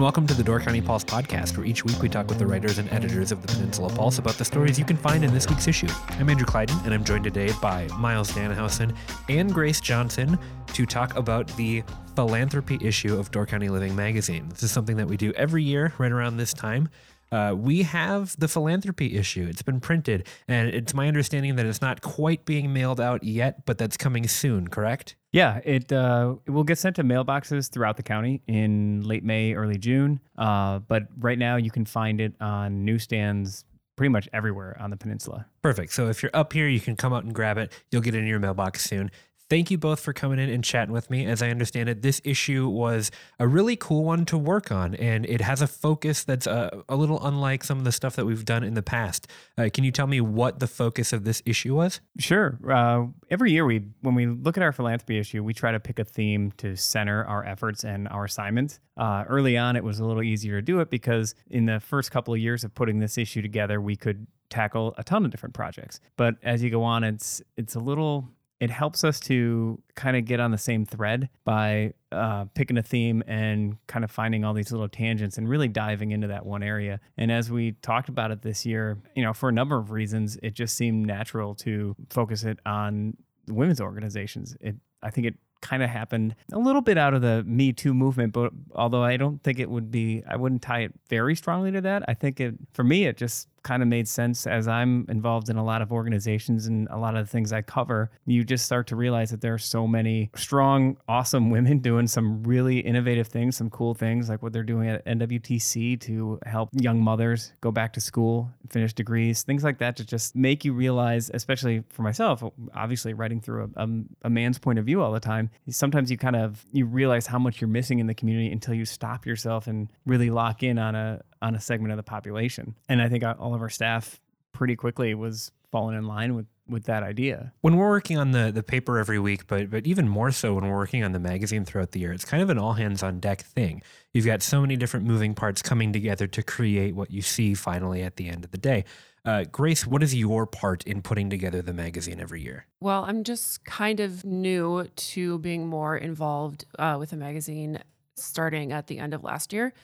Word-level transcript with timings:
And 0.00 0.04
welcome 0.04 0.26
to 0.28 0.32
the 0.32 0.42
Door 0.42 0.60
County 0.60 0.80
Pulse 0.80 1.04
podcast, 1.04 1.58
where 1.58 1.66
each 1.66 1.84
week 1.84 2.00
we 2.00 2.08
talk 2.08 2.28
with 2.28 2.38
the 2.38 2.46
writers 2.46 2.78
and 2.78 2.90
editors 2.90 3.32
of 3.32 3.42
the 3.42 3.48
Peninsula 3.48 3.90
Pulse 3.90 4.16
about 4.16 4.38
the 4.38 4.46
stories 4.46 4.78
you 4.78 4.84
can 4.86 4.96
find 4.96 5.22
in 5.22 5.34
this 5.34 5.46
week's 5.46 5.68
issue. 5.68 5.88
I'm 6.12 6.30
Andrew 6.30 6.46
Kleidon, 6.46 6.82
and 6.86 6.94
I'm 6.94 7.04
joined 7.04 7.24
today 7.24 7.52
by 7.60 7.86
Myles 7.98 8.32
Dannhausen 8.32 8.96
and 9.28 9.52
Grace 9.52 9.78
Johnson 9.78 10.38
to 10.68 10.86
talk 10.86 11.14
about 11.16 11.48
the 11.58 11.82
philanthropy 12.16 12.78
issue 12.80 13.18
of 13.18 13.30
Door 13.30 13.44
County 13.44 13.68
Living 13.68 13.94
magazine. 13.94 14.48
This 14.48 14.62
is 14.62 14.72
something 14.72 14.96
that 14.96 15.06
we 15.06 15.18
do 15.18 15.34
every 15.34 15.64
year 15.64 15.92
right 15.98 16.10
around 16.10 16.38
this 16.38 16.54
time. 16.54 16.88
Uh, 17.30 17.54
we 17.54 17.82
have 17.82 18.34
the 18.40 18.48
philanthropy 18.48 19.18
issue. 19.18 19.46
It's 19.50 19.60
been 19.60 19.80
printed, 19.80 20.26
and 20.48 20.70
it's 20.70 20.94
my 20.94 21.08
understanding 21.08 21.56
that 21.56 21.66
it's 21.66 21.82
not 21.82 22.00
quite 22.00 22.46
being 22.46 22.72
mailed 22.72 23.02
out 23.02 23.22
yet, 23.22 23.66
but 23.66 23.76
that's 23.76 23.98
coming 23.98 24.26
soon, 24.26 24.68
correct? 24.68 25.16
Yeah, 25.32 25.60
it 25.64 25.92
uh, 25.92 26.34
it 26.46 26.50
will 26.50 26.64
get 26.64 26.78
sent 26.78 26.96
to 26.96 27.04
mailboxes 27.04 27.70
throughout 27.70 27.96
the 27.96 28.02
county 28.02 28.42
in 28.48 29.02
late 29.02 29.22
May, 29.24 29.54
early 29.54 29.78
June. 29.78 30.20
Uh, 30.36 30.80
but 30.80 31.04
right 31.18 31.38
now, 31.38 31.56
you 31.56 31.70
can 31.70 31.84
find 31.84 32.20
it 32.20 32.34
on 32.40 32.84
newsstands 32.84 33.64
pretty 33.96 34.08
much 34.08 34.28
everywhere 34.32 34.76
on 34.80 34.90
the 34.90 34.96
peninsula. 34.96 35.46
Perfect. 35.62 35.92
So 35.92 36.08
if 36.08 36.22
you're 36.22 36.30
up 36.34 36.52
here, 36.52 36.66
you 36.66 36.80
can 36.80 36.96
come 36.96 37.12
out 37.12 37.24
and 37.24 37.34
grab 37.34 37.58
it. 37.58 37.72
You'll 37.90 38.02
get 38.02 38.14
it 38.14 38.18
in 38.18 38.26
your 38.26 38.38
mailbox 38.38 38.82
soon. 38.82 39.10
Thank 39.50 39.72
you 39.72 39.78
both 39.78 39.98
for 39.98 40.12
coming 40.12 40.38
in 40.38 40.48
and 40.48 40.62
chatting 40.62 40.92
with 40.92 41.10
me. 41.10 41.26
As 41.26 41.42
I 41.42 41.50
understand 41.50 41.88
it, 41.88 42.02
this 42.02 42.20
issue 42.22 42.68
was 42.68 43.10
a 43.40 43.48
really 43.48 43.74
cool 43.74 44.04
one 44.04 44.24
to 44.26 44.38
work 44.38 44.70
on, 44.70 44.94
and 44.94 45.26
it 45.26 45.40
has 45.40 45.60
a 45.60 45.66
focus 45.66 46.22
that's 46.22 46.46
a, 46.46 46.84
a 46.88 46.94
little 46.94 47.18
unlike 47.26 47.64
some 47.64 47.76
of 47.76 47.82
the 47.82 47.90
stuff 47.90 48.14
that 48.14 48.24
we've 48.26 48.44
done 48.44 48.62
in 48.62 48.74
the 48.74 48.82
past. 48.82 49.26
Uh, 49.58 49.68
can 49.74 49.82
you 49.82 49.90
tell 49.90 50.06
me 50.06 50.20
what 50.20 50.60
the 50.60 50.68
focus 50.68 51.12
of 51.12 51.24
this 51.24 51.42
issue 51.44 51.74
was? 51.74 52.00
Sure. 52.16 52.60
Uh, 52.70 53.06
every 53.28 53.50
year, 53.50 53.64
we 53.64 53.88
when 54.02 54.14
we 54.14 54.26
look 54.26 54.56
at 54.56 54.62
our 54.62 54.70
philanthropy 54.70 55.18
issue, 55.18 55.42
we 55.42 55.52
try 55.52 55.72
to 55.72 55.80
pick 55.80 55.98
a 55.98 56.04
theme 56.04 56.52
to 56.58 56.76
center 56.76 57.24
our 57.24 57.44
efforts 57.44 57.82
and 57.82 58.06
our 58.06 58.26
assignments. 58.26 58.78
Uh, 58.96 59.24
early 59.28 59.58
on, 59.58 59.74
it 59.74 59.82
was 59.82 59.98
a 59.98 60.04
little 60.04 60.22
easier 60.22 60.60
to 60.60 60.62
do 60.62 60.78
it 60.78 60.90
because 60.90 61.34
in 61.50 61.66
the 61.66 61.80
first 61.80 62.12
couple 62.12 62.32
of 62.32 62.38
years 62.38 62.62
of 62.62 62.72
putting 62.76 63.00
this 63.00 63.18
issue 63.18 63.42
together, 63.42 63.80
we 63.80 63.96
could 63.96 64.28
tackle 64.48 64.94
a 64.96 65.02
ton 65.02 65.24
of 65.24 65.32
different 65.32 65.54
projects. 65.56 65.98
But 66.16 66.36
as 66.44 66.62
you 66.62 66.70
go 66.70 66.84
on, 66.84 67.02
it's 67.02 67.42
it's 67.56 67.74
a 67.74 67.80
little 67.80 68.28
it 68.60 68.70
helps 68.70 69.04
us 69.04 69.18
to 69.18 69.82
kind 69.94 70.16
of 70.16 70.26
get 70.26 70.38
on 70.38 70.50
the 70.50 70.58
same 70.58 70.84
thread 70.84 71.30
by 71.44 71.94
uh, 72.12 72.44
picking 72.54 72.76
a 72.76 72.82
theme 72.82 73.22
and 73.26 73.76
kind 73.86 74.04
of 74.04 74.10
finding 74.10 74.44
all 74.44 74.52
these 74.52 74.70
little 74.70 74.88
tangents 74.88 75.38
and 75.38 75.48
really 75.48 75.68
diving 75.68 76.10
into 76.10 76.26
that 76.26 76.44
one 76.44 76.62
area. 76.62 77.00
And 77.16 77.32
as 77.32 77.50
we 77.50 77.72
talked 77.80 78.10
about 78.10 78.30
it 78.30 78.42
this 78.42 78.66
year, 78.66 78.98
you 79.16 79.22
know, 79.22 79.32
for 79.32 79.48
a 79.48 79.52
number 79.52 79.78
of 79.78 79.90
reasons, 79.90 80.38
it 80.42 80.54
just 80.54 80.76
seemed 80.76 81.06
natural 81.06 81.54
to 81.56 81.96
focus 82.10 82.44
it 82.44 82.58
on 82.66 83.16
women's 83.48 83.80
organizations. 83.80 84.56
It, 84.60 84.76
I 85.02 85.10
think 85.10 85.26
it 85.26 85.34
kind 85.62 85.82
of 85.82 85.90
happened 85.90 86.34
a 86.52 86.58
little 86.58 86.80
bit 86.80 86.98
out 86.98 87.14
of 87.14 87.22
the 87.22 87.44
Me 87.44 87.72
Too 87.72 87.94
movement, 87.94 88.32
but 88.32 88.52
although 88.74 89.02
I 89.02 89.16
don't 89.16 89.42
think 89.42 89.58
it 89.58 89.70
would 89.70 89.90
be, 89.90 90.22
I 90.28 90.36
wouldn't 90.36 90.62
tie 90.62 90.80
it 90.80 90.92
very 91.08 91.34
strongly 91.34 91.72
to 91.72 91.80
that. 91.82 92.02
I 92.08 92.14
think 92.14 92.40
it, 92.40 92.54
for 92.72 92.84
me, 92.84 93.06
it 93.06 93.16
just 93.16 93.48
kind 93.62 93.82
of 93.82 93.88
made 93.88 94.08
sense 94.08 94.46
as 94.46 94.68
I'm 94.68 95.06
involved 95.08 95.48
in 95.48 95.56
a 95.56 95.64
lot 95.64 95.82
of 95.82 95.92
organizations 95.92 96.66
and 96.66 96.88
a 96.90 96.98
lot 96.98 97.16
of 97.16 97.26
the 97.26 97.30
things 97.30 97.52
I 97.52 97.62
cover. 97.62 98.10
You 98.26 98.44
just 98.44 98.64
start 98.64 98.86
to 98.88 98.96
realize 98.96 99.30
that 99.30 99.40
there 99.40 99.54
are 99.54 99.58
so 99.58 99.86
many 99.86 100.30
strong, 100.36 100.96
awesome 101.08 101.50
women 101.50 101.78
doing 101.78 102.06
some 102.06 102.42
really 102.42 102.80
innovative 102.80 103.28
things, 103.28 103.56
some 103.56 103.70
cool 103.70 103.94
things 103.94 104.28
like 104.28 104.42
what 104.42 104.52
they're 104.52 104.62
doing 104.62 104.88
at 104.88 105.04
NWTC 105.06 106.00
to 106.02 106.38
help 106.46 106.70
young 106.72 107.02
mothers 107.02 107.52
go 107.60 107.70
back 107.70 107.92
to 107.94 108.00
school, 108.00 108.50
finish 108.68 108.92
degrees, 108.92 109.42
things 109.42 109.64
like 109.64 109.78
that 109.78 109.96
to 109.96 110.04
just 110.04 110.34
make 110.34 110.64
you 110.64 110.72
realize, 110.72 111.30
especially 111.34 111.82
for 111.88 112.02
myself, 112.02 112.42
obviously 112.74 113.14
writing 113.14 113.40
through 113.40 113.70
a, 113.76 113.84
a, 113.84 113.88
a 114.24 114.30
man's 114.30 114.58
point 114.58 114.78
of 114.78 114.84
view 114.84 115.02
all 115.02 115.12
the 115.12 115.20
time, 115.20 115.50
sometimes 115.68 116.10
you 116.10 116.16
kind 116.16 116.36
of 116.36 116.64
you 116.72 116.86
realize 116.86 117.26
how 117.26 117.38
much 117.38 117.60
you're 117.60 117.68
missing 117.68 117.98
in 117.98 118.06
the 118.06 118.14
community 118.14 118.50
until 118.50 118.74
you 118.74 118.84
stop 118.84 119.26
yourself 119.26 119.66
and 119.66 119.90
really 120.06 120.30
lock 120.30 120.62
in 120.62 120.78
on 120.78 120.94
a 120.94 121.20
on 121.42 121.54
a 121.54 121.60
segment 121.60 121.92
of 121.92 121.96
the 121.96 122.02
population. 122.02 122.76
And 122.88 123.00
I 123.00 123.08
think 123.08 123.24
all 123.24 123.54
of 123.54 123.62
our 123.62 123.70
staff 123.70 124.20
pretty 124.52 124.76
quickly 124.76 125.14
was 125.14 125.52
falling 125.70 125.96
in 125.96 126.06
line 126.06 126.34
with 126.34 126.46
with 126.68 126.84
that 126.84 127.02
idea. 127.02 127.52
When 127.62 127.76
we're 127.76 127.88
working 127.88 128.16
on 128.16 128.30
the 128.30 128.52
the 128.52 128.62
paper 128.62 128.98
every 128.98 129.18
week, 129.18 129.46
but 129.46 129.70
but 129.70 129.86
even 129.86 130.08
more 130.08 130.30
so 130.30 130.54
when 130.54 130.66
we're 130.66 130.76
working 130.76 131.02
on 131.04 131.12
the 131.12 131.18
magazine 131.18 131.64
throughout 131.64 131.92
the 131.92 132.00
year, 132.00 132.12
it's 132.12 132.24
kind 132.24 132.42
of 132.42 132.50
an 132.50 132.58
all 132.58 132.74
hands 132.74 133.02
on 133.02 133.20
deck 133.20 133.42
thing. 133.42 133.82
You've 134.12 134.26
got 134.26 134.42
so 134.42 134.60
many 134.60 134.76
different 134.76 135.06
moving 135.06 135.34
parts 135.34 135.62
coming 135.62 135.92
together 135.92 136.26
to 136.28 136.42
create 136.42 136.94
what 136.94 137.10
you 137.10 137.22
see 137.22 137.54
finally 137.54 138.02
at 138.02 138.16
the 138.16 138.28
end 138.28 138.44
of 138.44 138.50
the 138.50 138.58
day. 138.58 138.84
Uh, 139.24 139.44
Grace, 139.44 139.86
what 139.86 140.02
is 140.02 140.14
your 140.14 140.46
part 140.46 140.82
in 140.84 141.02
putting 141.02 141.28
together 141.28 141.60
the 141.60 141.74
magazine 141.74 142.20
every 142.20 142.42
year? 142.42 142.66
Well, 142.80 143.04
I'm 143.04 143.22
just 143.22 143.64
kind 143.64 144.00
of 144.00 144.24
new 144.24 144.84
to 144.84 145.38
being 145.40 145.66
more 145.66 145.94
involved 145.96 146.64
uh, 146.78 146.96
with 146.98 147.10
the 147.10 147.16
magazine 147.16 147.80
starting 148.16 148.72
at 148.72 148.86
the 148.86 148.98
end 148.98 149.12
of 149.12 149.22
last 149.22 149.52
year 149.52 149.74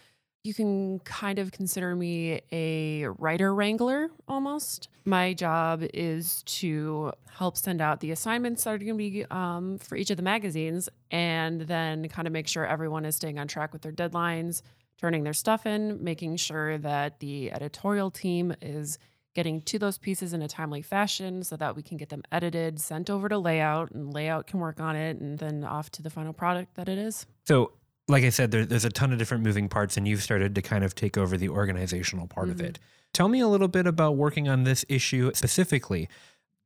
you 0.47 0.55
can 0.55 1.01
kind 1.01 1.39
of 1.39 1.51
consider 1.53 1.95
me 1.97 2.41
a 2.53 3.07
writer 3.19 3.55
wrangler 3.55 4.09
almost. 4.29 4.89
My 5.05 5.35
job 5.35 5.85
is 5.93 6.43
to 6.45 7.13
help 7.29 7.57
send 7.57 7.81
out 7.81 8.01
the 8.01 8.13
assignments 8.13 8.65
that 8.65 8.71
are 8.75 8.79
going 8.79 8.91
to 8.91 8.97
be 8.97 9.25
um, 9.31 9.79
for 9.79 9.97
each 9.97 10.11
of 10.11 10.17
the 10.17 10.23
magazines 10.23 10.89
and 11.11 11.63
then 11.63 12.09
kind 12.09 12.27
of 12.27 12.33
make 12.33 12.49
sure 12.49 12.65
everyone 12.65 13.05
is 13.05 13.17
staying 13.17 13.39
on 13.39 13.49
track 13.49 13.73
with 13.73 13.83
their 13.83 13.93
deadlines, 13.93 14.63
turning 14.99 15.25
their 15.25 15.33
stuff 15.33 15.67
in, 15.67 16.03
making 16.03 16.37
sure 16.37 16.79
that 16.79 17.21
the 17.21 17.53
editorial 17.53 18.11
team 18.11 18.55
is 18.63 18.99
getting 19.35 19.61
to 19.61 19.79
those 19.79 19.99
pieces 19.99 20.33
in 20.33 20.41
a 20.41 20.49
timely 20.49 20.81
fashion 20.81 21.43
so 21.43 21.57
that 21.57 21.77
we 21.77 21.83
can 21.83 21.99
get 21.99 22.09
them 22.09 22.23
edited, 22.33 22.81
sent 22.81 23.11
over 23.11 23.29
to 23.29 23.37
layout, 23.37 23.91
and 23.91 24.15
layout 24.15 24.47
can 24.47 24.61
work 24.61 24.81
on 24.81 24.97
it, 24.97 25.21
and 25.21 25.39
then 25.39 25.63
off 25.63 25.91
to 25.91 26.03
the 26.03 26.09
final 26.09 26.33
product 26.33 26.75
that 26.77 26.89
it 26.89 26.97
is. 26.97 27.27
So, 27.45 27.73
like 28.09 28.25
I 28.25 28.29
said, 28.29 28.51
there, 28.51 28.65
there's 28.65 28.85
a 28.85 28.91
ton 28.91 29.13
of 29.13 29.19
different 29.19 29.43
moving 29.43 29.69
parts, 29.69 29.97
and 29.97 30.07
you've 30.07 30.23
started 30.23 30.55
to 30.55 30.63
kind 30.63 30.85
of 30.85 30.95
take 30.95 31.19
over 31.19 31.37
the 31.37 31.49
organizational 31.49 32.27
part 32.27 32.49
mm-hmm. 32.49 32.61
of 32.61 32.67
it. 32.67 32.79
Tell 33.13 33.29
me 33.29 33.41
a 33.41 33.49
little 33.49 33.69
bit 33.69 33.87
about 33.87 34.17
working 34.17 34.49
on 34.49 34.65
this 34.65 34.85
issue 34.89 35.31
specifically. 35.35 36.09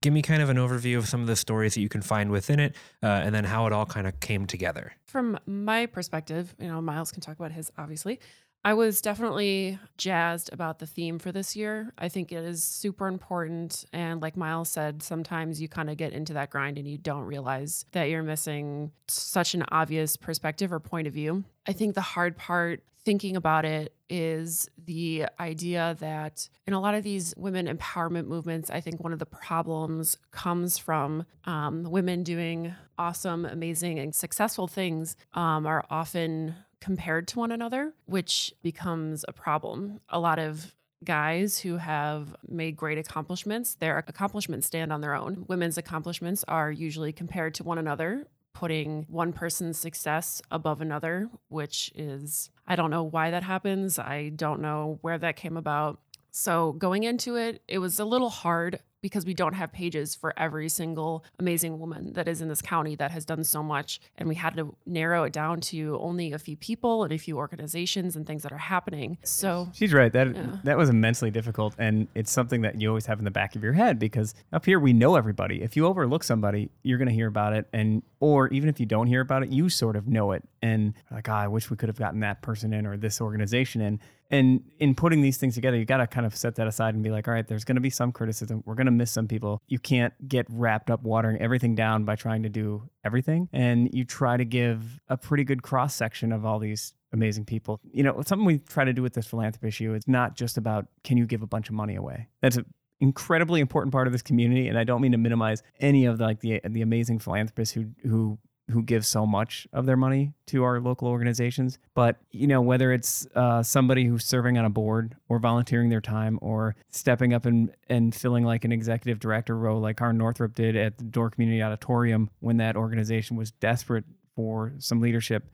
Give 0.03 0.12
me 0.12 0.23
kind 0.23 0.43
of 0.43 0.49
an 0.49 0.56
overview 0.56 0.97
of 0.97 1.09
some 1.09 1.21
of 1.21 1.27
the 1.27 1.37
stories 1.37 1.75
that 1.75 1.81
you 1.81 1.89
can 1.89 2.03
find 2.03 2.31
within 2.31 2.59
it, 2.59 2.75
uh, 3.03 3.06
and 3.06 3.34
then 3.34 3.45
how 3.45 3.67
it 3.67 3.73
all 3.73 3.87
kind 3.87 4.06
of 4.06 4.19
came 4.21 4.47
together. 4.47 4.93
From 5.06 5.39
my 5.47 5.87
perspective, 5.87 6.55
you 6.59 6.69
know, 6.69 6.81
Myles 6.81 7.12
can 7.12 7.21
talk 7.21 7.39
about 7.39 7.53
his, 7.53 7.71
obviously. 7.78 8.21
I 8.62 8.75
was 8.75 9.00
definitely 9.00 9.78
jazzed 9.97 10.53
about 10.53 10.81
the 10.81 10.87
theme 10.87 11.19
for 11.19 11.32
this 11.32 11.56
year. 11.56 11.94
I 11.97 12.10
think 12.10 12.31
it 12.31 12.44
is 12.44 12.62
super 12.62 13.06
important. 13.06 13.87
And 13.93 14.21
like 14.21 14.37
Myles 14.37 14.69
said, 14.69 15.03
sometimes 15.03 15.62
you 15.62 15.69
kind 15.69 15.88
of 15.88 15.97
get 15.97 16.12
into 16.12 16.34
that 16.34 16.50
grind 16.50 16.76
and 16.76 16.87
you 16.87 16.98
don't 16.98 17.25
realize 17.25 17.87
that 17.93 18.10
you're 18.10 18.22
missing 18.22 18.93
such 19.09 19.54
an 19.54 19.65
obvious 19.71 20.16
perspective 20.16 20.72
or 20.72 20.81
point 20.81 21.06
of 21.06 21.15
view. 21.15 21.44
I 21.66 21.72
think 21.72 21.94
the 21.94 22.03
hard 22.03 22.37
part 22.37 22.82
thinking 23.03 23.34
about 23.34 23.65
it 23.65 23.94
is 24.10 24.69
the 24.84 25.25
idea 25.38 25.97
that 26.00 26.48
in 26.66 26.75
a 26.75 26.81
lot 26.81 26.94
of 26.94 27.03
these 27.03 27.32
women 27.38 27.66
empowerment 27.66 28.27
movements, 28.27 28.69
I 28.69 28.81
think 28.81 29.03
one 29.03 29.15
of 29.15 29.19
the 29.19 29.27
problems 29.27 30.19
comes 30.32 30.77
from 30.77 31.24
um, 31.45 31.84
women 31.84 32.22
doing 32.22 32.74
awesome, 32.98 33.47
amazing, 33.47 33.98
and 33.98 34.15
successful 34.15 34.68
things 34.68 35.16
um, 35.33 35.66
are 35.66 35.84
often 35.89 36.57
compared 36.80 37.28
to 37.28 37.38
one 37.38 37.53
another, 37.53 37.92
which 38.06 38.54
becomes 38.62 39.24
a 39.28 39.32
problem. 39.32 40.00
A 40.09 40.18
lot 40.18 40.38
of 40.38 40.74
guys 41.03 41.59
who 41.59 41.77
have 41.77 42.36
made 42.47 42.77
great 42.77 42.98
accomplishments, 42.98 43.74
their 43.74 43.98
accomplishments 43.98 44.66
stand 44.66 44.92
on 44.92 45.00
their 45.00 45.15
own. 45.15 45.44
Women's 45.48 45.78
accomplishments 45.78 46.44
are 46.47 46.71
usually 46.71 47.12
compared 47.12 47.54
to 47.54 47.65
one 47.65 47.78
another, 47.78 48.27
putting 48.53 49.06
one 49.09 49.32
person's 49.32 49.78
success 49.78 50.42
above 50.50 50.80
another, 50.80 51.30
which 51.48 51.91
is, 51.94 52.50
I 52.66 52.77
don't 52.77 52.91
know 52.91 53.04
why 53.04 53.30
that 53.30 53.42
happens. 53.42 53.98
I 53.98 54.30
don't 54.30 54.60
know 54.60 54.98
where 55.00 55.18
that 55.18 55.36
came 55.36 55.56
about. 55.56 56.00
So 56.30 56.72
going 56.72 57.04
into 57.04 57.36
it, 57.36 57.62
it 57.66 57.78
was 57.78 57.98
a 57.98 58.04
little 58.04 58.30
hard. 58.30 58.80
Because 59.00 59.24
we 59.24 59.34
don't 59.34 59.54
have 59.54 59.72
pages 59.72 60.14
for 60.14 60.32
every 60.36 60.68
single 60.68 61.24
amazing 61.38 61.78
woman 61.78 62.12
that 62.12 62.28
is 62.28 62.41
in 62.41 62.48
this 62.48 62.62
county 62.62 62.94
that 62.97 63.10
has 63.10 63.24
done 63.24 63.44
so 63.44 63.62
much. 63.62 64.00
And 64.18 64.28
we 64.28 64.34
had 64.34 64.56
to 64.56 64.74
narrow 64.86 65.24
it 65.24 65.32
down 65.32 65.60
to 65.62 65.98
only 66.00 66.32
a 66.32 66.38
few 66.38 66.56
people 66.56 67.04
and 67.04 67.12
a 67.12 67.18
few 67.18 67.38
organizations 67.38 68.16
and 68.16 68.26
things 68.26 68.42
that 68.42 68.52
are 68.52 68.58
happening. 68.58 69.18
So 69.24 69.68
She's 69.72 69.92
right. 69.92 70.12
That 70.12 70.34
Yeah. 70.34 70.56
that 70.64 70.76
was 70.78 70.88
immensely 70.88 71.30
difficult, 71.30 71.74
and 71.78 72.08
it's 72.14 72.30
something 72.30 72.62
that 72.62 72.80
you 72.80 72.88
always 72.88 73.06
have 73.06 73.18
in 73.18 73.24
the 73.24 73.30
back 73.30 73.56
of 73.56 73.62
your 73.62 73.72
head 73.72 73.98
because 73.98 74.34
up 74.52 74.64
here 74.66 74.78
we 74.78 74.92
know 74.92 75.16
everybody. 75.16 75.62
If 75.62 75.76
you 75.76 75.86
overlook 75.86 76.24
somebody, 76.24 76.70
you're 76.82 76.98
going 76.98 77.08
to 77.08 77.14
hear 77.14 77.28
about 77.28 77.52
it, 77.54 77.66
and 77.72 78.02
or 78.20 78.48
even 78.48 78.68
if 78.68 78.78
you 78.80 78.86
don't 78.86 79.06
hear 79.06 79.20
about 79.20 79.42
it, 79.42 79.50
you 79.50 79.68
sort 79.68 79.97
of 79.97 80.06
know 80.08 80.32
it, 80.32 80.42
and 80.62 80.94
like, 81.10 81.28
ah, 81.28 81.41
I 81.41 81.48
wish 81.48 81.70
we 81.70 81.76
could 81.76 81.88
have 81.88 81.98
gotten 81.98 82.20
that 82.20 82.42
person 82.42 82.72
in 82.72 82.86
or 82.86 82.97
this 82.97 83.20
organization 83.20 83.80
in. 83.80 84.00
And 84.30 84.62
in 84.78 84.94
putting 84.94 85.22
these 85.22 85.36
things 85.36 85.54
together, 85.54 85.77
you 85.77 85.84
got 85.84 85.98
to 85.98 86.06
kind 86.06 86.24
of 86.24 86.36
set 86.36 86.54
that 86.56 86.66
aside 86.66 86.94
and 86.94 87.03
be 87.03 87.10
like, 87.10 87.27
all 87.27 87.34
right, 87.34 87.47
there's 87.47 87.65
going 87.65 87.77
to 87.77 87.80
be 87.80 87.91
some 87.91 88.12
criticism. 88.12 88.62
We're 88.65 88.77
going 88.77 88.86
to 88.86 88.92
miss 88.92 89.10
some 89.10 89.27
people. 89.27 89.60
You 89.66 89.78
can't 89.78 90.15
get 90.28 90.47
wrapped 90.48 90.91
up 90.91 91.03
watering 91.03 91.41
everything 91.41 91.74
down 91.74 92.04
by 92.04 92.16
trying 92.16 92.44
to 92.44 92.48
do 92.48 92.88
everything. 93.04 93.48
And 93.53 93.91
you 93.92 94.04
try 94.04 94.36
to 94.36 94.44
give 94.44 95.00
a 95.09 95.16
pretty 95.16 95.44
good 95.44 95.62
cross 95.62 95.94
section 95.94 96.32
of 96.32 96.47
all 96.47 96.59
these 96.59 96.94
amazing 97.12 97.44
people. 97.44 97.80
You 97.92 98.04
know, 98.04 98.22
something 98.24 98.47
we 98.47 98.59
try 98.59 98.84
to 98.84 98.92
do 98.92 99.03
with 99.03 99.15
this 99.15 99.27
philanthropy 99.27 99.68
issue 99.68 99.94
is 99.94 100.06
not 100.06 100.36
just 100.36 100.56
about 100.56 100.86
can 101.03 101.16
you 101.16 101.26
give 101.26 101.42
a 101.42 101.47
bunch 101.47 101.68
of 101.68 101.74
money 101.74 101.97
away. 101.97 102.28
That's 102.41 102.56
an 102.56 102.66
incredibly 103.00 103.60
important 103.60 103.92
part 103.92 104.06
of 104.06 104.12
this 104.12 104.22
community, 104.22 104.68
and 104.68 104.78
I 104.78 104.84
don't 104.84 105.00
mean 105.00 105.12
to 105.12 105.18
minimize 105.18 105.62
any 105.80 106.06
of 106.06 106.18
the, 106.18 106.24
like 106.24 106.41
the 106.41 106.60
the 106.68 106.83
amazing 106.83 107.18
philanthropists 107.18 107.74
who 107.74 107.86
who 108.03 108.38
who 108.71 108.83
give 108.83 109.05
so 109.05 109.27
much 109.27 109.67
of 109.72 109.87
their 109.87 109.97
money 109.97 110.33
to 110.47 110.65
our 110.65 110.81
local 110.81 111.09
organizations. 111.09 111.78
But 111.95 112.17
you 112.31 112.47
know, 112.47 112.61
whether 112.61 112.93
it's 112.93 113.27
uh, 113.34 113.63
somebody 113.63 114.05
who's 114.05 114.25
serving 114.25 114.59
on 114.59 114.65
a 114.65 114.71
board 114.71 115.17
or 115.28 115.39
volunteering 115.39 115.89
their 115.89 116.01
time 116.01 116.39
or 116.43 116.77
stepping 116.91 117.34
up 117.34 117.47
and 117.47 117.72
and 117.89 118.15
filling 118.15 118.45
like 118.45 118.65
an 118.65 118.72
executive 118.72 119.19
director 119.19 119.57
role, 119.57 119.81
like 119.81 120.01
our 120.01 120.13
Northrop 120.13 120.55
did 120.55 120.77
at 120.77 120.99
the 120.99 121.05
Door 121.05 121.31
Community 121.31 121.63
Auditorium 121.63 122.31
when 122.41 122.57
that 122.59 122.77
organization 122.77 123.37
was 123.37 123.51
desperate 123.53 124.05
for 124.34 124.72
some 124.78 125.01
leadership 125.01 125.51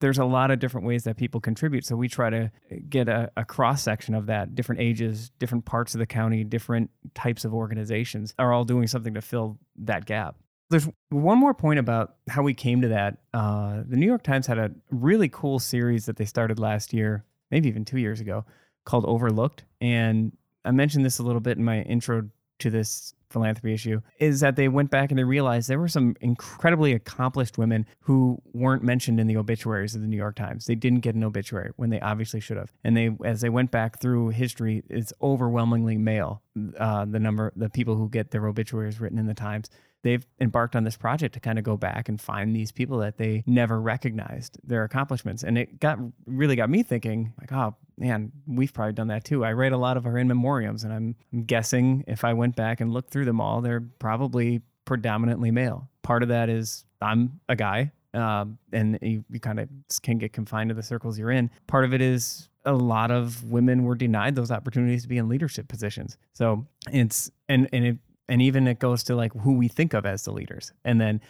there's 0.00 0.18
a 0.18 0.24
lot 0.24 0.50
of 0.50 0.58
different 0.58 0.86
ways 0.86 1.04
that 1.04 1.16
people 1.16 1.40
contribute. 1.40 1.84
So 1.84 1.96
we 1.96 2.08
try 2.08 2.28
to 2.28 2.50
get 2.90 3.08
a, 3.08 3.30
a 3.38 3.44
cross 3.44 3.82
section 3.82 4.14
of 4.14 4.26
that. 4.26 4.54
Different 4.54 4.82
ages, 4.82 5.30
different 5.38 5.64
parts 5.64 5.94
of 5.94 5.98
the 5.98 6.06
county, 6.06 6.44
different 6.44 6.90
types 7.14 7.46
of 7.46 7.54
organizations 7.54 8.34
are 8.38 8.52
all 8.52 8.64
doing 8.64 8.86
something 8.86 9.14
to 9.14 9.22
fill 9.22 9.58
that 9.76 10.04
gap. 10.04 10.36
There's 10.70 10.88
one 11.10 11.38
more 11.38 11.54
point 11.54 11.78
about 11.78 12.16
how 12.28 12.42
we 12.42 12.54
came 12.54 12.80
to 12.80 12.88
that. 12.88 13.18
Uh, 13.32 13.82
the 13.86 13.96
New 13.96 14.06
York 14.06 14.22
Times 14.22 14.46
had 14.46 14.58
a 14.58 14.70
really 14.90 15.28
cool 15.28 15.58
series 15.58 16.06
that 16.06 16.16
they 16.16 16.24
started 16.24 16.58
last 16.58 16.92
year, 16.92 17.24
maybe 17.50 17.68
even 17.68 17.84
two 17.84 17.98
years 17.98 18.20
ago, 18.20 18.44
called 18.84 19.04
Overlooked. 19.04 19.64
And 19.80 20.32
I 20.64 20.70
mentioned 20.70 21.04
this 21.04 21.18
a 21.18 21.22
little 21.22 21.40
bit 21.40 21.58
in 21.58 21.64
my 21.64 21.82
intro 21.82 22.28
to 22.60 22.70
this 22.70 23.14
philanthropy 23.34 23.74
issue 23.74 24.00
is 24.20 24.40
that 24.40 24.54
they 24.54 24.68
went 24.68 24.90
back 24.90 25.10
and 25.10 25.18
they 25.18 25.24
realized 25.24 25.68
there 25.68 25.80
were 25.80 25.88
some 25.88 26.14
incredibly 26.20 26.92
accomplished 26.92 27.58
women 27.58 27.84
who 28.00 28.40
weren't 28.52 28.84
mentioned 28.84 29.18
in 29.18 29.26
the 29.26 29.36
obituaries 29.36 29.94
of 29.94 30.00
the 30.00 30.06
New 30.06 30.16
York 30.16 30.36
Times. 30.36 30.66
They 30.66 30.76
didn't 30.76 31.00
get 31.00 31.16
an 31.16 31.24
obituary 31.24 31.72
when 31.74 31.90
they 31.90 32.00
obviously 32.00 32.38
should 32.38 32.56
have. 32.56 32.72
And 32.84 32.96
they, 32.96 33.10
as 33.24 33.40
they 33.40 33.48
went 33.48 33.72
back 33.72 33.98
through 34.00 34.28
history, 34.28 34.84
it's 34.88 35.12
overwhelmingly 35.20 35.98
male. 35.98 36.42
Uh, 36.78 37.04
the 37.04 37.18
number, 37.18 37.52
the 37.56 37.68
people 37.68 37.96
who 37.96 38.08
get 38.08 38.30
their 38.30 38.46
obituaries 38.46 39.00
written 39.00 39.18
in 39.18 39.26
the 39.26 39.34
Times. 39.34 39.68
They've 40.04 40.24
embarked 40.38 40.76
on 40.76 40.84
this 40.84 40.96
project 40.96 41.34
to 41.34 41.40
kind 41.40 41.58
of 41.58 41.64
go 41.64 41.76
back 41.76 42.08
and 42.08 42.20
find 42.20 42.54
these 42.54 42.70
people 42.70 42.98
that 42.98 43.16
they 43.16 43.42
never 43.44 43.80
recognized 43.80 44.60
their 44.62 44.84
accomplishments. 44.84 45.42
And 45.42 45.58
it 45.58 45.80
got 45.80 45.98
really 46.26 46.54
got 46.54 46.70
me 46.70 46.84
thinking, 46.84 47.32
like, 47.40 47.50
oh 47.50 47.74
man, 47.98 48.30
we've 48.46 48.72
probably 48.72 48.92
done 48.92 49.08
that 49.08 49.24
too. 49.24 49.44
I 49.44 49.52
read 49.52 49.72
a 49.72 49.76
lot 49.76 49.96
of 49.96 50.06
our 50.06 50.16
in 50.16 50.28
memoriams, 50.28 50.84
and 50.84 50.92
I'm, 50.92 51.16
I'm 51.32 51.42
guessing 51.42 52.04
if 52.06 52.22
I 52.22 52.34
went 52.34 52.54
back 52.54 52.80
and 52.80 52.92
looked 52.92 53.10
through 53.10 53.24
them 53.24 53.40
all, 53.40 53.60
they're 53.60 53.82
probably 53.98 54.60
predominantly 54.84 55.50
male. 55.50 55.88
Part 56.02 56.22
of 56.22 56.28
that 56.28 56.48
is 56.48 56.84
I'm 57.02 57.40
a 57.48 57.56
guy, 57.56 57.90
um, 58.12 58.58
and 58.72 58.96
you, 59.02 59.24
you 59.28 59.40
kind 59.40 59.58
of 59.58 59.68
can 60.02 60.18
get 60.18 60.32
confined 60.32 60.68
to 60.68 60.74
the 60.74 60.84
circles 60.84 61.18
you're 61.18 61.32
in. 61.32 61.50
Part 61.66 61.84
of 61.84 61.94
it 61.94 62.00
is 62.00 62.48
a 62.64 62.72
lot 62.72 63.10
of 63.10 63.44
women 63.44 63.84
were 63.84 63.94
denied 63.94 64.34
those 64.34 64.50
opportunities 64.50 65.02
to 65.02 65.08
be 65.08 65.18
in 65.18 65.28
leadership 65.28 65.68
positions. 65.68 66.16
So 66.32 66.66
it's 66.90 67.30
and 67.48 67.68
and 67.72 67.84
it 67.84 67.98
and 68.28 68.40
even 68.40 68.66
it 68.66 68.78
goes 68.78 69.02
to 69.04 69.16
like 69.16 69.32
who 69.32 69.54
we 69.54 69.68
think 69.68 69.94
of 69.94 70.06
as 70.06 70.24
the 70.24 70.32
leaders, 70.32 70.72
and 70.84 71.00
then. 71.00 71.20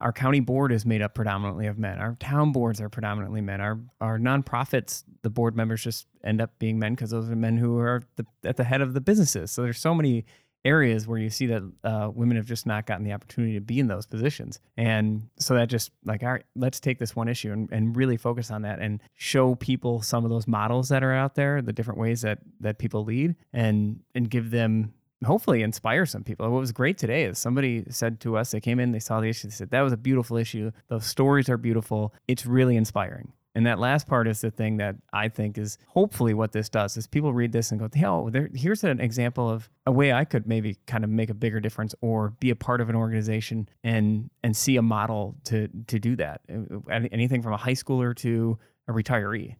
Our 0.00 0.12
county 0.12 0.40
board 0.40 0.72
is 0.72 0.84
made 0.84 1.00
up 1.00 1.14
predominantly 1.14 1.66
of 1.66 1.78
men. 1.78 1.98
Our 1.98 2.16
town 2.16 2.52
boards 2.52 2.78
are 2.80 2.90
predominantly 2.90 3.40
men. 3.40 3.60
Our 3.62 3.78
our 4.02 4.18
nonprofits, 4.18 5.04
the 5.22 5.30
board 5.30 5.56
members 5.56 5.82
just 5.82 6.08
end 6.22 6.42
up 6.42 6.58
being 6.58 6.78
men 6.78 6.94
because 6.94 7.10
those 7.10 7.30
are 7.30 7.36
men 7.36 7.56
who 7.56 7.78
are 7.78 8.02
the, 8.16 8.26
at 8.42 8.56
the 8.56 8.64
head 8.64 8.82
of 8.82 8.92
the 8.92 9.00
businesses. 9.00 9.52
So 9.52 9.62
there's 9.62 9.78
so 9.78 9.94
many 9.94 10.26
areas 10.64 11.06
where 11.06 11.18
you 11.18 11.30
see 11.30 11.46
that 11.46 11.62
uh, 11.84 12.10
women 12.14 12.36
have 12.36 12.46
just 12.46 12.66
not 12.66 12.86
gotten 12.86 13.04
the 13.04 13.12
opportunity 13.12 13.54
to 13.54 13.60
be 13.60 13.78
in 13.78 13.86
those 13.86 14.06
positions. 14.06 14.60
And 14.76 15.28
so 15.38 15.54
that 15.54 15.68
just 15.68 15.90
like, 16.04 16.22
all 16.22 16.32
right, 16.32 16.44
let's 16.56 16.80
take 16.80 16.98
this 16.98 17.14
one 17.14 17.28
issue 17.28 17.52
and, 17.52 17.68
and 17.70 17.96
really 17.96 18.16
focus 18.16 18.50
on 18.50 18.62
that 18.62 18.80
and 18.80 19.00
show 19.14 19.54
people 19.54 20.02
some 20.02 20.24
of 20.24 20.30
those 20.30 20.46
models 20.46 20.88
that 20.88 21.02
are 21.02 21.12
out 21.12 21.34
there, 21.34 21.62
the 21.62 21.72
different 21.72 22.00
ways 22.00 22.22
that 22.22 22.38
that 22.60 22.78
people 22.78 23.04
lead 23.04 23.34
and 23.52 24.00
and 24.14 24.30
give 24.30 24.50
them 24.50 24.94
hopefully 25.24 25.62
inspire 25.62 26.06
some 26.06 26.22
people. 26.22 26.50
What 26.50 26.60
was 26.60 26.72
great 26.72 26.98
today 26.98 27.24
is 27.24 27.38
somebody 27.38 27.84
said 27.88 28.20
to 28.20 28.36
us, 28.36 28.50
they 28.50 28.60
came 28.60 28.78
in, 28.78 28.92
they 28.92 28.98
saw 28.98 29.20
the 29.20 29.28
issue, 29.28 29.48
they 29.48 29.54
said, 29.54 29.70
that 29.70 29.80
was 29.80 29.92
a 29.92 29.96
beautiful 29.96 30.36
issue. 30.36 30.70
Those 30.88 31.06
stories 31.06 31.48
are 31.48 31.56
beautiful. 31.56 32.14
It's 32.28 32.44
really 32.46 32.76
inspiring. 32.76 33.32
And 33.54 33.66
that 33.66 33.78
last 33.78 34.08
part 34.08 34.26
is 34.26 34.40
the 34.40 34.50
thing 34.50 34.78
that 34.78 34.96
I 35.12 35.28
think 35.28 35.58
is 35.58 35.78
hopefully 35.86 36.34
what 36.34 36.52
this 36.52 36.68
does 36.68 36.96
is 36.96 37.06
people 37.06 37.32
read 37.32 37.52
this 37.52 37.70
and 37.70 37.78
go, 37.78 37.88
hell, 37.94 38.28
there, 38.30 38.50
here's 38.52 38.82
an 38.82 39.00
example 39.00 39.48
of 39.48 39.70
a 39.86 39.92
way 39.92 40.12
I 40.12 40.24
could 40.24 40.46
maybe 40.46 40.76
kind 40.86 41.04
of 41.04 41.10
make 41.10 41.30
a 41.30 41.34
bigger 41.34 41.60
difference 41.60 41.94
or 42.00 42.30
be 42.40 42.50
a 42.50 42.56
part 42.56 42.80
of 42.80 42.88
an 42.88 42.96
organization 42.96 43.68
and 43.84 44.28
and 44.42 44.56
see 44.56 44.76
a 44.76 44.82
model 44.82 45.36
to 45.44 45.68
to 45.86 45.98
do 45.98 46.16
that. 46.16 46.40
Uh, 46.52 46.78
uh, 46.90 47.00
anything 47.12 47.42
from 47.42 47.52
a 47.52 47.56
high 47.56 47.72
schooler 47.72 48.14
to 48.16 48.58
a 48.88 48.92
retiree. 48.92 49.56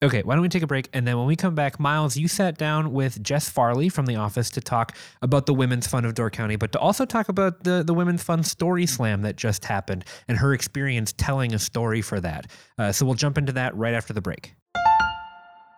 Okay, 0.00 0.22
why 0.22 0.34
don't 0.34 0.42
we 0.42 0.48
take 0.48 0.62
a 0.62 0.66
break? 0.68 0.88
And 0.92 1.08
then 1.08 1.18
when 1.18 1.26
we 1.26 1.34
come 1.34 1.56
back, 1.56 1.80
Myles, 1.80 2.16
you 2.16 2.28
sat 2.28 2.56
down 2.56 2.92
with 2.92 3.20
Jess 3.20 3.48
Farley 3.48 3.88
from 3.88 4.06
the 4.06 4.14
office 4.14 4.48
to 4.50 4.60
talk 4.60 4.96
about 5.22 5.46
the 5.46 5.54
Women's 5.54 5.88
Fund 5.88 6.06
of 6.06 6.14
Door 6.14 6.30
County, 6.30 6.54
but 6.54 6.70
to 6.70 6.78
also 6.78 7.04
talk 7.04 7.28
about 7.28 7.64
the, 7.64 7.82
the 7.82 7.92
Women's 7.92 8.22
Fund 8.22 8.46
Story 8.46 8.86
Slam 8.86 9.22
that 9.22 9.34
just 9.34 9.64
happened 9.64 10.04
and 10.28 10.38
her 10.38 10.54
experience 10.54 11.12
telling 11.14 11.52
a 11.52 11.58
story 11.58 12.00
for 12.00 12.20
that. 12.20 12.46
Uh, 12.78 12.92
so 12.92 13.04
we'll 13.04 13.16
jump 13.16 13.38
into 13.38 13.50
that 13.52 13.74
right 13.76 13.94
after 13.94 14.12
the 14.12 14.20
break. 14.20 14.54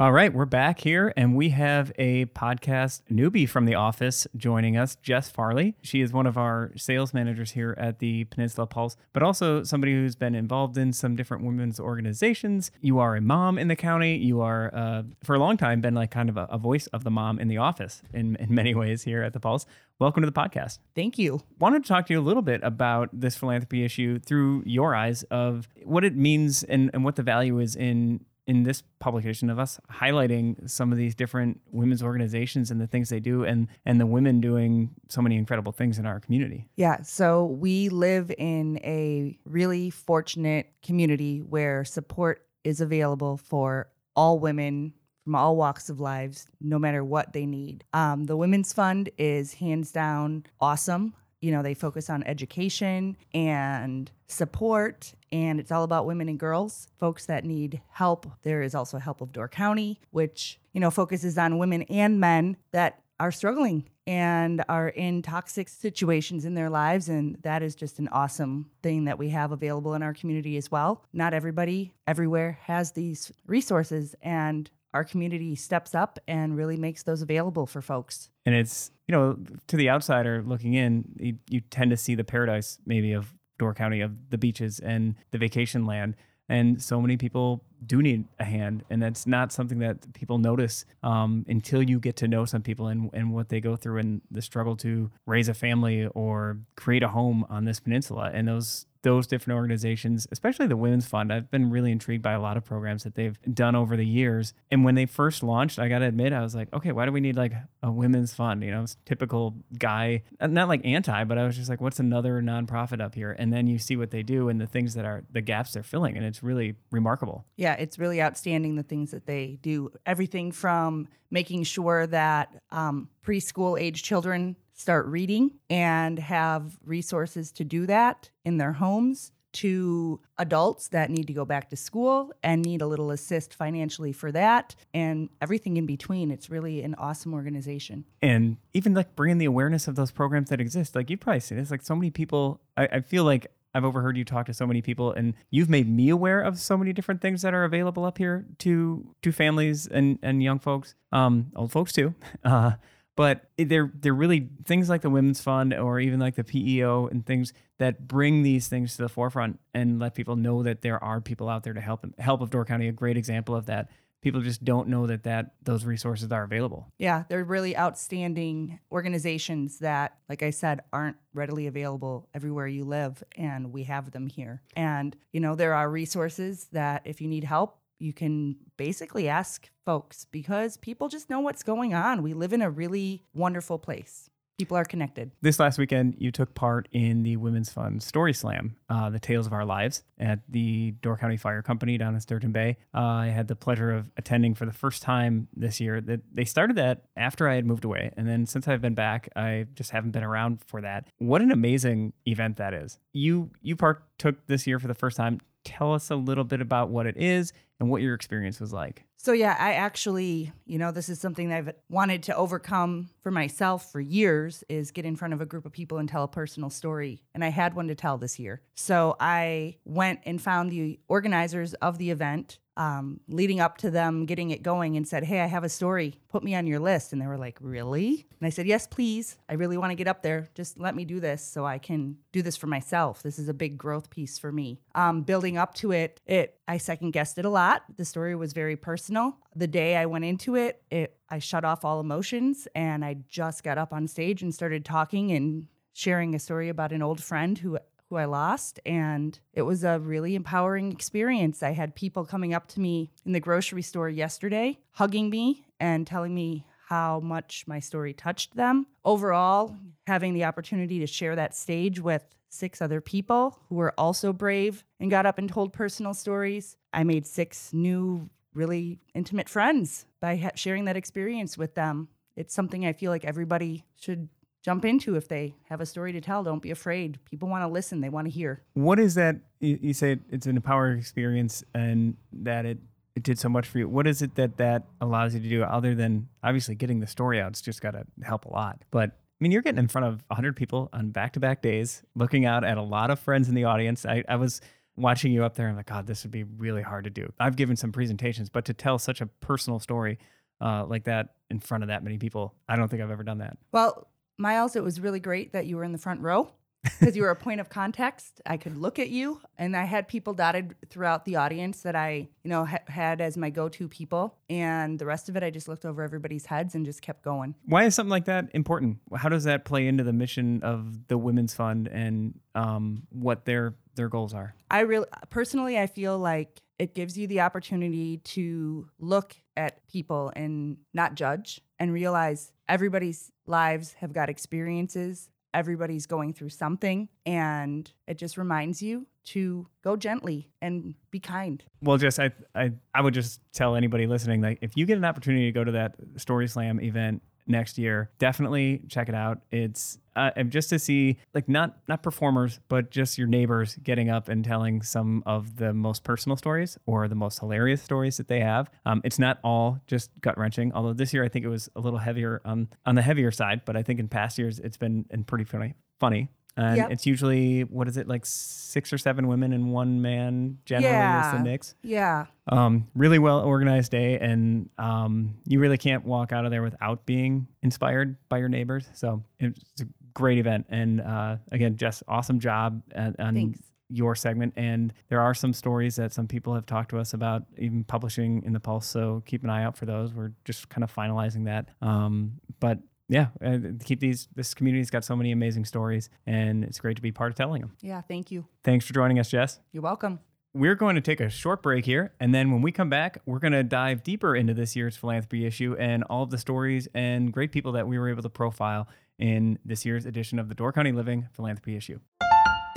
All 0.00 0.12
right, 0.12 0.32
we're 0.32 0.46
back 0.46 0.80
here 0.80 1.12
and 1.14 1.36
we 1.36 1.50
have 1.50 1.92
a 1.98 2.24
podcast 2.24 3.02
newbie 3.12 3.46
from 3.46 3.66
the 3.66 3.74
office 3.74 4.26
joining 4.34 4.74
us, 4.74 4.96
Jess 5.02 5.28
Farley. 5.28 5.76
She 5.82 6.00
is 6.00 6.10
one 6.10 6.26
of 6.26 6.38
our 6.38 6.72
sales 6.74 7.12
managers 7.12 7.50
here 7.50 7.74
at 7.76 7.98
the 7.98 8.24
Peninsula 8.24 8.66
Pulse, 8.66 8.96
but 9.12 9.22
also 9.22 9.62
somebody 9.62 9.92
who's 9.92 10.16
been 10.16 10.34
involved 10.34 10.78
in 10.78 10.94
some 10.94 11.16
different 11.16 11.44
women's 11.44 11.78
organizations. 11.78 12.70
You 12.80 12.98
are 12.98 13.14
a 13.14 13.20
mom 13.20 13.58
in 13.58 13.68
the 13.68 13.76
county. 13.76 14.16
You 14.16 14.40
are, 14.40 14.74
uh, 14.74 15.02
for 15.22 15.34
a 15.34 15.38
long 15.38 15.58
time, 15.58 15.82
been 15.82 15.92
like 15.92 16.10
kind 16.10 16.30
of 16.30 16.38
a, 16.38 16.44
a 16.44 16.56
voice 16.56 16.86
of 16.86 17.04
the 17.04 17.10
mom 17.10 17.38
in 17.38 17.48
the 17.48 17.58
office 17.58 18.00
in, 18.14 18.36
in 18.36 18.54
many 18.54 18.74
ways 18.82 19.02
here 19.02 19.22
at 19.22 19.34
the 19.34 19.40
Pulse. 19.40 19.66
Welcome 19.98 20.22
to 20.22 20.30
the 20.30 20.32
podcast. 20.32 20.78
Thank 20.94 21.18
you. 21.18 21.42
Wanted 21.58 21.82
to 21.82 21.88
talk 21.90 22.06
to 22.06 22.14
you 22.14 22.20
a 22.20 22.22
little 22.22 22.40
bit 22.40 22.62
about 22.62 23.10
this 23.12 23.36
philanthropy 23.36 23.84
issue 23.84 24.18
through 24.18 24.62
your 24.64 24.94
eyes 24.94 25.24
of 25.24 25.68
what 25.84 26.06
it 26.06 26.16
means 26.16 26.62
and, 26.62 26.90
and 26.94 27.04
what 27.04 27.16
the 27.16 27.22
value 27.22 27.58
is 27.58 27.76
in 27.76 28.24
in 28.50 28.64
this 28.64 28.82
publication 28.98 29.48
of 29.48 29.60
us 29.60 29.78
highlighting 29.92 30.68
some 30.68 30.90
of 30.90 30.98
these 30.98 31.14
different 31.14 31.60
women's 31.70 32.02
organizations 32.02 32.68
and 32.72 32.80
the 32.80 32.86
things 32.88 33.08
they 33.08 33.20
do 33.20 33.44
and 33.44 33.68
and 33.86 34.00
the 34.00 34.06
women 34.06 34.40
doing 34.40 34.90
so 35.08 35.22
many 35.22 35.36
incredible 35.36 35.70
things 35.70 36.00
in 36.00 36.04
our 36.04 36.18
community. 36.18 36.68
Yeah, 36.74 37.00
so 37.02 37.44
we 37.44 37.88
live 37.90 38.32
in 38.36 38.80
a 38.82 39.38
really 39.44 39.88
fortunate 39.90 40.66
community 40.82 41.38
where 41.38 41.84
support 41.84 42.44
is 42.64 42.80
available 42.80 43.36
for 43.36 43.88
all 44.16 44.40
women 44.40 44.94
from 45.22 45.36
all 45.36 45.54
walks 45.54 45.88
of 45.88 46.00
lives, 46.00 46.48
no 46.60 46.76
matter 46.76 47.04
what 47.04 47.32
they 47.32 47.46
need. 47.46 47.84
Um, 47.92 48.24
the 48.24 48.36
Women's 48.36 48.72
Fund 48.72 49.10
is 49.16 49.54
hands 49.54 49.92
down 49.92 50.44
awesome. 50.60 51.14
You 51.40 51.52
know, 51.52 51.62
they 51.62 51.74
focus 51.74 52.10
on 52.10 52.22
education 52.24 53.16
and 53.32 54.10
support, 54.26 55.14
and 55.32 55.58
it's 55.58 55.72
all 55.72 55.84
about 55.84 56.06
women 56.06 56.28
and 56.28 56.38
girls, 56.38 56.88
folks 56.98 57.26
that 57.26 57.44
need 57.44 57.80
help. 57.90 58.26
There 58.42 58.62
is 58.62 58.74
also 58.74 58.98
Help 58.98 59.20
of 59.20 59.32
Door 59.32 59.48
County, 59.48 60.00
which, 60.10 60.60
you 60.72 60.80
know, 60.80 60.90
focuses 60.90 61.38
on 61.38 61.58
women 61.58 61.82
and 61.84 62.20
men 62.20 62.56
that 62.72 63.02
are 63.18 63.32
struggling 63.32 63.88
and 64.06 64.64
are 64.68 64.88
in 64.88 65.22
toxic 65.22 65.68
situations 65.68 66.44
in 66.44 66.54
their 66.54 66.70
lives. 66.70 67.08
And 67.08 67.36
that 67.42 67.62
is 67.62 67.74
just 67.74 67.98
an 67.98 68.08
awesome 68.08 68.70
thing 68.82 69.04
that 69.04 69.18
we 69.18 69.28
have 69.28 69.52
available 69.52 69.94
in 69.94 70.02
our 70.02 70.14
community 70.14 70.56
as 70.56 70.70
well. 70.70 71.04
Not 71.12 71.34
everybody 71.34 71.94
everywhere 72.06 72.58
has 72.62 72.92
these 72.92 73.30
resources, 73.46 74.14
and 74.22 74.70
our 74.92 75.04
community 75.04 75.54
steps 75.54 75.94
up 75.94 76.18
and 76.26 76.56
really 76.56 76.76
makes 76.76 77.02
those 77.02 77.22
available 77.22 77.66
for 77.66 77.80
folks. 77.80 78.30
And 78.44 78.54
it's, 78.54 78.90
you 79.06 79.14
know, 79.14 79.38
to 79.68 79.76
the 79.76 79.90
outsider 79.90 80.42
looking 80.44 80.74
in, 80.74 81.04
you, 81.18 81.36
you 81.48 81.60
tend 81.60 81.90
to 81.90 81.96
see 81.96 82.14
the 82.14 82.24
paradise 82.24 82.78
maybe 82.86 83.12
of 83.12 83.32
Door 83.58 83.74
County, 83.74 84.00
of 84.00 84.30
the 84.30 84.38
beaches 84.38 84.80
and 84.80 85.14
the 85.30 85.38
vacation 85.38 85.86
land. 85.86 86.16
And 86.48 86.82
so 86.82 87.00
many 87.00 87.16
people 87.16 87.62
do 87.86 88.02
need 88.02 88.24
a 88.40 88.44
hand. 88.44 88.84
And 88.90 89.00
that's 89.00 89.24
not 89.24 89.52
something 89.52 89.78
that 89.78 90.12
people 90.14 90.38
notice 90.38 90.84
um, 91.04 91.46
until 91.48 91.80
you 91.80 92.00
get 92.00 92.16
to 92.16 92.28
know 92.28 92.44
some 92.44 92.62
people 92.62 92.88
and, 92.88 93.08
and 93.12 93.32
what 93.32 93.50
they 93.50 93.60
go 93.60 93.76
through 93.76 93.98
and 93.98 94.20
the 94.32 94.42
struggle 94.42 94.76
to 94.78 95.12
raise 95.26 95.48
a 95.48 95.54
family 95.54 96.06
or 96.06 96.58
create 96.74 97.04
a 97.04 97.08
home 97.08 97.46
on 97.48 97.66
this 97.66 97.78
peninsula. 97.78 98.32
And 98.34 98.48
those 98.48 98.86
those 99.02 99.26
different 99.26 99.56
organizations, 99.56 100.26
especially 100.30 100.66
the 100.66 100.76
Women's 100.76 101.06
Fund. 101.06 101.32
I've 101.32 101.50
been 101.50 101.70
really 101.70 101.92
intrigued 101.92 102.22
by 102.22 102.32
a 102.32 102.40
lot 102.40 102.56
of 102.56 102.64
programs 102.64 103.04
that 103.04 103.14
they've 103.14 103.38
done 103.52 103.74
over 103.74 103.96
the 103.96 104.06
years. 104.06 104.54
And 104.70 104.84
when 104.84 104.94
they 104.94 105.06
first 105.06 105.42
launched, 105.42 105.78
I 105.78 105.88
got 105.88 106.00
to 106.00 106.06
admit, 106.06 106.32
I 106.32 106.42
was 106.42 106.54
like, 106.54 106.72
okay, 106.72 106.92
why 106.92 107.06
do 107.06 107.12
we 107.12 107.20
need 107.20 107.36
like 107.36 107.52
a 107.82 107.90
Women's 107.90 108.34
Fund? 108.34 108.62
You 108.62 108.70
know, 108.70 108.86
typical 109.04 109.54
guy, 109.78 110.22
not 110.40 110.68
like 110.68 110.84
anti, 110.84 111.24
but 111.24 111.38
I 111.38 111.46
was 111.46 111.56
just 111.56 111.70
like, 111.70 111.80
what's 111.80 111.98
another 111.98 112.42
nonprofit 112.42 113.00
up 113.00 113.14
here? 113.14 113.34
And 113.38 113.52
then 113.52 113.66
you 113.66 113.78
see 113.78 113.96
what 113.96 114.10
they 114.10 114.22
do 114.22 114.48
and 114.48 114.60
the 114.60 114.66
things 114.66 114.94
that 114.94 115.04
are 115.04 115.24
the 115.30 115.40
gaps 115.40 115.72
they're 115.72 115.82
filling. 115.82 116.16
And 116.16 116.26
it's 116.26 116.42
really 116.42 116.74
remarkable. 116.90 117.44
Yeah, 117.56 117.74
it's 117.74 117.98
really 117.98 118.20
outstanding 118.22 118.76
the 118.76 118.82
things 118.82 119.10
that 119.12 119.26
they 119.26 119.58
do. 119.62 119.90
Everything 120.06 120.52
from 120.52 121.08
making 121.30 121.62
sure 121.62 122.06
that 122.08 122.54
um, 122.70 123.08
preschool 123.24 123.80
age 123.80 124.02
children 124.02 124.56
start 124.80 125.06
reading 125.06 125.50
and 125.68 126.18
have 126.18 126.78
resources 126.84 127.52
to 127.52 127.64
do 127.64 127.86
that 127.86 128.30
in 128.44 128.56
their 128.56 128.72
homes 128.72 129.32
to 129.52 130.20
adults 130.38 130.88
that 130.88 131.10
need 131.10 131.26
to 131.26 131.32
go 131.32 131.44
back 131.44 131.68
to 131.68 131.76
school 131.76 132.32
and 132.42 132.64
need 132.64 132.80
a 132.80 132.86
little 132.86 133.10
assist 133.10 133.52
financially 133.52 134.12
for 134.12 134.30
that 134.30 134.76
and 134.94 135.28
everything 135.42 135.76
in 135.76 135.86
between 135.86 136.30
it's 136.30 136.48
really 136.48 136.82
an 136.82 136.94
awesome 136.94 137.34
organization 137.34 138.04
and 138.22 138.56
even 138.72 138.94
like 138.94 139.16
bringing 139.16 139.38
the 139.38 139.44
awareness 139.44 139.88
of 139.88 139.96
those 139.96 140.12
programs 140.12 140.50
that 140.50 140.60
exist 140.60 140.94
like 140.94 141.10
you've 141.10 141.20
probably 141.20 141.40
seen 141.40 141.58
this 141.58 141.70
like 141.70 141.82
so 141.82 141.96
many 141.96 142.10
people 142.10 142.60
I, 142.76 142.84
I 142.92 143.00
feel 143.00 143.24
like 143.24 143.48
I've 143.74 143.84
overheard 143.84 144.16
you 144.16 144.24
talk 144.24 144.46
to 144.46 144.54
so 144.54 144.66
many 144.66 144.82
people, 144.82 145.12
and 145.12 145.34
you've 145.50 145.70
made 145.70 145.88
me 145.88 146.08
aware 146.08 146.40
of 146.40 146.58
so 146.58 146.76
many 146.76 146.92
different 146.92 147.20
things 147.20 147.42
that 147.42 147.54
are 147.54 147.62
available 147.62 148.04
up 148.04 148.18
here 148.18 148.46
to 148.58 149.14
to 149.22 149.30
families 149.30 149.86
and 149.86 150.18
and 150.22 150.42
young 150.42 150.58
folks, 150.58 150.96
um, 151.12 151.52
old 151.54 151.70
folks 151.72 151.92
too. 151.92 152.14
Uh, 152.44 152.72
but 153.20 153.50
they're 153.58 153.92
they're 154.00 154.14
really 154.14 154.48
things 154.64 154.88
like 154.88 155.02
the 155.02 155.10
women's 155.10 155.42
fund 155.42 155.74
or 155.74 156.00
even 156.00 156.18
like 156.18 156.36
the 156.36 156.42
PEO 156.42 157.06
and 157.08 157.26
things 157.26 157.52
that 157.76 158.08
bring 158.08 158.42
these 158.42 158.66
things 158.66 158.96
to 158.96 159.02
the 159.02 159.10
forefront 159.10 159.60
and 159.74 159.98
let 159.98 160.14
people 160.14 160.36
know 160.36 160.62
that 160.62 160.80
there 160.80 161.04
are 161.04 161.20
people 161.20 161.46
out 161.46 161.62
there 161.62 161.74
to 161.74 161.82
help 161.82 162.00
them. 162.00 162.14
Help 162.18 162.40
of 162.40 162.48
Door 162.48 162.64
County, 162.64 162.88
a 162.88 162.92
great 162.92 163.18
example 163.18 163.54
of 163.54 163.66
that. 163.66 163.90
People 164.22 164.40
just 164.40 164.64
don't 164.64 164.88
know 164.88 165.06
that 165.06 165.24
that 165.24 165.52
those 165.62 165.84
resources 165.84 166.32
are 166.32 166.44
available. 166.44 166.86
Yeah, 166.96 167.24
they're 167.28 167.44
really 167.44 167.76
outstanding 167.76 168.80
organizations 168.90 169.80
that, 169.80 170.16
like 170.30 170.42
I 170.42 170.48
said, 170.48 170.80
aren't 170.90 171.16
readily 171.34 171.66
available 171.66 172.26
everywhere 172.32 172.68
you 172.68 172.84
live, 172.84 173.22
and 173.36 173.70
we 173.70 173.82
have 173.82 174.12
them 174.12 174.28
here. 174.28 174.62
And 174.74 175.14
you 175.30 175.40
know, 175.40 175.54
there 175.54 175.74
are 175.74 175.90
resources 175.90 176.68
that 176.72 177.02
if 177.04 177.20
you 177.20 177.28
need 177.28 177.44
help, 177.44 177.79
you 178.00 178.12
can 178.12 178.56
basically 178.76 179.28
ask 179.28 179.70
folks 179.84 180.24
because 180.24 180.76
people 180.78 181.08
just 181.08 181.30
know 181.30 181.40
what's 181.40 181.62
going 181.62 181.94
on. 181.94 182.22
We 182.22 182.32
live 182.32 182.52
in 182.52 182.62
a 182.62 182.70
really 182.70 183.22
wonderful 183.34 183.78
place. 183.78 184.30
People 184.58 184.76
are 184.76 184.84
connected. 184.84 185.30
This 185.40 185.58
last 185.58 185.78
weekend, 185.78 186.16
you 186.18 186.30
took 186.30 186.54
part 186.54 186.86
in 186.92 187.22
the 187.22 187.38
Women's 187.38 187.72
Fund 187.72 188.02
Story 188.02 188.34
Slam, 188.34 188.76
uh, 188.90 189.08
The 189.08 189.18
Tales 189.18 189.46
of 189.46 189.54
Our 189.54 189.64
Lives, 189.64 190.02
at 190.18 190.40
the 190.50 190.90
Door 191.00 191.16
County 191.16 191.38
Fire 191.38 191.62
Company 191.62 191.96
down 191.96 192.12
in 192.12 192.20
Sturgeon 192.20 192.52
Bay. 192.52 192.76
Uh, 192.94 193.00
I 193.00 193.26
had 193.28 193.48
the 193.48 193.56
pleasure 193.56 193.90
of 193.90 194.10
attending 194.18 194.54
for 194.54 194.66
the 194.66 194.72
first 194.72 195.00
time 195.00 195.48
this 195.56 195.80
year. 195.80 196.02
That 196.02 196.20
They 196.34 196.44
started 196.44 196.76
that 196.76 197.04
after 197.16 197.48
I 197.48 197.54
had 197.54 197.64
moved 197.64 197.86
away. 197.86 198.12
And 198.18 198.28
then 198.28 198.44
since 198.44 198.68
I've 198.68 198.82
been 198.82 198.94
back, 198.94 199.30
I 199.34 199.66
just 199.74 199.92
haven't 199.92 200.10
been 200.10 200.24
around 200.24 200.60
for 200.66 200.82
that. 200.82 201.06
What 201.16 201.40
an 201.40 201.52
amazing 201.52 202.12
event 202.26 202.58
that 202.58 202.74
is. 202.74 202.98
You, 203.14 203.50
you 203.62 203.76
partook 203.76 204.46
this 204.46 204.66
year 204.66 204.78
for 204.78 204.88
the 204.88 204.94
first 204.94 205.16
time. 205.16 205.40
Tell 205.64 205.94
us 205.94 206.10
a 206.10 206.16
little 206.16 206.44
bit 206.44 206.60
about 206.60 206.90
what 206.90 207.06
it 207.06 207.16
is 207.16 207.54
and 207.80 207.90
what 207.90 208.02
your 208.02 208.14
experience 208.14 208.60
was 208.60 208.72
like. 208.72 209.04
So, 209.16 209.32
yeah, 209.32 209.56
I 209.58 209.72
actually, 209.72 210.52
you 210.66 210.78
know, 210.78 210.92
this 210.92 211.08
is 211.08 211.20
something 211.20 211.52
I've 211.52 211.72
wanted 211.88 212.22
to 212.24 212.36
overcome 212.36 213.10
for 213.22 213.30
myself 213.30 213.90
for 213.90 214.00
years 214.00 214.62
is 214.68 214.92
get 214.92 215.04
in 215.04 215.16
front 215.16 215.34
of 215.34 215.40
a 215.40 215.46
group 215.46 215.66
of 215.66 215.72
people 215.72 215.98
and 215.98 216.08
tell 216.08 216.24
a 216.24 216.28
personal 216.28 216.70
story. 216.70 217.22
And 217.34 217.44
I 217.44 217.48
had 217.48 217.74
one 217.74 217.88
to 217.88 217.94
tell 217.94 218.16
this 218.18 218.38
year. 218.38 218.62
So 218.74 219.16
I 219.18 219.76
went 219.84 220.20
and 220.24 220.40
found 220.40 220.70
the 220.70 221.00
organizers 221.08 221.74
of 221.74 221.98
the 221.98 222.10
event 222.10 222.58
um, 222.76 223.20
leading 223.28 223.60
up 223.60 223.78
to 223.78 223.90
them 223.90 224.26
getting 224.26 224.50
it 224.50 224.62
going 224.62 224.96
and 224.96 225.06
said, 225.06 225.24
Hey, 225.24 225.40
I 225.40 225.46
have 225.46 225.64
a 225.64 225.68
story. 225.68 226.20
Put 226.28 226.42
me 226.42 226.54
on 226.54 226.66
your 226.66 226.78
list. 226.78 227.12
And 227.12 227.20
they 227.20 227.26
were 227.26 227.38
like, 227.38 227.58
Really? 227.60 228.26
And 228.40 228.46
I 228.46 228.50
said, 228.50 228.66
Yes, 228.66 228.86
please. 228.86 229.36
I 229.48 229.54
really 229.54 229.76
want 229.76 229.90
to 229.90 229.96
get 229.96 230.08
up 230.08 230.22
there. 230.22 230.48
Just 230.54 230.78
let 230.78 230.94
me 230.94 231.04
do 231.04 231.20
this 231.20 231.42
so 231.42 231.66
I 231.66 231.78
can 231.78 232.16
do 232.32 232.42
this 232.42 232.56
for 232.56 232.66
myself. 232.66 233.22
This 233.22 233.38
is 233.38 233.48
a 233.48 233.54
big 233.54 233.76
growth 233.76 234.10
piece 234.10 234.38
for 234.38 234.52
me. 234.52 234.80
Um, 234.94 235.22
building 235.22 235.58
up 235.58 235.74
to 235.74 235.92
it, 235.92 236.20
it 236.26 236.58
I 236.68 236.78
second 236.78 237.10
guessed 237.10 237.38
it 237.38 237.44
a 237.44 237.50
lot. 237.50 237.82
The 237.96 238.04
story 238.04 238.34
was 238.34 238.52
very 238.52 238.76
personal. 238.76 239.36
The 239.54 239.66
day 239.66 239.96
I 239.96 240.06
went 240.06 240.24
into 240.24 240.54
it, 240.54 240.82
it 240.90 241.16
I 241.28 241.38
shut 241.38 241.64
off 241.64 241.84
all 241.84 242.00
emotions 242.00 242.66
and 242.74 243.04
I 243.04 243.16
just 243.28 243.62
got 243.62 243.78
up 243.78 243.92
on 243.92 244.08
stage 244.08 244.42
and 244.42 244.54
started 244.54 244.84
talking 244.84 245.32
and 245.32 245.66
sharing 245.92 246.34
a 246.34 246.38
story 246.38 246.68
about 246.68 246.92
an 246.92 247.02
old 247.02 247.22
friend 247.22 247.58
who 247.58 247.78
who 248.10 248.16
I 248.16 248.26
lost. 248.26 248.80
And 248.84 249.38
it 249.54 249.62
was 249.62 249.84
a 249.84 249.98
really 250.00 250.34
empowering 250.34 250.92
experience. 250.92 251.62
I 251.62 251.70
had 251.70 251.94
people 251.94 252.24
coming 252.24 252.52
up 252.52 252.66
to 252.68 252.80
me 252.80 253.10
in 253.24 253.32
the 253.32 253.40
grocery 253.40 253.82
store 253.82 254.08
yesterday, 254.08 254.78
hugging 254.92 255.30
me 255.30 255.64
and 255.78 256.06
telling 256.06 256.34
me 256.34 256.66
how 256.88 257.20
much 257.20 257.64
my 257.68 257.78
story 257.78 258.12
touched 258.12 258.56
them. 258.56 258.86
Overall, 259.04 259.76
having 260.08 260.34
the 260.34 260.44
opportunity 260.44 260.98
to 260.98 261.06
share 261.06 261.36
that 261.36 261.54
stage 261.54 262.00
with 262.00 262.24
six 262.48 262.82
other 262.82 263.00
people 263.00 263.60
who 263.68 263.76
were 263.76 263.94
also 263.96 264.32
brave 264.32 264.84
and 264.98 265.08
got 265.08 265.24
up 265.24 265.38
and 265.38 265.48
told 265.48 265.72
personal 265.72 266.12
stories. 266.12 266.76
I 266.92 267.04
made 267.04 267.26
six 267.26 267.72
new, 267.72 268.28
really 268.54 268.98
intimate 269.14 269.48
friends 269.48 270.04
by 270.20 270.36
ha- 270.36 270.50
sharing 270.56 270.86
that 270.86 270.96
experience 270.96 271.56
with 271.56 271.76
them. 271.76 272.08
It's 272.34 272.52
something 272.52 272.84
I 272.84 272.92
feel 272.92 273.12
like 273.12 273.24
everybody 273.24 273.84
should 273.96 274.28
jump 274.62 274.84
into 274.84 275.16
if 275.16 275.28
they 275.28 275.54
have 275.68 275.80
a 275.80 275.86
story 275.86 276.12
to 276.12 276.20
tell. 276.20 276.42
Don't 276.42 276.62
be 276.62 276.70
afraid. 276.70 277.18
People 277.24 277.48
want 277.48 277.62
to 277.62 277.68
listen, 277.68 278.00
they 278.00 278.08
want 278.08 278.26
to 278.26 278.30
hear. 278.30 278.62
What 278.74 278.98
is 278.98 279.14
that? 279.14 279.36
You, 279.60 279.78
you 279.80 279.92
say 279.92 280.18
it's 280.30 280.46
an 280.46 280.56
empowering 280.56 280.98
experience 280.98 281.64
and 281.74 282.16
that 282.32 282.66
it, 282.66 282.78
it 283.16 283.22
did 283.22 283.38
so 283.38 283.48
much 283.48 283.66
for 283.66 283.78
you. 283.78 283.88
What 283.88 284.06
is 284.06 284.22
it 284.22 284.34
that 284.36 284.56
that 284.58 284.84
allows 285.00 285.34
you 285.34 285.40
to 285.40 285.48
do 285.48 285.62
other 285.62 285.94
than 285.94 286.28
obviously 286.42 286.74
getting 286.74 287.00
the 287.00 287.06
story 287.06 287.40
out? 287.40 287.48
It's 287.50 287.60
just 287.60 287.80
got 287.80 287.92
to 287.92 288.04
help 288.22 288.44
a 288.44 288.50
lot. 288.50 288.84
But 288.90 289.10
I 289.10 289.42
mean, 289.44 289.52
you're 289.52 289.62
getting 289.62 289.78
in 289.78 289.88
front 289.88 290.06
of 290.06 290.22
100 290.28 290.54
people 290.54 290.90
on 290.92 291.10
back 291.10 291.32
to 291.32 291.40
back 291.40 291.62
days, 291.62 292.02
looking 292.14 292.44
out 292.44 292.62
at 292.62 292.76
a 292.76 292.82
lot 292.82 293.10
of 293.10 293.18
friends 293.18 293.48
in 293.48 293.54
the 293.54 293.64
audience. 293.64 294.04
I, 294.04 294.22
I 294.28 294.36
was 294.36 294.60
watching 294.96 295.32
you 295.32 295.44
up 295.44 295.54
there, 295.54 295.68
I'm 295.68 295.76
like, 295.76 295.86
God, 295.86 296.06
this 296.06 296.24
would 296.24 296.30
be 296.30 296.44
really 296.44 296.82
hard 296.82 297.04
to 297.04 297.10
do. 297.10 297.32
I've 297.40 297.56
given 297.56 297.76
some 297.76 297.90
presentations, 297.90 298.50
but 298.50 298.66
to 298.66 298.74
tell 298.74 298.98
such 298.98 299.20
a 299.20 299.26
personal 299.26 299.78
story 299.78 300.18
uh, 300.60 300.84
like 300.84 301.04
that 301.04 301.30
in 301.50 301.58
front 301.58 301.82
of 301.82 301.88
that 301.88 302.04
many 302.04 302.18
people, 302.18 302.54
I 302.68 302.76
don't 302.76 302.88
think 302.88 303.02
I've 303.02 303.10
ever 303.10 303.24
done 303.24 303.38
that. 303.38 303.56
Well, 303.72 304.08
Myles, 304.40 304.74
it 304.74 304.82
was 304.82 304.98
really 304.98 305.20
great 305.20 305.52
that 305.52 305.66
you 305.66 305.76
were 305.76 305.84
in 305.84 305.92
the 305.92 305.98
front 305.98 306.22
row 306.22 306.50
because 306.98 307.14
you 307.14 307.22
were 307.22 307.30
a 307.30 307.36
point 307.36 307.60
of 307.60 307.68
context. 307.68 308.40
I 308.46 308.56
could 308.56 308.76
look 308.76 308.98
at 308.98 309.10
you, 309.10 309.40
and 309.58 309.76
I 309.76 309.84
had 309.84 310.08
people 310.08 310.32
dotted 310.32 310.74
throughout 310.88 311.26
the 311.26 311.36
audience 311.36 311.82
that 311.82 311.94
I, 311.94 312.28
you 312.42 312.50
know, 312.50 312.64
ha- 312.64 312.78
had 312.88 313.20
as 313.20 313.36
my 313.36 313.50
go-to 313.50 313.86
people, 313.86 314.38
and 314.48 314.98
the 314.98 315.04
rest 315.04 315.28
of 315.28 315.36
it, 315.36 315.42
I 315.42 315.50
just 315.50 315.68
looked 315.68 315.84
over 315.84 316.02
everybody's 316.02 316.46
heads 316.46 316.74
and 316.74 316.86
just 316.86 317.02
kept 317.02 317.22
going. 317.22 317.54
Why 317.66 317.84
is 317.84 317.94
something 317.94 318.10
like 318.10 318.24
that 318.24 318.48
important? 318.54 318.98
How 319.14 319.28
does 319.28 319.44
that 319.44 319.66
play 319.66 319.86
into 319.86 320.04
the 320.04 320.14
mission 320.14 320.62
of 320.62 321.06
the 321.08 321.18
Women's 321.18 321.52
Fund 321.52 321.86
and 321.88 322.38
um, 322.54 323.02
what 323.10 323.44
their 323.44 323.74
their 323.94 324.08
goals 324.08 324.32
are? 324.32 324.54
I 324.70 324.80
really, 324.80 325.06
personally, 325.28 325.78
I 325.78 325.86
feel 325.86 326.18
like 326.18 326.62
it 326.78 326.94
gives 326.94 327.18
you 327.18 327.26
the 327.26 327.42
opportunity 327.42 328.18
to 328.18 328.88
look 328.98 329.36
at 329.60 329.86
people 329.86 330.32
and 330.34 330.78
not 330.94 331.14
judge 331.14 331.60
and 331.78 331.92
realize 331.92 332.52
everybody's 332.68 333.30
lives 333.46 333.92
have 333.94 334.12
got 334.12 334.30
experiences 334.30 335.28
everybody's 335.54 336.06
going 336.06 336.32
through 336.32 336.48
something 336.48 337.08
and 337.26 337.92
it 338.06 338.18
just 338.18 338.36
reminds 338.36 338.82
you 338.82 339.06
to 339.24 339.66
go 339.82 339.96
gently 339.96 340.48
and 340.62 340.94
be 341.10 341.20
kind. 341.20 341.62
Well, 341.82 341.98
just 341.98 342.18
I 342.18 342.30
I 342.54 342.72
I 342.94 343.02
would 343.02 343.14
just 343.14 343.40
tell 343.52 343.74
anybody 343.74 344.06
listening 344.06 344.40
like 344.40 344.58
if 344.62 344.76
you 344.76 344.86
get 344.86 344.98
an 344.98 345.04
opportunity 345.04 345.46
to 345.46 345.52
go 345.52 345.64
to 345.64 345.72
that 345.72 345.96
Story 346.16 346.48
Slam 346.48 346.80
event 346.80 347.22
next 347.46 347.78
year, 347.78 348.10
definitely 348.18 348.82
check 348.88 349.08
it 349.08 349.14
out. 349.14 349.40
It's 349.50 349.98
uh, 350.16 350.42
just 350.44 350.70
to 350.70 350.78
see 350.78 351.18
like 351.34 351.48
not 351.48 351.78
not 351.88 352.02
performers, 352.02 352.60
but 352.68 352.90
just 352.90 353.18
your 353.18 353.26
neighbors 353.26 353.76
getting 353.82 354.10
up 354.10 354.28
and 354.28 354.44
telling 354.44 354.82
some 354.82 355.22
of 355.26 355.56
the 355.56 355.72
most 355.72 356.04
personal 356.04 356.36
stories 356.36 356.78
or 356.86 357.08
the 357.08 357.14
most 357.14 357.38
hilarious 357.38 357.82
stories 357.82 358.16
that 358.16 358.28
they 358.28 358.40
have. 358.40 358.70
Um, 358.84 359.00
it's 359.04 359.18
not 359.18 359.38
all 359.44 359.80
just 359.86 360.10
gut 360.20 360.36
wrenching. 360.38 360.72
Although 360.72 360.92
this 360.92 361.14
year 361.14 361.24
I 361.24 361.28
think 361.28 361.44
it 361.44 361.48
was 361.48 361.68
a 361.76 361.80
little 361.80 361.98
heavier 361.98 362.40
on 362.44 362.68
on 362.86 362.94
the 362.94 363.02
heavier 363.02 363.30
side, 363.30 363.62
but 363.64 363.76
I 363.76 363.82
think 363.82 364.00
in 364.00 364.08
past 364.08 364.38
years 364.38 364.58
it's 364.58 364.76
been 364.76 365.06
and 365.10 365.26
pretty 365.26 365.44
funny. 365.44 365.74
Funny. 365.98 366.28
And 366.56 366.76
Yep. 366.76 366.90
it's 366.90 367.06
usually 367.06 367.62
what 367.62 367.88
is 367.88 367.96
it 367.96 368.08
like 368.08 368.26
six 368.26 368.92
or 368.92 368.98
seven 368.98 369.28
women 369.28 369.52
and 369.52 369.72
one 369.72 370.02
man 370.02 370.58
generally 370.64 370.88
is 370.88 370.92
Yeah. 370.92 371.36
the 371.36 371.42
mix. 371.44 371.74
Yeah. 371.82 372.26
Um, 372.48 372.88
really 372.94 373.18
well 373.18 373.40
organized 373.40 373.92
day, 373.92 374.18
and 374.18 374.68
um, 374.78 375.36
you 375.46 375.60
really 375.60 375.78
can't 375.78 376.04
walk 376.04 376.32
out 376.32 376.44
of 376.44 376.50
there 376.50 376.62
without 376.62 377.06
being 377.06 377.46
inspired 377.62 378.16
by 378.28 378.38
your 378.38 378.48
neighbors. 378.48 378.88
So 378.94 379.22
it's 379.38 379.62
a 379.80 379.86
great 380.12 380.38
event, 380.38 380.66
and 380.68 381.00
uh, 381.00 381.36
again, 381.52 381.76
Jess, 381.76 382.02
awesome 382.08 382.40
job 382.40 382.82
at, 382.92 383.18
on 383.20 383.34
Thanks. 383.34 383.60
your 383.88 384.14
segment. 384.16 384.54
And 384.56 384.92
there 385.08 385.20
are 385.20 385.34
some 385.34 385.52
stories 385.52 385.96
that 385.96 386.12
some 386.12 386.26
people 386.26 386.54
have 386.54 386.66
talked 386.66 386.90
to 386.90 386.98
us 386.98 387.14
about, 387.14 387.44
even 387.58 387.84
publishing 387.84 388.42
in 388.44 388.52
the 388.52 388.60
Pulse. 388.60 388.86
So 388.86 389.22
keep 389.24 389.44
an 389.44 389.50
eye 389.50 389.62
out 389.64 389.76
for 389.76 389.86
those. 389.86 390.12
We're 390.12 390.32
just 390.44 390.68
kind 390.68 390.82
of 390.82 390.92
finalizing 390.94 391.44
that. 391.44 391.68
Um, 391.80 392.32
but 392.58 392.78
yeah, 393.10 393.26
uh, 393.44 393.58
keep 393.84 393.98
these. 394.00 394.28
This 394.34 394.54
community's 394.54 394.88
got 394.88 395.04
so 395.04 395.16
many 395.16 395.32
amazing 395.32 395.64
stories, 395.64 396.08
and 396.26 396.64
it's 396.64 396.78
great 396.78 396.96
to 396.96 397.02
be 397.02 397.10
part 397.12 397.32
of 397.32 397.36
telling 397.36 397.60
them. 397.60 397.72
Yeah. 397.82 398.00
Thank 398.02 398.30
you. 398.30 398.46
Thanks 398.62 398.86
for 398.86 398.92
joining 398.94 399.18
us, 399.18 399.28
Jess 399.28 399.58
You're 399.72 399.82
welcome. 399.82 400.20
we're 400.54 400.76
going 400.76 400.94
to 400.94 401.00
take 401.00 401.20
a 401.20 401.28
short 401.28 401.60
break 401.62 401.84
here. 401.84 402.12
And 402.20 402.32
then 402.34 402.52
when 402.52 402.62
we 402.62 402.70
come 402.72 402.88
back, 402.88 403.18
we're 403.26 403.40
going 403.40 403.52
to 403.52 403.64
dive 403.64 404.02
deeper 404.04 404.34
into 404.36 404.54
this 404.54 404.76
year's 404.76 404.96
philanthropy 404.96 405.44
issue 405.44 405.76
and 405.78 406.04
all 406.04 406.22
of 406.22 406.30
the 406.30 406.38
stories 406.38 406.88
and 406.94 407.32
great 407.32 407.50
people 407.52 407.72
that 407.72 407.86
we 407.88 407.98
were 407.98 408.08
able 408.08 408.22
to 408.22 408.30
profile 408.30 408.86
in 409.18 409.58
this 409.64 409.84
year's 409.84 410.06
edition 410.06 410.38
of 410.38 410.48
the 410.48 410.54
Door 410.54 410.72
County 410.72 410.92
Living 410.92 411.28
Philanthropy 411.34 411.76
Issue. 411.76 411.98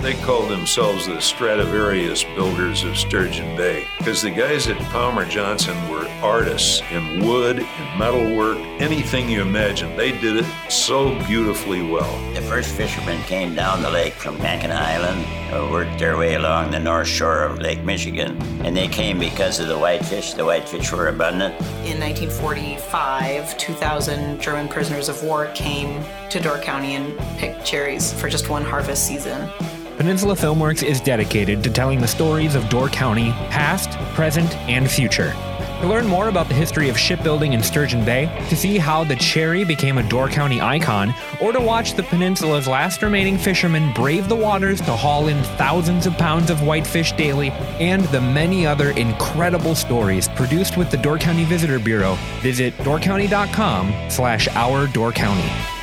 They 0.04 0.12
called 0.16 0.50
themselves 0.50 1.06
the 1.06 1.18
Stradivarius 1.18 2.24
builders 2.36 2.84
of 2.84 2.98
Sturgeon 2.98 3.56
Bay 3.56 3.86
because 3.96 4.20
the 4.20 4.30
guys 4.30 4.68
at 4.68 4.76
Palmer 4.90 5.24
Johnson 5.24 5.74
were 5.88 6.06
artists 6.22 6.82
in 6.90 7.26
wood 7.26 7.60
and 7.60 7.98
metalwork, 7.98 8.58
anything 8.82 9.30
you 9.30 9.40
imagine. 9.40 9.96
They 9.96 10.12
did 10.12 10.36
it 10.36 10.46
so 10.68 11.18
beautifully 11.24 11.80
well. 11.90 12.34
The 12.34 12.42
first 12.42 12.74
fishermen 12.74 13.18
came 13.22 13.54
down 13.54 13.80
the 13.80 13.88
lake 13.88 14.12
from 14.12 14.36
Mackinac 14.42 14.78
Island, 14.78 15.72
worked 15.72 15.98
their 15.98 16.18
way 16.18 16.34
along 16.34 16.72
the 16.72 16.80
north 16.80 17.08
shore 17.08 17.44
of 17.44 17.60
Lake 17.60 17.82
Michigan, 17.82 18.36
and 18.62 18.76
they 18.76 18.88
came 18.88 19.18
because 19.18 19.58
of 19.58 19.68
the 19.68 19.78
whitefish. 19.78 20.34
The 20.34 20.44
whitefish 20.44 20.92
were 20.92 21.08
abundant. 21.08 21.54
In 21.86 21.98
1945, 21.98 23.56
2,000 23.56 24.38
German 24.38 24.68
prisoners 24.68 25.08
of 25.08 25.22
war 25.24 25.46
came 25.54 26.04
to 26.28 26.40
Door 26.40 26.58
County 26.58 26.94
and 26.94 27.16
picked 27.38 27.64
cherries 27.64 28.12
for 28.12 28.28
just 28.28 28.50
one 28.50 28.64
harvest 28.64 29.06
season. 29.06 29.48
Peninsula 29.96 30.34
Filmworks 30.34 30.82
is 30.82 31.00
dedicated 31.00 31.62
to 31.62 31.70
telling 31.70 32.00
the 32.00 32.08
stories 32.08 32.56
of 32.56 32.68
Door 32.68 32.88
County, 32.88 33.30
past, 33.48 33.92
present, 34.14 34.54
and 34.68 34.90
future. 34.90 35.32
To 35.80 35.86
learn 35.88 36.06
more 36.06 36.28
about 36.28 36.48
the 36.48 36.54
history 36.54 36.88
of 36.88 36.98
shipbuilding 36.98 37.52
in 37.52 37.62
Sturgeon 37.62 38.04
Bay, 38.04 38.26
to 38.48 38.56
see 38.56 38.76
how 38.76 39.04
the 39.04 39.14
Cherry 39.16 39.64
became 39.64 39.98
a 39.98 40.08
Door 40.08 40.30
County 40.30 40.60
icon, 40.60 41.14
or 41.40 41.52
to 41.52 41.60
watch 41.60 41.94
the 41.94 42.02
peninsula's 42.02 42.66
last 42.66 43.02
remaining 43.02 43.38
fishermen 43.38 43.92
brave 43.92 44.28
the 44.28 44.34
waters 44.34 44.80
to 44.80 44.96
haul 44.96 45.28
in 45.28 45.40
thousands 45.58 46.06
of 46.06 46.14
pounds 46.14 46.50
of 46.50 46.62
whitefish 46.62 47.12
daily, 47.12 47.50
and 47.78 48.04
the 48.06 48.20
many 48.20 48.66
other 48.66 48.90
incredible 48.90 49.76
stories 49.76 50.26
produced 50.28 50.76
with 50.76 50.90
the 50.90 50.96
Door 50.96 51.18
County 51.18 51.44
Visitor 51.44 51.78
Bureau, 51.78 52.16
visit 52.40 52.76
doorcounty.com 52.78 54.10
slash 54.10 54.48
our 54.48 54.88
Door 54.88 55.12
County. 55.12 55.73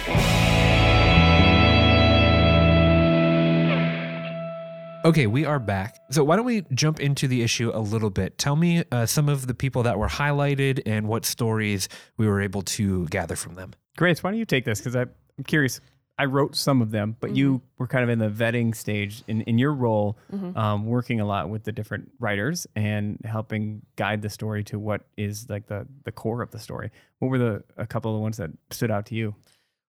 Okay, 5.04 5.26
we 5.26 5.46
are 5.46 5.58
back. 5.58 6.00
So 6.12 6.24
why 6.24 6.36
don't 6.36 6.46
we 6.46 6.62
jump 6.74 7.00
into 7.00 7.28
the 7.28 7.42
issue 7.42 7.72
a 7.74 7.80
little 7.80 8.12
bit? 8.12 8.38
Tell 8.38 8.56
me 8.56 8.84
uh, 8.92 9.08
some 9.08 9.30
of 9.30 9.48
the 9.48 9.56
people 9.56 9.82
that 9.84 9.98
were 9.98 10.08
highlighted 10.08 10.84
and 10.86 11.08
what 11.08 11.26
stories 11.26 11.90
we 12.18 12.28
were 12.28 12.40
able 12.40 12.62
to 12.64 13.08
gather 13.08 13.36
from 13.36 13.56
them. 13.56 13.74
Grace, 13.98 14.22
why 14.22 14.30
don't 14.30 14.38
you 14.38 14.46
take 14.46 14.64
this? 14.64 14.80
Because 14.80 14.96
I'm 14.96 15.10
curious. 15.48 15.82
I 16.20 16.26
wrote 16.26 16.56
some 16.56 16.84
of 16.84 16.92
them, 16.92 17.18
but 17.20 17.36
you 17.36 17.62
were 17.80 17.88
kind 17.88 18.04
of 18.04 18.10
in 18.12 18.20
the 18.20 18.30
vetting 18.30 18.76
stage 18.76 19.24
in, 19.28 19.42
in 19.42 19.58
your 19.58 19.74
role, 19.74 20.20
um, 20.56 20.86
working 20.86 21.20
a 21.20 21.26
lot 21.26 21.50
with 21.50 21.64
the 21.64 21.72
different 21.72 22.12
writers 22.20 22.68
and 22.76 23.18
helping 23.26 23.82
guide 23.96 24.22
the 24.22 24.30
story 24.30 24.64
to 24.66 24.78
what 24.78 25.02
is 25.18 25.50
like 25.50 25.66
the, 25.66 25.88
the 26.04 26.12
core 26.12 26.44
of 26.44 26.52
the 26.52 26.60
story. 26.60 26.92
What 27.18 27.30
were 27.30 27.40
the 27.40 27.64
a 27.76 27.88
couple 27.88 28.12
of 28.12 28.18
the 28.18 28.22
ones 28.22 28.38
that 28.38 28.52
stood 28.70 28.92
out 28.92 29.08
to 29.08 29.16
you? 29.16 29.34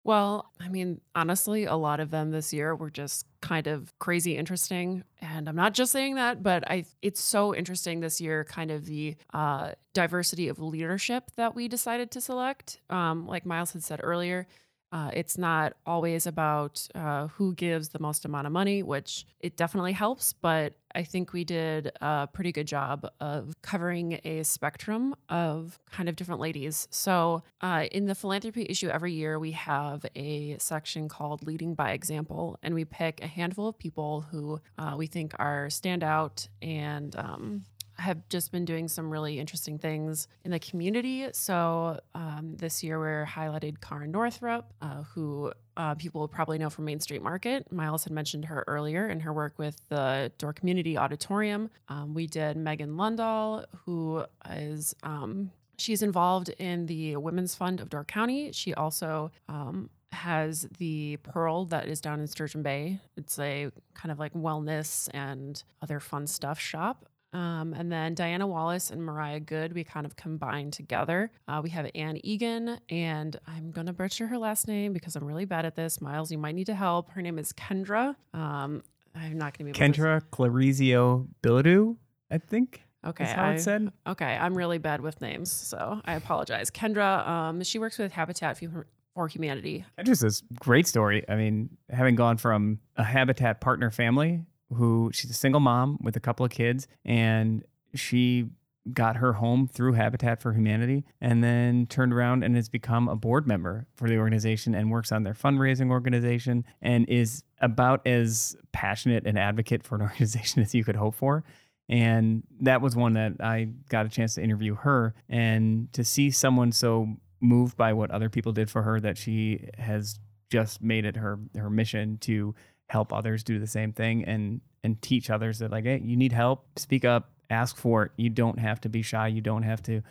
Well, 0.03 0.51
I 0.59 0.67
mean, 0.67 0.99
honestly, 1.13 1.65
a 1.65 1.75
lot 1.75 1.99
of 1.99 2.09
them 2.09 2.31
this 2.31 2.51
year 2.51 2.75
were 2.75 2.89
just 2.89 3.27
kind 3.39 3.67
of 3.67 3.97
crazy 3.99 4.35
interesting. 4.35 5.03
And 5.21 5.47
I'm 5.47 5.55
not 5.55 5.73
just 5.73 5.91
saying 5.91 6.15
that, 6.15 6.41
but 6.41 6.63
I 6.69 6.85
it's 7.03 7.21
so 7.21 7.53
interesting 7.53 7.99
this 7.99 8.19
year, 8.19 8.43
kind 8.43 8.71
of 8.71 8.85
the 8.85 9.15
uh, 9.33 9.73
diversity 9.93 10.47
of 10.47 10.59
leadership 10.59 11.31
that 11.35 11.53
we 11.55 11.67
decided 11.67 12.09
to 12.11 12.21
select. 12.21 12.79
Um, 12.89 13.27
like 13.27 13.45
Myles 13.45 13.73
had 13.73 13.83
said 13.83 13.99
earlier, 14.01 14.47
uh, 14.91 15.09
it's 15.13 15.37
not 15.37 15.73
always 15.85 16.27
about 16.27 16.85
uh, 16.95 17.27
who 17.27 17.53
gives 17.53 17.89
the 17.89 17.99
most 17.99 18.25
amount 18.25 18.45
of 18.47 18.53
money, 18.53 18.83
which 18.83 19.25
it 19.39 19.55
definitely 19.55 19.93
helps, 19.93 20.33
but 20.33 20.73
I 20.93 21.03
think 21.03 21.31
we 21.31 21.45
did 21.45 21.91
a 22.01 22.27
pretty 22.27 22.51
good 22.51 22.67
job 22.67 23.07
of 23.21 23.55
covering 23.61 24.19
a 24.25 24.43
spectrum 24.43 25.15
of 25.29 25.79
kind 25.89 26.09
of 26.09 26.17
different 26.17 26.41
ladies. 26.41 26.89
So, 26.91 27.43
uh, 27.61 27.85
in 27.91 28.07
the 28.07 28.15
philanthropy 28.15 28.65
issue 28.69 28.89
every 28.89 29.13
year, 29.13 29.39
we 29.39 29.51
have 29.51 30.05
a 30.15 30.57
section 30.59 31.07
called 31.07 31.47
Leading 31.47 31.73
by 31.73 31.91
Example, 31.91 32.59
and 32.61 32.73
we 32.73 32.83
pick 32.83 33.23
a 33.23 33.27
handful 33.27 33.69
of 33.69 33.79
people 33.79 34.25
who 34.31 34.59
uh, 34.77 34.95
we 34.97 35.07
think 35.07 35.33
are 35.39 35.67
standout 35.67 36.49
and 36.61 37.15
um, 37.15 37.63
have 38.01 38.27
just 38.29 38.51
been 38.51 38.65
doing 38.65 38.87
some 38.87 39.09
really 39.09 39.39
interesting 39.39 39.77
things 39.77 40.27
in 40.43 40.51
the 40.51 40.59
community. 40.59 41.27
So 41.33 41.99
um, 42.15 42.55
this 42.57 42.83
year 42.83 42.99
we're 42.99 43.25
highlighted 43.25 43.79
Karen 43.79 44.11
Northrup, 44.11 44.73
uh, 44.81 45.03
who 45.13 45.51
uh, 45.77 45.95
people 45.95 46.21
will 46.21 46.27
probably 46.27 46.57
know 46.57 46.69
from 46.69 46.85
Main 46.85 46.99
Street 46.99 47.21
Market. 47.21 47.71
Myles 47.71 48.03
had 48.03 48.11
mentioned 48.11 48.45
her 48.45 48.63
earlier 48.67 49.07
in 49.07 49.19
her 49.21 49.31
work 49.31 49.53
with 49.57 49.77
the 49.89 50.31
Door 50.37 50.53
Community 50.53 50.97
Auditorium. 50.97 51.69
Um, 51.89 52.13
we 52.13 52.27
did 52.27 52.57
Megan 52.57 52.95
Lundahl, 52.95 53.65
who 53.85 54.25
is 54.49 54.95
um, 55.03 55.51
she's 55.77 56.01
involved 56.01 56.49
in 56.49 56.87
the 56.87 57.15
Women's 57.17 57.55
Fund 57.55 57.79
of 57.79 57.89
Door 57.89 58.05
County. 58.05 58.51
She 58.51 58.73
also 58.73 59.31
um, 59.47 59.89
has 60.11 60.67
the 60.77 61.17
Pearl 61.23 61.65
that 61.65 61.87
is 61.87 62.01
down 62.01 62.19
in 62.19 62.27
Sturgeon 62.27 62.61
Bay. 62.61 62.99
It's 63.15 63.39
a 63.39 63.71
kind 63.93 64.11
of 64.11 64.19
like 64.19 64.33
wellness 64.33 65.09
and 65.13 65.61
other 65.81 65.99
fun 65.99 66.27
stuff 66.27 66.59
shop. 66.59 67.05
Um, 67.33 67.73
and 67.73 67.91
then 67.91 68.13
Diana 68.13 68.45
Wallace 68.45 68.91
and 68.91 69.01
Mariah 69.03 69.39
Good, 69.39 69.73
we 69.73 69.83
kind 69.83 70.05
of 70.05 70.15
combined 70.15 70.73
together. 70.73 71.31
Uh, 71.47 71.61
we 71.63 71.69
have 71.69 71.89
Anne 71.95 72.19
Egan, 72.25 72.77
and 72.89 73.39
I'm 73.47 73.71
going 73.71 73.87
to 73.87 73.93
butcher 73.93 74.27
her 74.27 74.37
last 74.37 74.67
name 74.67 74.91
because 74.93 75.15
I'm 75.15 75.23
really 75.23 75.45
bad 75.45 75.65
at 75.65 75.75
this. 75.75 76.01
Myles, 76.01 76.31
you 76.31 76.37
might 76.37 76.55
need 76.55 76.65
to 76.67 76.75
help. 76.75 77.11
Her 77.11 77.21
name 77.21 77.39
is 77.39 77.53
Kendra. 77.53 78.15
Um, 78.33 78.83
I'm 79.15 79.37
not 79.37 79.57
going 79.57 79.71
to 79.73 79.79
be. 79.79 79.85
Kendra 79.85 80.21
Clarizio 80.31 81.27
Biladu, 81.41 81.95
I 82.29 82.37
think. 82.37 82.83
Okay. 83.05 83.23
That's 83.23 83.35
how 83.35 83.45
I- 83.45 83.53
it 83.53 83.61
said. 83.61 83.91
Okay, 84.05 84.37
I'm 84.37 84.55
really 84.55 84.77
bad 84.77 85.01
with 85.01 85.21
names, 85.21 85.51
so 85.51 86.01
I 86.05 86.13
apologize. 86.15 86.69
Kendra, 86.69 87.27
um, 87.27 87.63
she 87.63 87.79
works 87.79 87.97
with 87.97 88.11
Habitat 88.11 88.57
for- 88.57 88.87
Humanity. 89.29 89.85
Kendra's 89.99 90.21
this 90.21 90.41
great 90.59 90.87
story. 90.87 91.23
I 91.29 91.35
mean, 91.35 91.69
having 91.91 92.15
gone 92.15 92.37
from 92.37 92.79
a 92.95 93.03
Habitat 93.03 93.61
partner 93.61 93.91
family 93.91 94.41
who 94.73 95.11
she's 95.13 95.29
a 95.31 95.35
single 95.35 95.59
mom 95.59 95.97
with 96.01 96.15
a 96.15 96.19
couple 96.19 96.45
of 96.45 96.51
kids, 96.51 96.87
and 97.05 97.63
she 97.93 98.49
got 98.93 99.17
her 99.17 99.33
home 99.33 99.67
through 99.67 99.93
Habitat 99.93 100.41
for 100.41 100.53
Humanity 100.53 101.05
and 101.19 101.43
then 101.43 101.85
turned 101.87 102.13
around 102.13 102.43
and 102.43 102.55
has 102.55 102.67
become 102.67 103.07
a 103.07 103.15
board 103.15 103.47
member 103.47 103.85
for 103.93 104.07
the 104.07 104.17
organization 104.17 104.73
and 104.73 104.89
works 104.89 105.11
on 105.11 105.23
their 105.23 105.33
fundraising 105.33 105.91
organization 105.91 106.65
and 106.81 107.07
is 107.07 107.43
about 107.59 108.05
as 108.07 108.55
passionate 108.71 109.27
an 109.27 109.37
advocate 109.37 109.83
for 109.83 109.95
an 109.95 110.01
organization 110.09 110.61
as 110.61 110.73
you 110.73 110.83
could 110.83 110.95
hope 110.95 111.15
for. 111.15 111.43
And 111.89 112.43
that 112.61 112.81
was 112.81 112.95
one 112.95 113.13
that 113.13 113.33
I 113.39 113.69
got 113.89 114.05
a 114.05 114.09
chance 114.09 114.35
to 114.35 114.43
interview 114.43 114.75
her 114.75 115.13
and 115.29 115.91
to 115.93 116.03
see 116.03 116.31
someone 116.31 116.71
so 116.71 117.17
moved 117.41 117.75
by 117.75 117.93
what 117.93 118.11
other 118.11 118.29
people 118.29 118.51
did 118.51 118.69
for 118.69 118.81
her 118.83 118.99
that 118.99 119.17
she 119.17 119.67
has 119.77 120.19
just 120.49 120.81
made 120.81 121.05
it 121.05 121.15
her 121.15 121.39
her 121.55 121.69
mission 121.69 122.17
to 122.19 122.53
help 122.91 123.13
others 123.13 123.43
do 123.43 123.57
the 123.57 123.67
same 123.67 123.91
thing 123.93 124.23
and 124.25 124.61
and 124.83 125.01
teach 125.01 125.29
others 125.29 125.59
that 125.59 125.71
like 125.71 125.85
hey 125.85 126.01
you 126.03 126.17
need 126.17 126.31
help 126.31 126.65
speak 126.77 127.05
up 127.05 127.31
ask 127.51 127.77
for 127.77 128.05
it. 128.05 128.11
You 128.15 128.29
don't 128.29 128.57
have 128.57 128.81
to 128.81 128.89
be 128.89 129.01
shy. 129.01 129.27
You 129.27 129.41
don't 129.41 129.63
have 129.63 129.83
to 129.83 130.01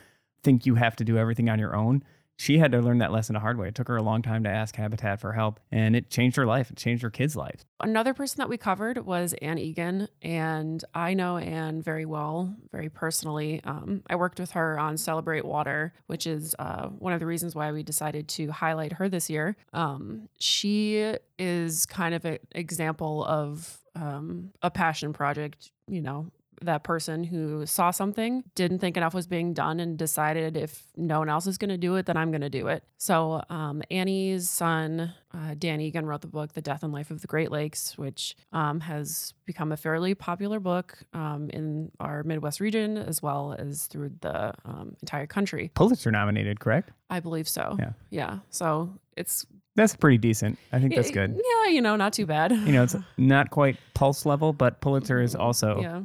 think 0.43 0.65
you 0.65 0.75
have 0.75 0.95
to 0.97 1.03
do 1.03 1.17
everything 1.17 1.49
on 1.49 1.59
your 1.59 1.75
own 1.75 2.03
she 2.41 2.57
had 2.57 2.71
to 2.71 2.79
learn 2.79 2.97
that 2.97 3.11
lesson 3.11 3.35
the 3.35 3.39
hard 3.39 3.59
way. 3.59 3.67
It 3.67 3.75
took 3.75 3.87
her 3.87 3.97
a 3.97 4.01
long 4.01 4.23
time 4.23 4.43
to 4.45 4.49
ask 4.49 4.75
Habitat 4.75 5.21
for 5.21 5.33
help, 5.33 5.59
and 5.71 5.95
it 5.95 6.09
changed 6.09 6.37
her 6.37 6.45
life. 6.47 6.71
It 6.71 6.77
changed 6.77 7.03
her 7.03 7.11
kids' 7.11 7.35
lives. 7.35 7.65
Another 7.79 8.15
person 8.15 8.39
that 8.39 8.49
we 8.49 8.57
covered 8.57 9.05
was 9.05 9.35
Ann 9.43 9.59
Egan, 9.59 10.07
and 10.23 10.83
I 10.95 11.13
know 11.13 11.37
Ann 11.37 11.83
very 11.83 12.07
well, 12.07 12.55
very 12.71 12.89
personally. 12.89 13.61
Um, 13.63 14.01
I 14.09 14.15
worked 14.15 14.39
with 14.39 14.51
her 14.51 14.79
on 14.79 14.97
Celebrate 14.97 15.45
Water, 15.45 15.93
which 16.07 16.25
is 16.25 16.55
uh, 16.57 16.87
one 16.87 17.13
of 17.13 17.19
the 17.19 17.27
reasons 17.27 17.53
why 17.53 17.71
we 17.71 17.83
decided 17.83 18.27
to 18.29 18.51
highlight 18.51 18.93
her 18.93 19.07
this 19.07 19.29
year. 19.29 19.55
Um, 19.71 20.27
she 20.39 21.13
is 21.37 21.85
kind 21.85 22.15
of 22.15 22.25
an 22.25 22.39
example 22.53 23.23
of 23.23 23.77
um, 23.95 24.49
a 24.63 24.71
passion 24.71 25.13
project, 25.13 25.69
you 25.87 26.01
know, 26.01 26.31
that 26.61 26.83
person 26.83 27.23
who 27.23 27.65
saw 27.65 27.91
something, 27.91 28.43
didn't 28.55 28.79
think 28.79 28.97
enough 28.97 29.13
was 29.13 29.27
being 29.27 29.53
done, 29.53 29.79
and 29.79 29.97
decided 29.97 30.57
if 30.57 30.83
no 30.95 31.19
one 31.19 31.29
else 31.29 31.47
is 31.47 31.57
going 31.57 31.69
to 31.69 31.77
do 31.77 31.95
it, 31.95 32.05
then 32.05 32.17
I'm 32.17 32.31
going 32.31 32.41
to 32.41 32.49
do 32.49 32.67
it. 32.67 32.83
So 32.97 33.43
um, 33.49 33.81
Annie's 33.91 34.49
son, 34.49 35.13
uh, 35.33 35.55
Dan 35.57 35.81
Egan, 35.81 36.05
wrote 36.05 36.21
the 36.21 36.27
book 36.27 36.53
"The 36.53 36.61
Death 36.61 36.83
and 36.83 36.93
Life 36.93 37.11
of 37.11 37.21
the 37.21 37.27
Great 37.27 37.51
Lakes," 37.51 37.97
which 37.97 38.35
um, 38.53 38.79
has 38.81 39.33
become 39.45 39.71
a 39.71 39.77
fairly 39.77 40.15
popular 40.15 40.59
book 40.59 40.97
um, 41.13 41.49
in 41.51 41.91
our 41.99 42.23
Midwest 42.23 42.59
region 42.59 42.97
as 42.97 43.21
well 43.21 43.55
as 43.57 43.87
through 43.87 44.11
the 44.21 44.53
um, 44.65 44.95
entire 45.01 45.27
country. 45.27 45.71
Pulitzer 45.73 46.11
nominated, 46.11 46.59
correct? 46.59 46.91
I 47.09 47.19
believe 47.19 47.47
so. 47.47 47.75
Yeah. 47.79 47.91
Yeah. 48.09 48.39
So 48.49 48.93
it's 49.17 49.45
That's 49.75 49.95
pretty 49.95 50.17
decent. 50.17 50.57
I 50.71 50.79
think 50.79 50.95
that's 50.95 51.11
good. 51.11 51.37
Yeah, 51.37 51.71
you 51.71 51.81
know, 51.81 51.95
not 51.95 52.13
too 52.13 52.25
bad. 52.25 52.51
You 52.51 52.71
know, 52.71 52.83
it's 52.83 52.95
not 53.17 53.49
quite 53.49 53.77
pulse 53.93 54.25
level, 54.25 54.53
but 54.53 54.81
Pulitzer 54.81 55.21
is 55.21 55.35
also 55.35 55.81
yeah, 55.81 56.01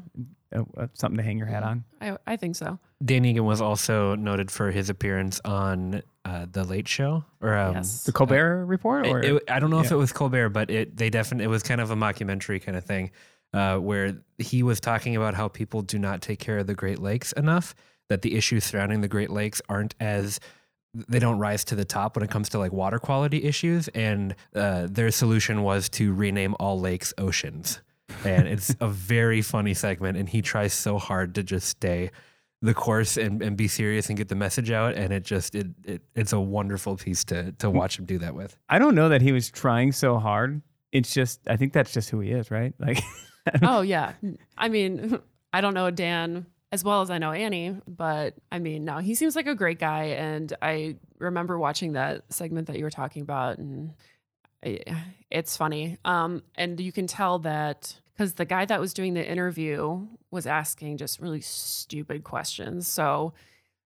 uh, 0.56 0.64
uh, 0.76 0.86
something 0.94 1.16
to 1.18 1.22
hang 1.22 1.38
your 1.38 1.46
hat 1.46 1.62
on. 1.62 1.84
I, 2.00 2.16
I 2.26 2.36
think 2.36 2.56
so. 2.56 2.78
Dan 3.04 3.24
Egan 3.24 3.44
was 3.44 3.60
also 3.60 4.14
noted 4.14 4.50
for 4.50 4.70
his 4.70 4.88
appearance 4.90 5.40
on 5.44 6.02
uh, 6.24 6.46
the 6.50 6.64
Late 6.64 6.88
Show, 6.88 7.24
or 7.40 7.54
um, 7.54 7.74
yes. 7.76 8.04
The 8.04 8.12
Colbert 8.12 8.64
Report, 8.66 9.06
or 9.06 9.20
It- 9.20 9.34
it- 9.36 9.42
I 9.50 9.60
don't 9.60 9.70
know 9.70 9.80
if 9.80 9.92
it 9.92 9.96
was 9.96 10.12
Colbert, 10.12 10.48
but 10.50 10.70
it 10.70 10.96
they 10.96 11.10
definitely 11.10 11.44
it 11.44 11.48
was 11.48 11.62
kind 11.62 11.80
of 11.80 11.90
a 11.90 11.96
mockumentary 11.96 12.60
kind 12.62 12.76
of 12.76 12.84
thing, 12.84 13.10
uh, 13.52 13.76
where 13.76 14.16
he 14.38 14.62
was 14.62 14.80
talking 14.80 15.14
about 15.14 15.34
how 15.34 15.48
people 15.48 15.82
do 15.82 15.98
not 15.98 16.22
take 16.22 16.38
care 16.38 16.58
of 16.58 16.66
the 16.66 16.74
Great 16.74 16.98
Lakes 16.98 17.32
enough. 17.32 17.74
That 18.08 18.22
the 18.22 18.34
issues 18.36 18.64
surrounding 18.64 19.00
the 19.00 19.08
Great 19.08 19.30
Lakes 19.30 19.60
aren't 19.68 19.94
as 20.00 20.38
they 20.94 21.18
don't 21.18 21.38
rise 21.38 21.64
to 21.66 21.74
the 21.74 21.84
top 21.84 22.16
when 22.16 22.22
it 22.24 22.30
comes 22.30 22.48
to 22.50 22.58
like 22.58 22.72
water 22.72 22.98
quality 22.98 23.44
issues, 23.44 23.88
and 23.88 24.34
uh, 24.54 24.86
their 24.90 25.10
solution 25.10 25.62
was 25.62 25.88
to 25.90 26.14
rename 26.14 26.54
all 26.58 26.80
lakes 26.80 27.12
oceans. 27.18 27.80
And 28.24 28.46
it's 28.48 28.74
a 28.80 28.88
very 28.88 29.42
funny 29.42 29.74
segment, 29.74 30.16
and 30.16 30.28
he 30.28 30.42
tries 30.42 30.72
so 30.72 30.98
hard 30.98 31.34
to 31.36 31.42
just 31.42 31.68
stay 31.68 32.10
the 32.62 32.74
course 32.74 33.16
and, 33.16 33.42
and 33.42 33.56
be 33.56 33.68
serious 33.68 34.08
and 34.08 34.16
get 34.16 34.28
the 34.28 34.34
message 34.34 34.70
out, 34.70 34.94
and 34.94 35.12
it 35.12 35.24
just 35.24 35.54
it, 35.54 35.66
it 35.84 36.02
it's 36.14 36.32
a 36.32 36.40
wonderful 36.40 36.96
piece 36.96 37.24
to 37.24 37.52
to 37.52 37.70
hmm. 37.70 37.76
watch 37.76 37.98
him 37.98 38.04
do 38.04 38.18
that 38.18 38.34
with. 38.34 38.56
I 38.68 38.78
don't 38.78 38.94
know 38.94 39.08
that 39.08 39.22
he 39.22 39.32
was 39.32 39.50
trying 39.50 39.92
so 39.92 40.18
hard. 40.18 40.62
It's 40.92 41.12
just 41.12 41.40
I 41.46 41.56
think 41.56 41.72
that's 41.72 41.92
just 41.92 42.10
who 42.10 42.20
he 42.20 42.30
is, 42.30 42.50
right? 42.50 42.74
Like 42.78 42.98
oh 43.62 43.80
yeah 43.80 44.12
i 44.56 44.68
mean 44.68 45.18
i 45.52 45.60
don't 45.60 45.74
know 45.74 45.90
dan 45.90 46.46
as 46.72 46.82
well 46.84 47.02
as 47.02 47.10
i 47.10 47.18
know 47.18 47.32
annie 47.32 47.76
but 47.86 48.34
i 48.50 48.58
mean 48.58 48.84
no 48.84 48.98
he 48.98 49.14
seems 49.14 49.36
like 49.36 49.46
a 49.46 49.54
great 49.54 49.78
guy 49.78 50.04
and 50.04 50.52
i 50.62 50.96
remember 51.18 51.58
watching 51.58 51.92
that 51.92 52.22
segment 52.32 52.66
that 52.66 52.76
you 52.76 52.84
were 52.84 52.90
talking 52.90 53.22
about 53.22 53.58
and 53.58 53.90
I, 53.90 53.94
it's 55.30 55.56
funny 55.56 55.98
um 56.04 56.42
and 56.54 56.78
you 56.80 56.92
can 56.92 57.06
tell 57.06 57.38
that 57.40 57.98
because 58.14 58.34
the 58.34 58.44
guy 58.44 58.64
that 58.64 58.80
was 58.80 58.94
doing 58.94 59.14
the 59.14 59.26
interview 59.28 60.06
was 60.30 60.46
asking 60.46 60.96
just 60.96 61.20
really 61.20 61.40
stupid 61.40 62.22
questions 62.24 62.86
so 62.86 63.32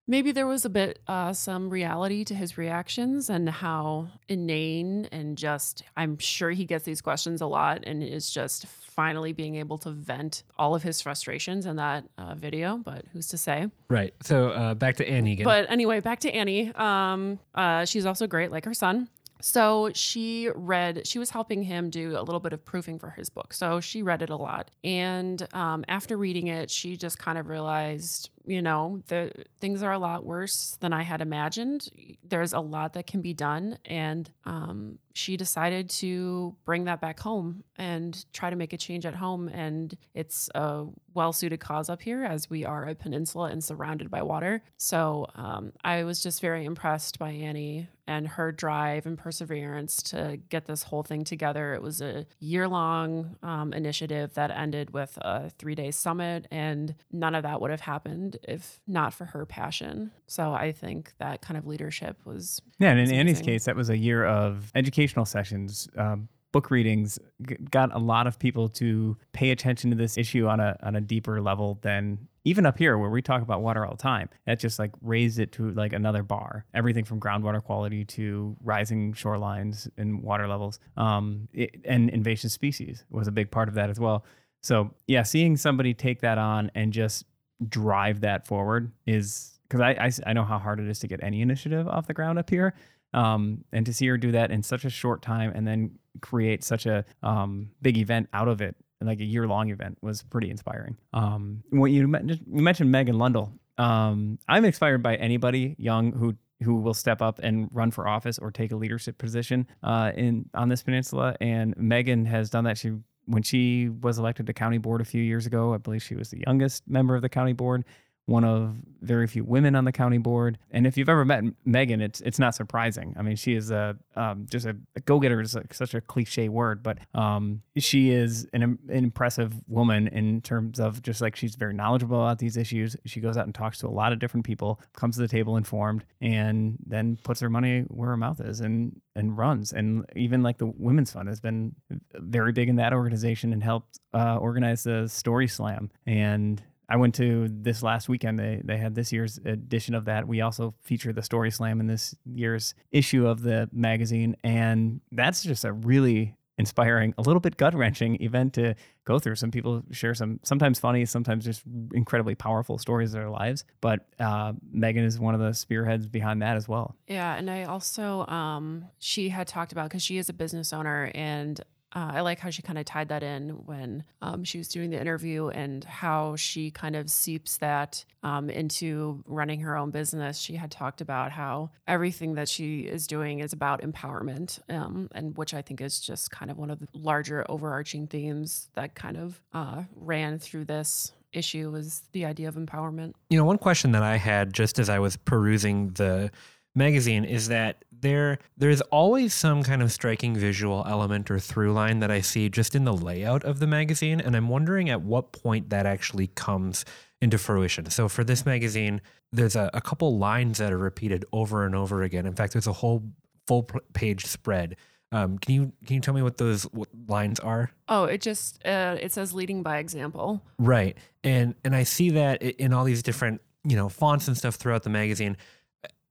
maybe 0.07 0.33
there 0.33 0.47
was 0.47 0.65
a 0.65 0.71
bit 0.71 0.99
uh, 1.09 1.33
some 1.33 1.71
reality 1.71 2.25
to 2.25 2.35
his 2.35 2.59
reactions 2.59 3.31
and 3.31 3.49
how 3.49 4.09
inane 4.29 5.09
and 5.13 5.39
just 5.39 5.83
i'm 5.97 6.19
sure 6.19 6.51
he 6.51 6.65
gets 6.65 6.85
these 6.85 7.01
questions 7.01 7.41
a 7.41 7.47
lot 7.47 7.83
and 7.85 8.03
is 8.03 8.31
just 8.31 8.67
finally 8.67 9.33
being 9.33 9.55
able 9.57 9.79
to 9.79 9.91
vent 9.91 10.43
all 10.59 10.75
of 10.75 10.83
his 10.83 11.01
frustrations 11.01 11.65
in 11.65 11.77
that 11.77 12.05
uh, 12.19 12.35
video 12.35 12.77
but 12.77 13.05
who's 13.13 13.29
to 13.29 13.39
say 13.39 13.69
Right. 13.89 14.15
So 14.23 14.51
uh, 14.51 14.75
back 14.75 14.97
to 14.99 15.09
Annie 15.09 15.33
again. 15.33 15.45
but 15.45 15.69
anyway, 15.69 15.99
back 15.99 16.21
to 16.21 16.31
Annie. 16.31 16.73
Um, 16.77 17.41
uh, 17.57 17.85
she's 17.85 18.07
also 18.07 18.29
great, 18.29 18.53
like 18.53 18.65
her 18.67 18.73
son. 18.75 19.09
So 19.41 19.91
she 19.95 20.51
read, 20.55 21.07
she 21.07 21.19
was 21.19 21.31
helping 21.31 21.63
him 21.63 21.91
do 21.91 22.19
a 22.19 22.23
little 22.23 22.41
bit 22.41 22.53
of 22.53 22.65
proofing 22.65 22.99
for 22.99 23.11
his 23.11 23.29
book. 23.31 23.53
So 23.53 23.81
she 23.81 24.03
read 24.03 24.23
it 24.23 24.31
a 24.31 24.37
lot. 24.37 24.71
And 24.85 25.47
um, 25.55 25.85
after 25.89 26.17
reading 26.17 26.49
it, 26.49 26.71
she 26.71 26.97
just 26.97 27.19
kind 27.19 27.39
of 27.39 27.49
realized, 27.49 28.31
you 28.47 28.63
know, 28.63 29.03
the 29.09 29.33
things 29.61 29.83
are 29.83 29.93
a 29.93 29.99
lot 29.99 30.25
worse 30.25 30.77
than 30.81 30.93
I 30.93 31.03
had 31.03 31.21
imagined. 31.21 31.89
There's 32.25 32.53
a 32.53 32.61
lot 32.61 32.95
that 32.95 33.07
can 33.07 33.21
be 33.21 33.35
done. 33.35 33.79
And 33.85 34.31
um, 34.45 34.99
she 35.13 35.37
decided 35.37 35.91
to 35.91 36.57
bring 36.65 36.85
that 36.85 37.01
back 37.01 37.21
home 37.21 37.65
and 37.77 38.25
try 38.33 38.51
to 38.51 38.57
make 38.57 38.73
a 38.73 38.77
change 38.77 39.05
at 39.05 39.15
home. 39.15 39.49
And 39.49 39.97
it's 40.15 40.49
a 40.55 40.87
well 41.15 41.33
suited 41.33 41.61
cause 41.61 41.91
up 41.91 42.01
here 42.01 42.25
as 42.25 42.49
we 42.49 42.65
are 42.65 42.87
a 42.87 42.95
peninsula 42.95 43.51
and 43.51 43.63
surrounded 43.63 44.11
by 44.11 44.23
water. 44.23 44.63
So 44.79 45.27
um, 45.35 45.73
I 45.85 46.05
was 46.05 46.23
just 46.23 46.41
very 46.41 46.65
impressed 46.65 47.19
by 47.19 47.31
Annie 47.31 47.89
and 48.07 48.27
her 48.27 48.51
drive 48.51 49.07
and 49.07 49.17
perseverance 49.17 50.03
to 50.03 50.39
get 50.49 50.67
this 50.67 50.83
whole 50.83 51.05
thing 51.05 51.23
together. 51.23 51.75
It 51.75 51.83
was 51.83 52.01
a 52.01 52.27
year 52.41 52.67
long 52.67 53.37
um, 53.43 53.73
initiative 53.73 54.35
that 54.35 54.51
ended 54.51 54.93
with 54.93 55.17
a 55.21 55.51
three 55.51 55.77
day 55.77 55.93
summit, 55.93 56.49
and 56.51 56.95
none 57.13 57.37
of 57.37 57.45
that 57.45 57.61
would 57.61 57.71
have 57.71 57.83
happened 57.83 58.30
if 58.43 58.81
not 58.87 59.13
for 59.15 59.27
her 59.27 59.45
passion. 59.47 60.11
So 60.27 60.53
I 60.53 60.73
think 60.73 61.13
that 61.19 61.43
kind 61.43 61.59
of 61.59 61.67
leadership 61.67 62.19
was 62.25 62.61
Yeah, 62.79 62.91
and 62.91 62.99
in 62.99 63.05
It's 63.05 63.13
Annie's 63.13 63.41
case, 63.41 63.65
that 63.65 63.77
was 63.77 63.91
a 63.91 63.97
year 63.97 64.25
of 64.25 64.71
educational 64.75 65.25
sessions, 65.25 65.89
um, 65.97 66.29
book 66.53 66.71
readings. 66.71 67.19
G- 67.47 67.57
got 67.71 67.95
a 67.95 67.99
lot 67.99 68.27
of 68.27 68.39
people 68.39 68.69
to 68.71 69.17
pay 69.33 69.51
attention 69.51 69.91
to 69.91 69.97
this 69.97 70.19
issue 70.19 70.47
on 70.47 70.61
a 70.61 70.77
on 70.83 70.97
a 70.97 71.01
deeper 71.01 71.41
level 71.41 71.79
than 71.83 72.29
even 72.45 72.65
up 72.65 72.79
here 72.79 72.97
where 72.97 73.11
we 73.11 73.21
talk 73.21 73.43
about 73.43 73.61
water 73.61 73.85
all 73.85 73.93
the 73.93 74.03
time. 74.03 74.29
That 74.47 74.59
just 74.59 74.79
like 74.79 74.93
raised 75.03 75.39
it 75.39 75.53
to 75.53 75.71
like 75.73 75.93
another 75.93 76.23
bar. 76.23 76.65
Everything 76.75 77.05
from 77.05 77.21
groundwater 77.21 77.63
quality 77.63 78.05
to 78.07 78.57
rising 78.63 79.13
shorelines 79.13 79.89
and 79.97 80.23
water 80.23 80.49
levels, 80.49 80.81
um, 80.97 81.49
it, 81.53 81.83
and 81.85 82.11
invasive 82.11 82.51
species 82.51 83.05
was 83.11 83.29
a 83.29 83.33
big 83.33 83.51
part 83.51 83.69
of 83.69 83.75
that 83.75 83.91
as 83.91 84.01
well. 84.01 84.25
So 84.63 84.95
yeah, 85.07 85.23
seeing 85.23 85.57
somebody 85.57 85.95
take 85.95 86.21
that 86.21 86.39
on 86.39 86.71
and 86.75 86.93
just 86.93 87.25
drive 87.69 88.21
that 88.23 88.47
forward 88.47 88.93
is 89.07 89.59
because 89.69 89.81
I 89.81 90.11
I 90.27 90.33
know 90.33 90.45
how 90.45 90.59
hard 90.59 90.81
it 90.81 90.89
is 90.89 90.99
to 91.01 91.07
get 91.07 91.23
any 91.23 91.43
initiative 91.43 91.87
off 91.89 92.07
the 92.07 92.15
ground 92.15 92.39
up 92.39 92.51
here. 92.51 92.75
Um, 93.13 93.65
and 93.73 93.85
to 93.87 93.93
see 93.93 94.07
her 94.07 94.17
do 94.17 94.33
that 94.33 94.51
in 94.51 94.63
such 94.63 94.85
a 94.85 94.91
short 94.91 95.21
time 95.23 95.53
and 95.55 95.67
then 95.67 95.99
create 96.21 96.63
such 96.63 96.87
a 96.87 97.05
um, 97.23 97.71
big 97.83 97.99
event 97.99 98.29
out 98.33 98.47
of 98.47 98.61
it, 98.61 98.77
like 99.01 99.19
a 99.21 99.25
year 99.25 99.49
long 99.49 99.71
event, 99.71 99.99
was 100.01 100.23
pretty 100.23 100.51
inspiring. 100.51 100.97
Um, 101.13 101.65
what 101.71 101.91
you, 101.91 102.03
you 102.03 102.63
mentioned 102.63 102.93
Megan 102.93 103.17
Lundahl. 103.17 103.51
Um, 103.79 104.39
I'm 104.47 104.65
inspired 104.65 105.03
by 105.03 105.17
anybody 105.17 105.75
young 105.79 106.13
who 106.13 106.37
who 106.63 106.77
will 106.77 106.93
step 106.93 107.23
up 107.23 107.41
and 107.43 107.71
run 107.73 107.91
for 107.91 108.07
office 108.07 108.39
or 108.39 108.51
take 108.51 108.71
a 108.71 108.77
leadership 108.77 109.17
position 109.17 109.67
uh, 109.83 110.13
in 110.15 110.49
on 110.55 110.69
this 110.69 110.83
peninsula. 110.83 111.35
And 111.41 111.75
Megan 111.79 112.27
has 112.27 112.51
done 112.51 112.65
that. 112.65 112.77
She 112.77 112.93
when 113.27 113.43
she 113.43 113.89
was 113.89 114.19
elected 114.19 114.47
to 114.47 114.53
county 114.53 114.79
board 114.79 115.01
a 115.01 115.05
few 115.05 115.23
years 115.23 115.47
ago, 115.47 115.75
I 115.75 115.79
believe 115.79 116.03
she 116.03 116.15
was 116.15 116.31
the 116.31 116.43
youngest 116.47 116.89
member 116.89 117.15
of 117.15 117.23
the 117.23 117.29
county 117.29 117.53
board 117.53 117.85
one 118.31 118.45
of 118.45 118.77
very 119.03 119.27
few 119.27 119.43
women 119.43 119.75
on 119.75 119.85
the 119.85 119.93
county 119.93 120.19
board. 120.19 120.57
And 120.71 120.87
if 120.87 120.97
you've 120.97 121.09
ever 121.09 121.25
met 121.25 121.43
Megan, 121.65 122.01
it's 122.01 122.21
it's 122.21 122.39
not 122.39 122.55
surprising. 122.55 123.15
I 123.19 123.23
mean, 123.23 123.35
she 123.35 123.55
is 123.55 123.73
a 123.73 123.97
um, 124.15 124.47
just 124.49 124.67
a, 124.67 124.77
a 124.95 125.01
go 125.01 125.19
getter 125.19 125.41
is 125.41 125.55
like 125.57 125.75
such 125.75 125.95
a 125.95 126.01
cliche 126.01 126.49
word, 126.49 126.83
but 126.83 126.99
um, 127.13 127.63
she 127.77 128.11
is 128.11 128.47
an, 128.53 128.63
an 128.63 128.79
impressive 128.89 129.55
woman 129.67 130.07
in 130.09 130.43
terms 130.43 130.79
of 130.79 131.03
just 131.03 131.21
like 131.21 131.35
she's 131.35 131.57
very 131.57 131.75
knowledgeable 131.75 132.23
about 132.23 132.39
these 132.39 132.57
issues. 132.57 132.97
She 133.05 133.21
goes 133.21 133.37
out 133.37 133.47
and 133.47 133.55
talks 133.55 133.79
to 133.79 133.89
a 133.89 133.91
lot 133.91 134.13
of 134.13 134.21
different 134.21 134.47
people, 134.47 134.81
comes 134.95 135.17
to 135.17 135.23
the 135.23 135.29
table 135.29 135.57
informed, 135.57 136.05
and 136.21 136.79
then 136.87 137.19
puts 137.25 137.41
her 137.41 137.51
money 137.51 137.81
where 137.89 138.11
her 138.11 138.17
mouth 138.17 138.41
is 138.41 138.61
and 138.61 139.01
and 139.17 139.37
runs. 139.37 139.73
And 139.73 140.05
even 140.15 140.43
like 140.43 140.59
the 140.59 140.67
Women's 140.67 141.11
Fund 141.11 141.29
has 141.29 141.41
been 141.41 141.75
very 142.15 142.53
big 142.53 142.69
in 142.69 142.77
that 142.77 142.93
organization 142.93 143.53
and 143.53 143.63
helped 143.63 143.99
uh, 144.15 144.37
organize 144.37 144.85
the 144.85 145.09
Story 145.09 145.49
Slam 145.49 145.91
and 146.07 146.63
I 146.91 146.97
went 146.97 147.15
to 147.15 147.49
this 147.49 147.83
last 147.83 148.09
weekend. 148.09 148.39
They 148.39 148.61
they 148.65 148.77
had 148.77 148.95
this 148.95 149.13
year's 149.13 149.39
edition 149.45 149.95
of 149.95 150.07
that. 150.07 150.27
We 150.27 150.41
also 150.41 150.75
featured 150.83 151.15
the 151.15 151.23
Story 151.23 151.51
Slam 151.53 151.79
in 151.81 151.87
this 151.87 152.17
year's 152.27 152.75
issue 152.91 153.27
of 153.29 153.43
the 153.43 153.69
magazine, 153.73 154.37
and 154.43 155.01
that's 155.13 155.43
just 155.43 155.65
a 155.65 155.73
really 155.73 156.37
inspiring, 156.59 157.15
a 157.17 157.23
little 157.23 157.41
bit 157.41 157.57
gut 157.57 157.75
wrenching 157.75 158.23
event 158.23 158.53
to 158.55 158.75
go 159.05 159.19
through. 159.19 159.35
Some 159.37 159.51
people 159.51 159.83
share 159.93 160.15
some 160.15 160.41
sometimes 160.43 160.79
funny, 160.79 161.07
sometimes 161.07 161.45
just 161.45 161.63
incredibly 161.95 162.35
powerful 162.35 162.77
stories 162.77 163.15
of 163.15 163.21
their 163.21 163.31
lives. 163.31 163.65
But 163.81 164.07
uh, 164.19 164.53
Megan 164.71 165.05
is 165.05 165.19
one 165.19 165.35
of 165.35 165.41
the 165.41 165.55
spearheads 165.55 166.09
behind 166.09 166.43
that 166.43 166.57
as 166.57 166.69
well. 166.69 166.97
Yeah, 167.09 167.35
and 167.35 167.51
I 167.51 167.65
also 167.65 168.27
um, 168.27 168.85
she 168.99 169.31
had 169.31 169.47
talked 169.47 169.73
about 169.73 169.89
because 169.89 170.03
she 170.03 170.19
is 170.19 170.29
a 170.29 170.35
business 170.35 170.73
owner 170.73 171.11
and 171.15 171.61
uh, 171.95 172.13
I 172.15 172.21
like 172.21 172.39
how 172.39 172.51
she 172.51 172.63
kind 172.63 172.79
of 172.79 172.85
tied 172.85 173.09
that 173.09 173.23
in 173.23 173.51
when 173.67 174.05
um, 174.23 174.45
she 174.45 174.59
was 174.59 174.69
doing 174.69 174.91
the 174.91 175.01
interview 175.01 175.49
and 175.49 175.83
how 175.85 176.37
she 176.37 176.71
kind 176.71 176.95
of 176.95 177.11
seeps 177.11 177.57
that 177.59 178.05
um, 178.23 178.49
into 178.49 179.23
running 179.27 179.61
her 179.61 179.77
own 179.77 179.91
business. 179.91 180.39
She 180.39 180.55
had 180.55 180.71
talked 180.71 181.01
about 181.01 181.33
how 181.33 181.71
everything 181.89 182.35
that 182.35 182.49
she 182.49 182.81
is 182.81 183.07
doing 183.07 183.41
is 183.41 183.53
about 183.53 183.83
empowerment, 183.83 184.61
um, 184.71 185.09
and 185.13 185.37
which 185.37 185.53
I 185.53 185.63
think 185.63 185.81
is 185.81 186.01
just 186.01 186.31
kind 186.31 186.51
of 186.51 186.59
one 186.59 186.71
of 186.71 186.79
the 186.79 186.89
larger 186.95 187.45
overarching 187.49 188.07
themes 188.07 188.69
that 188.75 188.95
kind 188.95 189.17
of 189.17 189.41
uh, 189.53 189.83
ran 189.97 190.39
through 190.39 190.67
this 190.67 191.13
issue 191.33 191.71
was 191.71 192.03
the 192.13 192.25
idea 192.25 192.49
of 192.49 192.57
empowerment. 192.57 193.15
You 193.29 193.39
know, 193.39 193.45
one 193.45 193.59
question 193.59 193.93
that 193.93 194.03
I 194.03 194.17
had 194.17 194.53
just 194.53 194.79
as 194.79 194.89
I 194.89 194.99
was 194.99 195.17
perusing 195.17 195.91
the 195.91 196.31
magazine 196.75 197.25
is 197.25 197.49
that 197.49 197.85
there 197.91 198.39
there's 198.57 198.81
always 198.83 199.35
some 199.35 199.63
kind 199.63 199.83
of 199.83 199.93
striking 199.93 200.35
visual 200.35 200.85
element 200.89 201.31
or 201.31 201.39
through 201.39 201.73
line 201.73 202.01
that 202.01 202.11
I 202.11 202.21
see 202.21 202.49
just 202.49 202.75
in 202.75 202.85
the 202.85 202.95
layout 202.95 203.45
of 203.45 203.59
the 203.59 203.67
magazine 203.67 204.21
and 204.21 204.37
I'm 204.37 204.49
wondering 204.49 204.89
at 204.89 205.03
what 205.03 205.33
point 205.33 205.71
that 205.71 205.85
actually 205.85 206.29
comes 206.29 206.85
into 207.21 207.39
fruition. 207.39 207.91
So 207.91 208.09
for 208.09 208.25
this 208.25 208.47
magazine, 208.47 209.01
there's 209.33 209.57
a, 209.57 209.71
a 209.75 209.81
couple 209.81 210.19
lines 210.19 210.59
that 210.59 210.73
are 210.73 210.79
repeated 210.79 211.25
over 211.33 211.65
and 211.67 211.75
over 211.75 212.03
again. 212.03 212.27
In 212.27 212.35
fact, 212.35 212.55
there's 212.55 212.67
a 212.67 212.73
whole 212.73 213.03
full 213.47 213.69
page 213.93 214.27
spread. 214.27 214.77
Um, 215.13 215.39
can 215.39 215.55
you 215.55 215.73
can 215.85 215.97
you 215.97 216.01
tell 216.01 216.15
me 216.15 216.23
what 216.23 216.39
those 216.39 216.69
lines 217.09 217.41
are? 217.41 217.73
Oh, 217.89 218.05
it 218.05 218.21
just 218.21 218.65
uh, 218.65 218.97
it 219.01 219.13
says 219.13 219.35
leading 219.35 219.63
by 219.63 219.79
example. 219.79 220.41
Right, 220.59 220.97
and 221.25 221.57
and 221.65 221.75
I 221.75 221.83
see 221.83 222.11
that 222.11 222.43
in 222.43 222.73
all 222.73 222.85
these 222.85 223.03
different 223.03 223.41
you 223.65 223.75
know 223.77 223.89
fonts 223.89 224.29
and 224.29 224.37
stuff 224.37 224.55
throughout 224.55 224.85
the 224.85 224.91
magazine. 224.91 225.37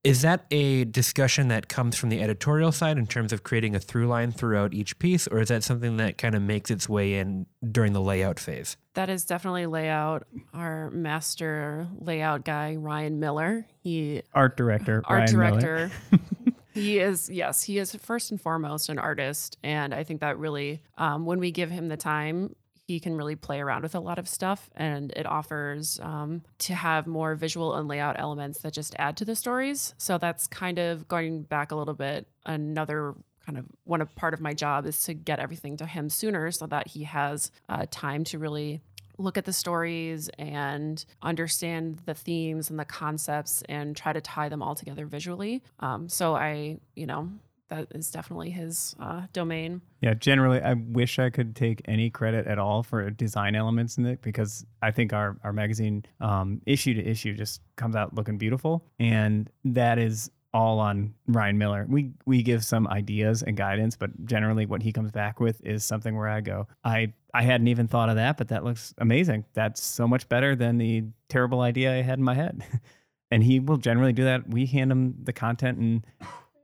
Is 0.03 0.21
that 0.21 0.45
a 0.49 0.85
discussion 0.85 1.49
that 1.49 1.67
comes 1.67 1.97
from 1.97 2.07
the 2.07 2.21
editorial 2.21 2.71
side 2.71 2.97
in 2.97 3.05
terms 3.05 3.33
of 3.33 3.43
creating 3.43 3.75
a 3.75 3.81
through 3.81 4.07
line 4.07 4.31
throughout 4.31 4.73
each 4.73 4.97
piece, 4.97 5.27
or 5.27 5.39
is 5.39 5.49
that 5.49 5.61
something 5.61 5.97
that 5.97 6.17
kind 6.17 6.35
of 6.35 6.41
makes 6.41 6.71
its 6.71 6.87
way 6.87 7.15
in 7.15 7.47
during 7.69 7.91
the 7.91 7.99
layout 7.99 8.39
phase? 8.39 8.77
That 8.93 9.09
is 9.09 9.25
definitely 9.25 9.65
layout. 9.65 10.25
Our 10.53 10.89
master 10.91 11.89
layout 11.99 12.45
guy, 12.45 12.77
Ryan 12.77 13.19
Miller, 13.19 13.65
he 13.81 14.21
art 14.33 14.55
director, 14.55 15.03
art 15.05 15.33
Ryan 15.33 15.59
director. 15.59 15.91
he 16.73 16.99
is 16.99 17.29
yes, 17.29 17.63
he 17.63 17.77
is 17.77 17.93
first 17.95 18.31
and 18.31 18.39
foremost 18.39 18.87
an 18.87 18.99
artist, 18.99 19.57
and 19.63 19.93
I 19.93 20.05
think 20.05 20.21
that 20.21 20.37
really, 20.37 20.81
um, 20.97 21.25
when 21.25 21.39
we 21.39 21.51
give 21.51 21.71
him 21.71 21.89
the 21.89 21.97
time, 21.97 22.55
he 22.93 22.99
can 22.99 23.15
really 23.15 23.35
play 23.35 23.59
around 23.59 23.83
with 23.83 23.93
a 23.93 23.99
lot 23.99 24.17
of 24.17 24.27
stuff 24.27 24.69
and 24.75 25.11
it 25.11 25.27
offers 25.27 25.99
um, 26.01 26.41
to 26.57 26.73
have 26.73 27.05
more 27.05 27.35
visual 27.35 27.75
and 27.75 27.87
layout 27.87 28.19
elements 28.19 28.61
that 28.61 28.73
just 28.73 28.95
add 28.97 29.15
to 29.17 29.25
the 29.25 29.35
stories. 29.35 29.93
So 29.97 30.17
that's 30.17 30.47
kind 30.47 30.79
of 30.79 31.07
going 31.07 31.43
back 31.43 31.71
a 31.71 31.75
little 31.75 31.93
bit 31.93 32.27
another 32.45 33.13
kind 33.45 33.59
of 33.59 33.65
one 33.83 34.01
of 34.01 34.13
part 34.15 34.33
of 34.33 34.41
my 34.41 34.53
job 34.53 34.87
is 34.87 35.03
to 35.03 35.13
get 35.13 35.39
everything 35.39 35.77
to 35.77 35.85
him 35.85 36.09
sooner 36.09 36.51
so 36.51 36.65
that 36.65 36.87
he 36.87 37.03
has 37.03 37.51
uh, 37.69 37.85
time 37.91 38.23
to 38.23 38.39
really 38.39 38.81
look 39.19 39.37
at 39.37 39.45
the 39.45 39.53
stories 39.53 40.29
and 40.39 41.05
understand 41.21 41.99
the 42.05 42.13
themes 42.13 42.71
and 42.71 42.79
the 42.79 42.85
concepts 42.85 43.61
and 43.69 43.95
try 43.95 44.13
to 44.13 44.21
tie 44.21 44.49
them 44.49 44.63
all 44.63 44.73
together 44.73 45.05
visually. 45.05 45.61
Um, 45.79 46.09
so 46.09 46.35
i 46.35 46.79
you 46.95 47.05
know 47.05 47.29
that 47.69 47.87
is 47.91 48.11
definitely 48.11 48.49
his 48.49 48.95
uh, 48.99 49.23
domain. 49.31 49.81
Yeah, 50.01 50.13
generally, 50.13 50.61
I 50.61 50.73
wish 50.73 51.19
I 51.19 51.29
could 51.29 51.55
take 51.55 51.81
any 51.85 52.09
credit 52.09 52.47
at 52.47 52.59
all 52.59 52.83
for 52.83 53.09
design 53.11 53.55
elements 53.55 53.97
in 53.97 54.05
it 54.05 54.21
because 54.21 54.65
I 54.81 54.91
think 54.91 55.13
our 55.13 55.37
our 55.43 55.53
magazine 55.53 56.05
um, 56.19 56.61
issue 56.65 56.93
to 56.95 57.05
issue 57.05 57.33
just 57.33 57.61
comes 57.75 57.95
out 57.95 58.15
looking 58.15 58.37
beautiful, 58.37 58.83
and 58.99 59.49
that 59.65 59.99
is 59.99 60.31
all 60.53 60.79
on 60.79 61.13
Ryan 61.27 61.57
Miller. 61.57 61.85
We 61.87 62.11
we 62.25 62.41
give 62.41 62.65
some 62.65 62.87
ideas 62.87 63.43
and 63.43 63.55
guidance, 63.55 63.95
but 63.95 64.25
generally, 64.25 64.65
what 64.65 64.81
he 64.81 64.91
comes 64.91 65.11
back 65.11 65.39
with 65.39 65.61
is 65.63 65.83
something 65.83 66.15
where 66.17 66.27
I 66.27 66.41
go, 66.41 66.67
I 66.83 67.13
I 67.33 67.43
hadn't 67.43 67.67
even 67.67 67.87
thought 67.87 68.09
of 68.09 68.15
that, 68.15 68.37
but 68.37 68.47
that 68.47 68.63
looks 68.63 68.93
amazing. 68.97 69.45
That's 69.53 69.81
so 69.83 70.07
much 70.07 70.27
better 70.27 70.55
than 70.55 70.77
the 70.77 71.03
terrible 71.27 71.61
idea 71.61 71.93
I 71.93 72.01
had 72.01 72.17
in 72.17 72.25
my 72.25 72.33
head. 72.33 72.63
and 73.31 73.43
he 73.43 73.59
will 73.59 73.77
generally 73.77 74.13
do 74.13 74.23
that. 74.23 74.49
We 74.49 74.65
hand 74.65 74.91
him 74.91 75.15
the 75.21 75.33
content 75.33 75.77
and 75.77 76.05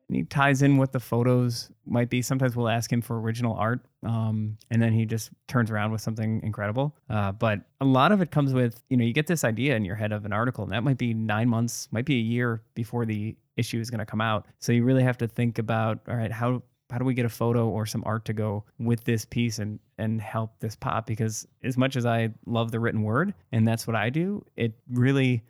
and 0.08 0.18
he 0.18 0.24
ties 0.24 0.62
in 0.62 0.78
what 0.78 0.91
the 0.91 1.00
photos 1.00 1.70
might 1.86 2.10
be. 2.10 2.22
Sometimes 2.22 2.56
we'll 2.56 2.70
ask 2.70 2.91
him 2.91 3.02
for 3.02 3.20
original 3.20 3.56
art, 3.56 3.86
um, 4.04 4.58
and 4.70 4.82
then 4.82 4.94
he 4.94 5.06
just 5.06 5.32
turns 5.48 5.72
around 5.72 5.91
with 5.91 6.02
something 6.02 6.41
incredible. 6.44 6.96
Uh, 7.10 7.32
but 7.32 7.62
a 7.82 7.86
lot 7.86 8.12
of 8.12 8.22
it 8.22 8.32
comes 8.32 8.54
with 8.54 8.82
you 8.89 8.98
know 8.98 9.04
you 9.04 9.13
get 9.13 9.28
this 9.28 9.44
idea 9.44 9.76
in 9.76 9.86
your 9.86 9.96
head 9.96 10.12
of 10.12 10.26
an 10.26 10.34
article, 10.34 10.63
and 10.63 10.74
that 10.74 10.84
might 10.84 10.98
be 10.98 11.13
nine 11.13 11.50
months, 11.50 11.88
might 11.91 12.06
be 12.06 12.15
a 12.15 12.22
year 12.22 12.62
before 12.76 13.06
the 13.06 13.36
issue 13.58 13.80
is 13.80 13.89
going 13.89 14.00
to 14.00 14.06
come 14.06 14.22
out. 14.22 14.46
So 14.60 14.72
you 14.72 14.84
really 14.84 15.04
have 15.04 15.18
to 15.20 15.28
think 15.28 15.58
about 15.60 16.00
all 16.08 16.15
right 16.15 16.32
how 16.32 16.62
how 16.91 17.00
do 17.00 17.06
we 17.06 17.13
get 17.13 17.26
a 17.26 17.30
photo 17.30 17.68
or 17.68 17.86
some 17.86 18.04
art 18.06 18.26
to 18.26 18.34
go 18.34 18.63
with 18.80 19.04
this 19.04 19.26
piece 19.26 19.60
and 19.60 19.80
and 19.98 20.22
help 20.22 20.60
this 20.60 20.76
pop 20.76 21.08
because 21.08 21.48
as 21.63 21.78
much 21.78 21.96
as 21.96 22.06
I 22.06 22.30
love 22.46 22.72
the 22.72 22.80
written 22.80 23.04
word 23.04 23.34
and 23.52 23.68
that's 23.68 23.88
what 23.88 23.96
I 23.96 24.10
do 24.10 24.46
it 24.56 24.74
really 24.91 25.44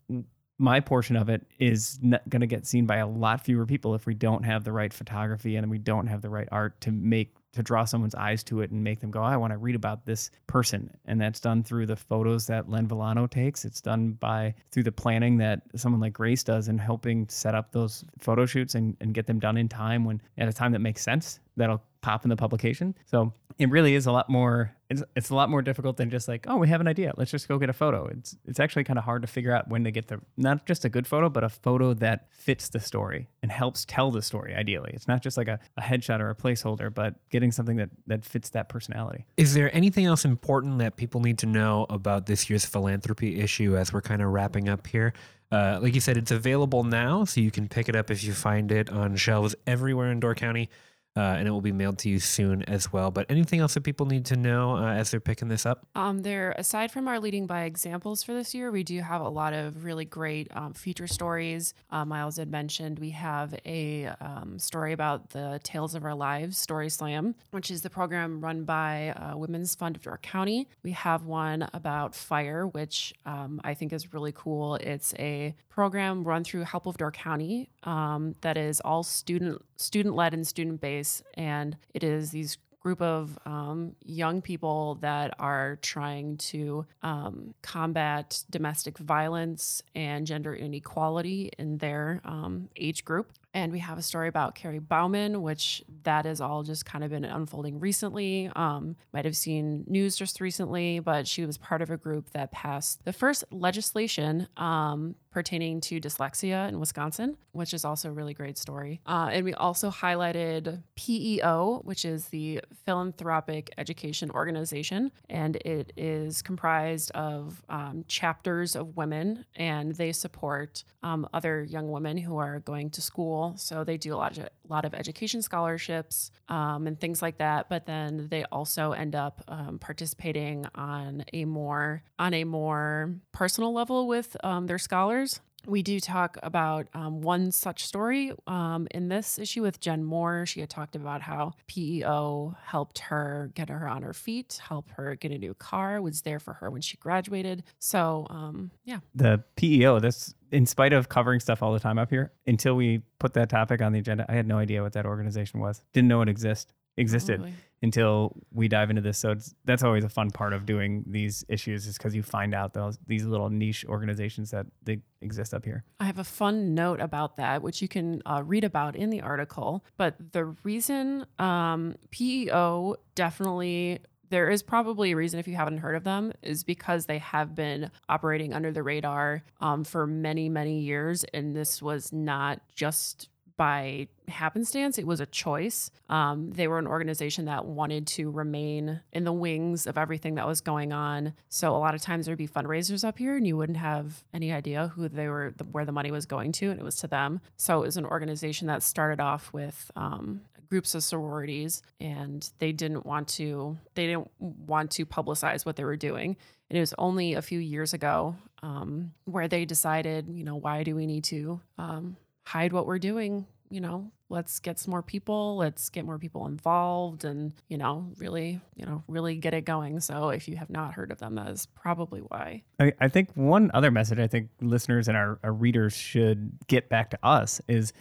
my 0.57 0.79
portion 0.79 1.15
of 1.15 1.29
it 1.29 1.45
is 1.59 1.99
going 2.29 2.41
to 2.41 2.47
get 2.47 2.65
seen 2.65 2.85
by 2.85 2.97
a 2.97 3.07
lot 3.07 3.41
fewer 3.41 3.65
people 3.65 3.93
if 3.93 4.05
we 4.05 4.13
don't 4.13 4.43
have 4.43 4.63
the 4.63 4.71
right 4.71 4.93
photography 4.93 5.55
and 5.55 5.69
we 5.69 5.77
don't 5.77 6.07
have 6.07 6.21
the 6.21 6.29
right 6.29 6.47
art 6.51 6.79
to 6.81 6.91
make 6.91 7.35
to 7.55 7.63
draw 7.63 7.85
someone's 7.85 8.15
eyes 8.15 8.43
to 8.43 8.61
it 8.61 8.69
and 8.71 8.83
make 8.83 8.99
them 8.99 9.09
go, 9.09 9.23
I 9.23 9.37
want 9.37 9.51
to 9.51 9.57
read 9.57 9.75
about 9.75 10.05
this 10.05 10.29
person. 10.45 10.89
And 11.05 11.19
that's 11.19 11.39
done 11.39 11.63
through 11.63 11.85
the 11.85 11.95
photos 11.95 12.47
that 12.47 12.69
Len 12.69 12.85
Villano 12.85 13.27
takes. 13.27 13.63
It's 13.63 13.79
done 13.79 14.11
by 14.11 14.53
through 14.71 14.83
the 14.83 14.91
planning 14.91 15.37
that 15.37 15.61
someone 15.75 16.01
like 16.01 16.13
Grace 16.13 16.43
does 16.43 16.67
and 16.67 16.79
helping 16.79 17.27
set 17.29 17.55
up 17.55 17.71
those 17.71 18.03
photo 18.19 18.45
shoots 18.45 18.75
and, 18.75 18.97
and 18.99 19.13
get 19.13 19.25
them 19.25 19.39
done 19.39 19.55
in 19.55 19.69
time 19.69 20.03
when 20.03 20.21
at 20.37 20.49
a 20.49 20.53
time 20.53 20.73
that 20.73 20.79
makes 20.79 21.01
sense 21.01 21.39
that'll 21.55 21.81
pop 22.01 22.25
in 22.25 22.29
the 22.29 22.35
publication. 22.35 22.93
So 23.05 23.33
it 23.57 23.69
really 23.69 23.95
is 23.95 24.05
a 24.05 24.11
lot 24.11 24.29
more 24.29 24.75
it's, 24.89 25.03
it's 25.15 25.29
a 25.29 25.35
lot 25.35 25.49
more 25.49 25.61
difficult 25.61 25.97
than 25.97 26.09
just 26.09 26.27
like 26.27 26.45
oh 26.47 26.57
we 26.57 26.67
have 26.67 26.81
an 26.81 26.87
idea. 26.87 27.13
Let's 27.17 27.31
just 27.31 27.47
go 27.47 27.57
get 27.57 27.69
a 27.69 27.73
photo. 27.73 28.07
It's 28.07 28.35
it's 28.45 28.59
actually 28.59 28.83
kind 28.83 28.99
of 28.99 29.05
hard 29.05 29.21
to 29.23 29.27
figure 29.27 29.53
out 29.53 29.67
when 29.67 29.83
to 29.83 29.91
get 29.91 30.07
the 30.07 30.19
not 30.37 30.65
just 30.65 30.85
a 30.85 30.89
good 30.89 31.07
photo 31.07 31.29
but 31.29 31.43
a 31.43 31.49
photo 31.49 31.93
that 31.95 32.27
fits 32.31 32.69
the 32.69 32.79
story 32.79 33.29
and 33.41 33.51
helps 33.51 33.85
tell 33.85 34.11
the 34.11 34.21
story 34.21 34.53
ideally. 34.55 34.91
It's 34.93 35.07
not 35.07 35.21
just 35.21 35.37
like 35.37 35.47
a, 35.47 35.59
a 35.77 35.81
headshot 35.81 36.19
or 36.19 36.29
a 36.29 36.35
placeholder 36.35 36.93
but 36.93 37.15
getting 37.29 37.51
something 37.51 37.77
that 37.77 37.89
that 38.07 38.25
fits 38.25 38.49
that 38.51 38.69
personality. 38.69 39.25
Is 39.37 39.53
there 39.53 39.75
anything 39.75 40.05
else 40.05 40.25
important 40.25 40.79
that 40.79 40.97
people 40.97 41.21
need 41.21 41.39
to 41.39 41.45
know 41.45 41.85
about 41.89 42.25
this 42.25 42.49
year's 42.49 42.65
philanthropy 42.65 43.39
issue 43.39 43.75
as 43.75 43.91
we're 43.91 44.01
kind 44.01 44.21
of 44.21 44.29
wrapping 44.29 44.69
up 44.69 44.87
here? 44.87 45.13
Uh, 45.51 45.79
like 45.81 45.93
you 45.93 46.01
said, 46.01 46.17
it's 46.17 46.31
available 46.31 46.83
now, 46.83 47.23
so 47.23 47.39
you 47.39 47.51
can 47.51 47.67
pick 47.67 47.87
it 47.87 47.95
up 47.95 48.09
if 48.09 48.23
you 48.23 48.33
find 48.33 48.71
it 48.71 48.89
on 48.89 49.15
shelves 49.15 49.55
everywhere 49.67 50.11
in 50.11 50.19
Door 50.19 50.35
County 50.35 50.69
uh, 51.17 51.35
and 51.37 51.47
it 51.47 51.51
will 51.51 51.61
be 51.61 51.71
mailed 51.71 51.97
to 51.99 52.09
you 52.09 52.19
soon 52.19 52.63
as 52.63 52.91
well. 52.91 53.11
But 53.11 53.25
anything 53.29 53.59
else 53.59 53.75
that 53.75 53.81
people 53.81 54.05
need 54.05 54.25
to 54.25 54.35
know 54.35 54.75
uh, 54.75 54.93
as 54.93 55.11
they're 55.11 55.19
picking 55.19 55.47
this 55.47 55.65
up? 55.65 55.85
Um, 55.95 56.21
there, 56.21 56.53
aside 56.57 56.91
from 56.91 57.07
our 57.07 57.19
leading 57.19 57.47
by 57.47 57.63
examples 57.63 58.23
for 58.23 58.33
this 58.33 58.53
year, 58.53 58.71
we 58.71 58.83
do 58.83 58.99
have 59.01 59.21
a 59.21 59.29
lot 59.29 59.53
of 59.53 59.85
really 59.85 60.05
great 60.05 60.49
um, 60.55 60.73
feature 60.73 61.07
stories. 61.07 61.73
Uh, 61.89 62.03
Myles 62.03 62.37
had 62.37 62.51
mentioned 62.51 62.99
we 62.99 63.11
have 63.11 63.55
a 63.65 64.07
um, 64.19 64.59
story 64.59 64.91
about 64.93 65.29
the 65.29 65.59
Tales 65.63 65.95
of 65.95 66.03
Our 66.03 66.15
Lives 66.15 66.57
Story 66.57 66.89
Slam, 66.89 67.35
which 67.51 67.71
is 67.71 67.81
the 67.81 67.89
program 67.89 68.41
run 68.41 68.63
by 68.65 69.09
uh, 69.11 69.37
Women's 69.37 69.75
Fund 69.75 69.95
of 69.95 70.01
Door 70.01 70.19
County. 70.21 70.67
We 70.83 70.91
have 70.91 71.25
one 71.25 71.69
about 71.73 72.13
fire, 72.13 72.67
which 72.67 73.13
um, 73.25 73.61
I 73.63 73.73
think 73.73 73.93
is 73.93 74.13
really 74.13 74.33
cool. 74.33 74.75
It's 74.75 75.13
a 75.17 75.55
program 75.69 76.23
run 76.23 76.43
through 76.43 76.63
Help 76.63 76.87
of 76.87 76.97
Door 76.97 77.11
County 77.11 77.69
um, 77.83 78.35
that 78.41 78.57
is 78.57 78.81
all 78.81 79.03
student 79.03 79.61
student 79.77 80.15
led 80.15 80.33
and 80.33 80.47
student 80.47 80.81
based, 80.81 81.23
and 81.35 81.77
it 81.93 82.03
is 82.03 82.31
these 82.31 82.57
group 82.85 83.01
of 83.01 83.39
um, 83.47 83.95
young 84.05 84.43
people 84.43 84.93
that 85.01 85.33
are 85.39 85.79
trying 85.81 86.37
to 86.37 86.85
um, 87.01 87.51
combat 87.63 88.43
domestic 88.51 88.99
violence 88.99 89.81
and 89.95 90.27
gender 90.27 90.53
inequality 90.53 91.49
in 91.57 91.79
their 91.79 92.21
um, 92.25 92.69
age 92.75 93.03
group. 93.03 93.31
And 93.55 93.71
we 93.71 93.79
have 93.79 93.97
a 93.97 94.01
story 94.01 94.27
about 94.27 94.53
Carrie 94.53 94.79
Bauman, 94.79 95.41
which 95.41 95.81
that 96.03 96.25
has 96.25 96.41
all 96.41 96.61
just 96.61 96.85
kind 96.85 97.05
of 97.05 97.09
been 97.09 97.23
unfolding 97.23 97.79
recently. 97.79 98.51
Um, 98.53 98.97
might 99.13 99.23
have 99.23 99.37
seen 99.37 99.85
news 99.87 100.17
just 100.17 100.41
recently, 100.41 100.99
but 100.99 101.25
she 101.25 101.45
was 101.45 101.57
part 101.57 101.81
of 101.81 101.89
a 101.89 101.95
group 101.95 102.31
that 102.31 102.51
passed 102.51 103.05
the 103.05 103.13
first 103.13 103.45
legislation 103.51 104.49
um, 104.57 105.15
pertaining 105.35 105.81
to 105.81 105.99
dyslexia 105.99 106.69
in 106.69 106.79
Wisconsin, 106.79 107.35
which 107.51 107.73
is 107.73 107.83
also 107.83 108.07
a 108.07 108.11
really 108.11 108.33
great 108.33 108.57
story. 108.57 109.01
Uh, 109.05 109.29
and 109.33 109.43
we 109.43 109.53
also 109.53 109.89
highlighted 109.89 110.81
PEO, 110.95 111.81
which 111.83 112.05
is 112.05 112.29
the 112.29 112.61
Philanthropic 112.85 113.69
Education 113.77 114.31
Organization, 114.31 115.11
and 115.29 115.57
it 115.57 115.91
is 115.97 116.41
comprised 116.41 117.11
of 117.11 117.61
um, 117.67 118.05
chapters 118.07 118.77
of 118.77 118.95
women, 118.95 119.45
and 119.57 119.93
they 119.95 120.13
support 120.13 120.85
um, 121.03 121.27
other 121.33 121.63
young 121.63 121.91
women 121.91 122.17
who 122.17 122.37
are 122.37 122.59
going 122.61 122.89
to 122.91 123.01
school. 123.01 123.44
So 123.55 123.83
they 123.83 123.97
do 123.97 124.13
a 124.13 124.17
lot 124.17 124.37
of 124.37 124.49
lot 124.67 124.85
of 124.85 124.93
education 124.93 125.41
scholarships 125.41 126.31
um, 126.49 126.87
and 126.87 126.99
things 126.99 127.21
like 127.21 127.37
that. 127.37 127.69
But 127.69 127.85
then 127.85 128.27
they 128.29 128.43
also 128.45 128.91
end 128.91 129.15
up 129.15 129.43
um, 129.47 129.77
participating 129.79 130.65
on 130.73 131.23
a 131.33 131.45
more 131.45 132.03
on 132.17 132.33
a 132.33 132.43
more 132.43 133.15
personal 133.31 133.73
level 133.73 134.07
with 134.07 134.35
um, 134.43 134.65
their 134.67 134.79
scholars 134.79 135.39
we 135.67 135.83
do 135.83 135.99
talk 135.99 136.37
about 136.43 136.87
um, 136.93 137.21
one 137.21 137.51
such 137.51 137.85
story 137.85 138.33
um, 138.47 138.87
in 138.91 139.09
this 139.09 139.39
issue 139.39 139.61
with 139.61 139.79
Jen 139.79 140.03
Moore. 140.03 140.45
She 140.45 140.59
had 140.59 140.69
talked 140.69 140.95
about 140.95 141.21
how 141.21 141.53
PEO 141.67 142.55
helped 142.63 142.99
her 142.99 143.51
get 143.55 143.69
her 143.69 143.87
on 143.87 144.03
her 144.03 144.13
feet, 144.13 144.59
help 144.67 144.89
her 144.91 145.15
get 145.15 145.31
a 145.31 145.37
new 145.37 145.53
car, 145.53 146.01
was 146.01 146.21
there 146.21 146.39
for 146.39 146.53
her 146.53 146.69
when 146.69 146.81
she 146.81 146.97
graduated. 146.97 147.63
So, 147.79 148.27
um, 148.29 148.71
yeah. 148.83 148.99
The 149.13 149.43
PEO, 149.55 149.99
that's 149.99 150.33
in 150.51 150.65
spite 150.65 150.93
of 150.93 151.09
covering 151.09 151.39
stuff 151.39 151.61
all 151.61 151.73
the 151.73 151.79
time 151.79 151.97
up 151.97 152.09
here, 152.09 152.31
until 152.47 152.75
we 152.75 153.01
put 153.19 153.33
that 153.33 153.49
topic 153.49 153.81
on 153.81 153.91
the 153.91 153.99
agenda, 153.99 154.25
I 154.29 154.33
had 154.33 154.47
no 154.47 154.57
idea 154.57 154.81
what 154.81 154.93
that 154.93 155.05
organization 155.05 155.59
was. 155.59 155.83
Didn't 155.93 156.07
know 156.07 156.21
it 156.21 156.29
exist 156.29 156.73
existed 156.97 157.53
until 157.81 158.35
we 158.51 158.67
dive 158.67 158.89
into 158.89 159.01
this. 159.01 159.17
So 159.17 159.31
it's, 159.31 159.53
that's 159.65 159.83
always 159.83 160.03
a 160.03 160.09
fun 160.09 160.31
part 160.31 160.53
of 160.53 160.65
doing 160.65 161.03
these 161.07 161.45
issues 161.47 161.85
is 161.85 161.97
because 161.97 162.15
you 162.15 162.23
find 162.23 162.53
out 162.53 162.73
those 162.73 162.97
these 163.05 163.25
little 163.25 163.49
niche 163.49 163.85
organizations 163.87 164.51
that 164.51 164.65
they 164.83 164.99
exist 165.21 165.53
up 165.53 165.65
here. 165.65 165.83
I 165.99 166.05
have 166.05 166.19
a 166.19 166.23
fun 166.23 166.73
note 166.73 166.99
about 166.99 167.37
that, 167.37 167.61
which 167.61 167.81
you 167.81 167.87
can 167.87 168.21
uh, 168.25 168.43
read 168.43 168.63
about 168.63 168.95
in 168.95 169.09
the 169.09 169.21
article. 169.21 169.83
But 169.97 170.15
the 170.31 170.45
reason 170.63 171.25
um, 171.37 171.95
PEO 172.11 172.95
definitely 173.13 173.99
there 174.29 174.49
is 174.49 174.63
probably 174.63 175.11
a 175.11 175.15
reason 175.15 175.39
if 175.39 175.47
you 175.47 175.55
haven't 175.55 175.77
heard 175.77 175.95
of 175.95 176.03
them 176.03 176.33
is 176.41 176.63
because 176.63 177.05
they 177.05 177.19
have 177.19 177.53
been 177.53 177.91
operating 178.09 178.53
under 178.53 178.71
the 178.71 178.81
radar 178.81 179.43
um, 179.61 179.83
for 179.83 180.07
many 180.07 180.49
many 180.49 180.79
years 180.79 181.23
and 181.25 181.55
this 181.55 181.81
was 181.81 182.11
not 182.11 182.59
just 182.73 183.29
by 183.57 184.07
happenstance 184.27 184.97
it 184.97 185.07
was 185.07 185.19
a 185.19 185.25
choice. 185.25 185.91
Um, 186.09 186.51
they 186.51 186.67
were 186.67 186.79
an 186.79 186.87
organization 186.87 187.45
that 187.45 187.65
wanted 187.65 188.07
to 188.07 188.31
remain 188.31 189.01
in 189.13 189.23
the 189.23 189.33
wings 189.33 189.87
of 189.87 189.97
everything 189.97 190.35
that 190.35 190.47
was 190.47 190.61
going 190.61 190.91
on. 190.91 191.33
So 191.49 191.75
a 191.75 191.77
lot 191.77 191.95
of 191.95 192.01
times 192.01 192.25
there'd 192.25 192.37
be 192.37 192.47
fundraisers 192.47 193.07
up 193.07 193.17
here 193.17 193.35
and 193.35 193.45
you 193.45 193.57
wouldn't 193.57 193.77
have 193.77 194.23
any 194.33 194.51
idea 194.51 194.91
who 194.95 195.07
they 195.07 195.27
were 195.27 195.53
where 195.71 195.85
the 195.85 195.91
money 195.91 196.11
was 196.11 196.25
going 196.25 196.51
to 196.53 196.69
and 196.69 196.79
it 196.79 196.83
was 196.83 196.97
to 196.97 197.07
them. 197.07 197.41
So 197.57 197.83
it 197.83 197.85
was 197.85 197.97
an 197.97 198.05
organization 198.05 198.67
that 198.67 198.83
started 198.83 199.19
off 199.19 199.53
with 199.53 199.91
um, 199.95 200.41
groups 200.69 200.95
of 200.95 201.03
sororities 201.03 201.81
and 201.99 202.49
they 202.59 202.71
didn't 202.71 203.05
want 203.05 203.27
to 203.27 203.77
they 203.93 204.07
didn't 204.07 204.29
want 204.39 204.91
to 204.91 205.05
publicize 205.05 205.65
what 205.65 205.75
they 205.75 205.83
were 205.83 205.97
doing. 205.97 206.35
And 206.69 206.77
it 206.77 206.79
was 206.79 206.95
only 206.97 207.35
a 207.35 207.41
few 207.41 207.59
years 207.59 207.93
ago 207.93 208.35
um, 208.63 209.13
where 209.25 209.47
they 209.47 209.65
decided 209.65 210.27
you 210.29 210.43
know 210.43 210.55
why 210.55 210.83
do 210.83 210.95
we 210.95 211.05
need 211.05 211.23
to 211.25 211.59
um, 211.77 212.17
hide 212.45 212.73
what 212.73 212.85
we're 212.85 212.99
doing 212.99 213.45
you 213.69 213.81
know 213.81 214.11
let's 214.29 214.59
get 214.59 214.79
some 214.79 214.91
more 214.91 215.01
people 215.01 215.57
let's 215.57 215.89
get 215.89 216.05
more 216.05 216.17
people 216.17 216.47
involved 216.47 217.25
and 217.25 217.53
you 217.67 217.77
know 217.77 218.11
really 218.17 218.59
you 218.75 218.85
know 218.85 219.03
really 219.07 219.35
get 219.35 219.53
it 219.53 219.65
going. 219.65 219.99
So 219.99 220.29
if 220.29 220.47
you 220.47 220.57
have 220.57 220.69
not 220.69 220.93
heard 220.93 221.11
of 221.11 221.19
them 221.19 221.35
that 221.35 221.49
is 221.49 221.67
probably 221.67 222.21
why. 222.21 222.63
I, 222.79 222.93
I 222.99 223.07
think 223.07 223.29
one 223.35 223.71
other 223.73 223.91
message 223.91 224.19
I 224.19 224.27
think 224.27 224.49
listeners 224.61 225.07
and 225.07 225.17
our, 225.17 225.39
our 225.43 225.53
readers 225.53 225.95
should 225.95 226.51
get 226.67 226.89
back 226.89 227.11
to 227.11 227.19
us 227.23 227.61
is 227.67 227.93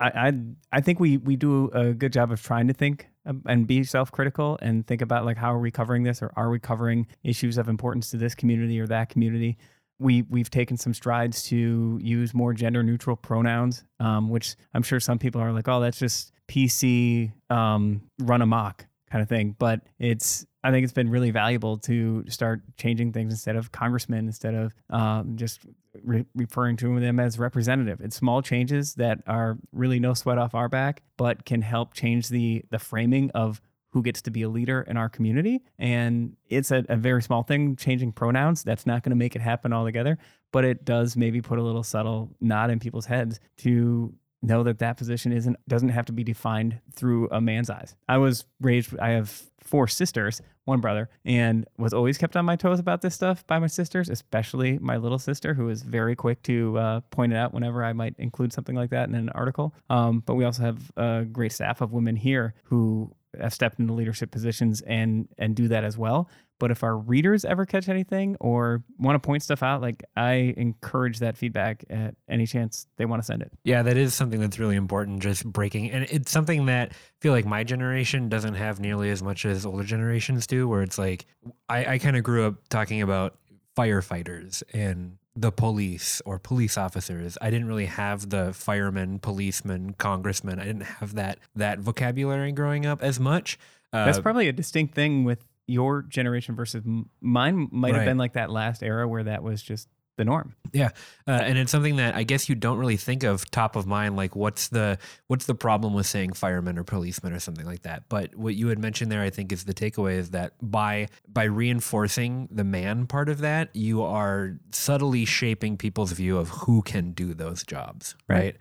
I, 0.00 0.06
I 0.08 0.32
I 0.72 0.80
think 0.80 1.00
we 1.00 1.18
we 1.18 1.36
do 1.36 1.68
a 1.68 1.92
good 1.92 2.12
job 2.12 2.32
of 2.32 2.42
trying 2.42 2.68
to 2.68 2.74
think 2.74 3.08
and 3.44 3.66
be 3.66 3.82
self-critical 3.82 4.56
and 4.62 4.86
think 4.86 5.02
about 5.02 5.24
like 5.24 5.36
how 5.36 5.52
are 5.52 5.58
we 5.58 5.70
covering 5.70 6.04
this 6.04 6.22
or 6.22 6.32
are 6.36 6.48
we 6.48 6.60
covering 6.60 7.06
issues 7.24 7.58
of 7.58 7.68
importance 7.68 8.10
to 8.10 8.16
this 8.16 8.34
community 8.34 8.78
or 8.78 8.86
that 8.86 9.08
community 9.08 9.58
we 9.98 10.22
we've 10.22 10.50
taken 10.50 10.76
some 10.76 10.94
strides 10.94 11.42
to 11.44 11.98
use 12.02 12.34
more 12.34 12.52
gender 12.52 12.82
neutral 12.82 13.16
pronouns, 13.16 13.84
um, 14.00 14.28
which 14.28 14.56
I'm 14.74 14.82
sure 14.82 15.00
some 15.00 15.18
people 15.18 15.40
are 15.40 15.52
like, 15.52 15.68
oh, 15.68 15.80
that's 15.80 15.98
just 15.98 16.32
PC 16.48 17.32
um, 17.50 18.02
run 18.20 18.42
amok 18.42 18.86
kind 19.10 19.22
of 19.22 19.28
thing. 19.28 19.56
But 19.58 19.80
it's 19.98 20.46
I 20.62 20.70
think 20.70 20.84
it's 20.84 20.92
been 20.92 21.08
really 21.08 21.30
valuable 21.30 21.78
to 21.78 22.24
start 22.28 22.62
changing 22.76 23.12
things 23.12 23.32
instead 23.32 23.56
of 23.56 23.72
congressman, 23.72 24.26
instead 24.26 24.54
of 24.54 24.74
um, 24.90 25.36
just 25.36 25.60
re- 26.02 26.26
referring 26.34 26.76
to 26.78 26.98
them 27.00 27.20
as 27.20 27.38
representative. 27.38 28.00
It's 28.00 28.16
small 28.16 28.42
changes 28.42 28.94
that 28.94 29.20
are 29.26 29.58
really 29.72 30.00
no 30.00 30.12
sweat 30.14 30.38
off 30.38 30.54
our 30.54 30.68
back, 30.68 31.02
but 31.16 31.44
can 31.44 31.62
help 31.62 31.94
change 31.94 32.28
the 32.28 32.64
the 32.70 32.78
framing 32.78 33.30
of 33.30 33.60
who 33.96 34.02
gets 34.02 34.20
to 34.20 34.30
be 34.30 34.42
a 34.42 34.48
leader 34.50 34.82
in 34.82 34.98
our 34.98 35.08
community. 35.08 35.62
And 35.78 36.36
it's 36.50 36.70
a, 36.70 36.84
a 36.90 36.96
very 36.96 37.22
small 37.22 37.42
thing, 37.42 37.76
changing 37.76 38.12
pronouns. 38.12 38.62
That's 38.62 38.84
not 38.84 39.02
going 39.02 39.08
to 39.08 39.16
make 39.16 39.34
it 39.34 39.40
happen 39.40 39.72
altogether, 39.72 40.18
but 40.52 40.66
it 40.66 40.84
does 40.84 41.16
maybe 41.16 41.40
put 41.40 41.58
a 41.58 41.62
little 41.62 41.82
subtle 41.82 42.28
nod 42.38 42.68
in 42.68 42.78
people's 42.78 43.06
heads 43.06 43.40
to 43.60 44.12
know 44.42 44.62
that 44.64 44.80
that 44.80 44.98
position 44.98 45.32
isn't 45.32 45.56
doesn't 45.66 45.88
have 45.88 46.04
to 46.04 46.12
be 46.12 46.22
defined 46.22 46.78
through 46.94 47.30
a 47.30 47.40
man's 47.40 47.70
eyes. 47.70 47.96
I 48.06 48.18
was 48.18 48.44
raised 48.60 48.98
I 48.98 49.12
have 49.12 49.42
four 49.62 49.88
sisters, 49.88 50.42
one 50.66 50.80
brother, 50.80 51.08
and 51.24 51.66
was 51.78 51.94
always 51.94 52.18
kept 52.18 52.36
on 52.36 52.44
my 52.44 52.56
toes 52.56 52.78
about 52.78 53.00
this 53.00 53.14
stuff 53.14 53.46
by 53.46 53.58
my 53.58 53.66
sisters, 53.66 54.10
especially 54.10 54.78
my 54.78 54.98
little 54.98 55.18
sister, 55.18 55.54
who 55.54 55.64
was 55.64 55.82
very 55.82 56.14
quick 56.14 56.42
to 56.42 56.78
uh, 56.78 57.00
point 57.10 57.32
it 57.32 57.36
out 57.36 57.54
whenever 57.54 57.82
I 57.82 57.94
might 57.94 58.14
include 58.18 58.52
something 58.52 58.76
like 58.76 58.90
that 58.90 59.08
in 59.08 59.14
an 59.14 59.30
article. 59.30 59.74
Um, 59.88 60.22
but 60.24 60.34
we 60.34 60.44
also 60.44 60.62
have 60.62 60.92
a 60.98 61.24
great 61.24 61.52
staff 61.52 61.80
of 61.80 61.92
women 61.92 62.14
here 62.14 62.54
who 62.64 63.10
have 63.40 63.54
stepped 63.54 63.78
into 63.78 63.92
leadership 63.92 64.30
positions 64.30 64.80
and 64.82 65.28
and 65.38 65.54
do 65.54 65.68
that 65.68 65.84
as 65.84 65.96
well. 65.96 66.28
But 66.58 66.70
if 66.70 66.82
our 66.82 66.96
readers 66.96 67.44
ever 67.44 67.66
catch 67.66 67.88
anything 67.88 68.36
or 68.40 68.82
want 68.98 69.14
to 69.22 69.26
point 69.26 69.42
stuff 69.42 69.62
out, 69.62 69.82
like 69.82 70.02
I 70.16 70.54
encourage 70.56 71.18
that 71.18 71.36
feedback 71.36 71.84
at 71.90 72.14
any 72.30 72.46
chance 72.46 72.86
they 72.96 73.04
want 73.04 73.20
to 73.20 73.26
send 73.26 73.42
it. 73.42 73.52
Yeah, 73.62 73.82
that 73.82 73.98
is 73.98 74.14
something 74.14 74.40
that's 74.40 74.58
really 74.58 74.76
important, 74.76 75.20
just 75.20 75.44
breaking. 75.44 75.90
And 75.90 76.04
it's 76.10 76.30
something 76.30 76.64
that 76.66 76.92
I 76.92 76.94
feel 77.20 77.32
like 77.32 77.44
my 77.44 77.62
generation 77.62 78.30
doesn't 78.30 78.54
have 78.54 78.80
nearly 78.80 79.10
as 79.10 79.22
much 79.22 79.44
as 79.44 79.66
older 79.66 79.84
generations 79.84 80.46
do, 80.46 80.66
where 80.66 80.82
it's 80.82 80.96
like, 80.96 81.26
I, 81.68 81.94
I 81.94 81.98
kind 81.98 82.16
of 82.16 82.22
grew 82.22 82.46
up 82.46 82.54
talking 82.70 83.02
about 83.02 83.36
firefighters 83.76 84.62
and 84.72 85.18
the 85.36 85.52
police 85.52 86.22
or 86.24 86.38
police 86.38 86.78
officers. 86.78 87.36
I 87.42 87.50
didn't 87.50 87.68
really 87.68 87.86
have 87.86 88.30
the 88.30 88.52
firemen, 88.54 89.18
policemen, 89.18 89.92
congressmen. 89.98 90.58
I 90.58 90.64
didn't 90.64 90.82
have 90.84 91.14
that 91.14 91.38
that 91.54 91.78
vocabulary 91.78 92.52
growing 92.52 92.86
up 92.86 93.02
as 93.02 93.20
much. 93.20 93.58
Uh, 93.92 94.04
That's 94.06 94.18
probably 94.18 94.48
a 94.48 94.52
distinct 94.52 94.94
thing 94.94 95.24
with 95.24 95.44
your 95.66 96.02
generation 96.02 96.54
versus 96.56 96.82
m- 96.86 97.10
mine. 97.20 97.68
Might 97.70 97.88
have 97.94 97.98
Right. 98.00 98.04
been 98.06 98.18
like 98.18 98.32
that 98.32 98.50
last 98.50 98.82
era 98.82 99.06
where 99.06 99.24
that 99.24 99.42
was 99.42 99.62
just 99.62 99.88
the 100.16 100.24
norm. 100.24 100.54
Yeah, 100.72 100.90
uh, 101.26 101.30
and 101.42 101.58
it's 101.58 101.70
something 101.70 101.96
that 101.96 102.14
I 102.14 102.22
guess 102.22 102.48
you 102.48 102.54
don't 102.54 102.78
really 102.78 102.96
think 102.96 103.22
of 103.22 103.50
top 103.50 103.76
of 103.76 103.86
mind. 103.86 104.16
Like, 104.16 104.34
what's 104.34 104.68
the 104.68 104.98
what's 105.26 105.46
the 105.46 105.54
problem 105.54 105.94
with 105.94 106.06
saying 106.06 106.32
firemen 106.32 106.78
or 106.78 106.84
policemen 106.84 107.32
or 107.32 107.38
something 107.38 107.66
like 107.66 107.82
that? 107.82 108.08
But 108.08 108.34
what 108.34 108.54
you 108.54 108.68
had 108.68 108.78
mentioned 108.78 109.12
there, 109.12 109.22
I 109.22 109.30
think, 109.30 109.52
is 109.52 109.64
the 109.64 109.74
takeaway 109.74 110.14
is 110.14 110.30
that 110.30 110.54
by 110.60 111.08
by 111.28 111.44
reinforcing 111.44 112.48
the 112.50 112.64
man 112.64 113.06
part 113.06 113.28
of 113.28 113.38
that, 113.38 113.74
you 113.74 114.02
are 114.02 114.58
subtly 114.72 115.24
shaping 115.24 115.76
people's 115.76 116.12
view 116.12 116.38
of 116.38 116.48
who 116.48 116.82
can 116.82 117.12
do 117.12 117.34
those 117.34 117.62
jobs, 117.62 118.14
right? 118.28 118.56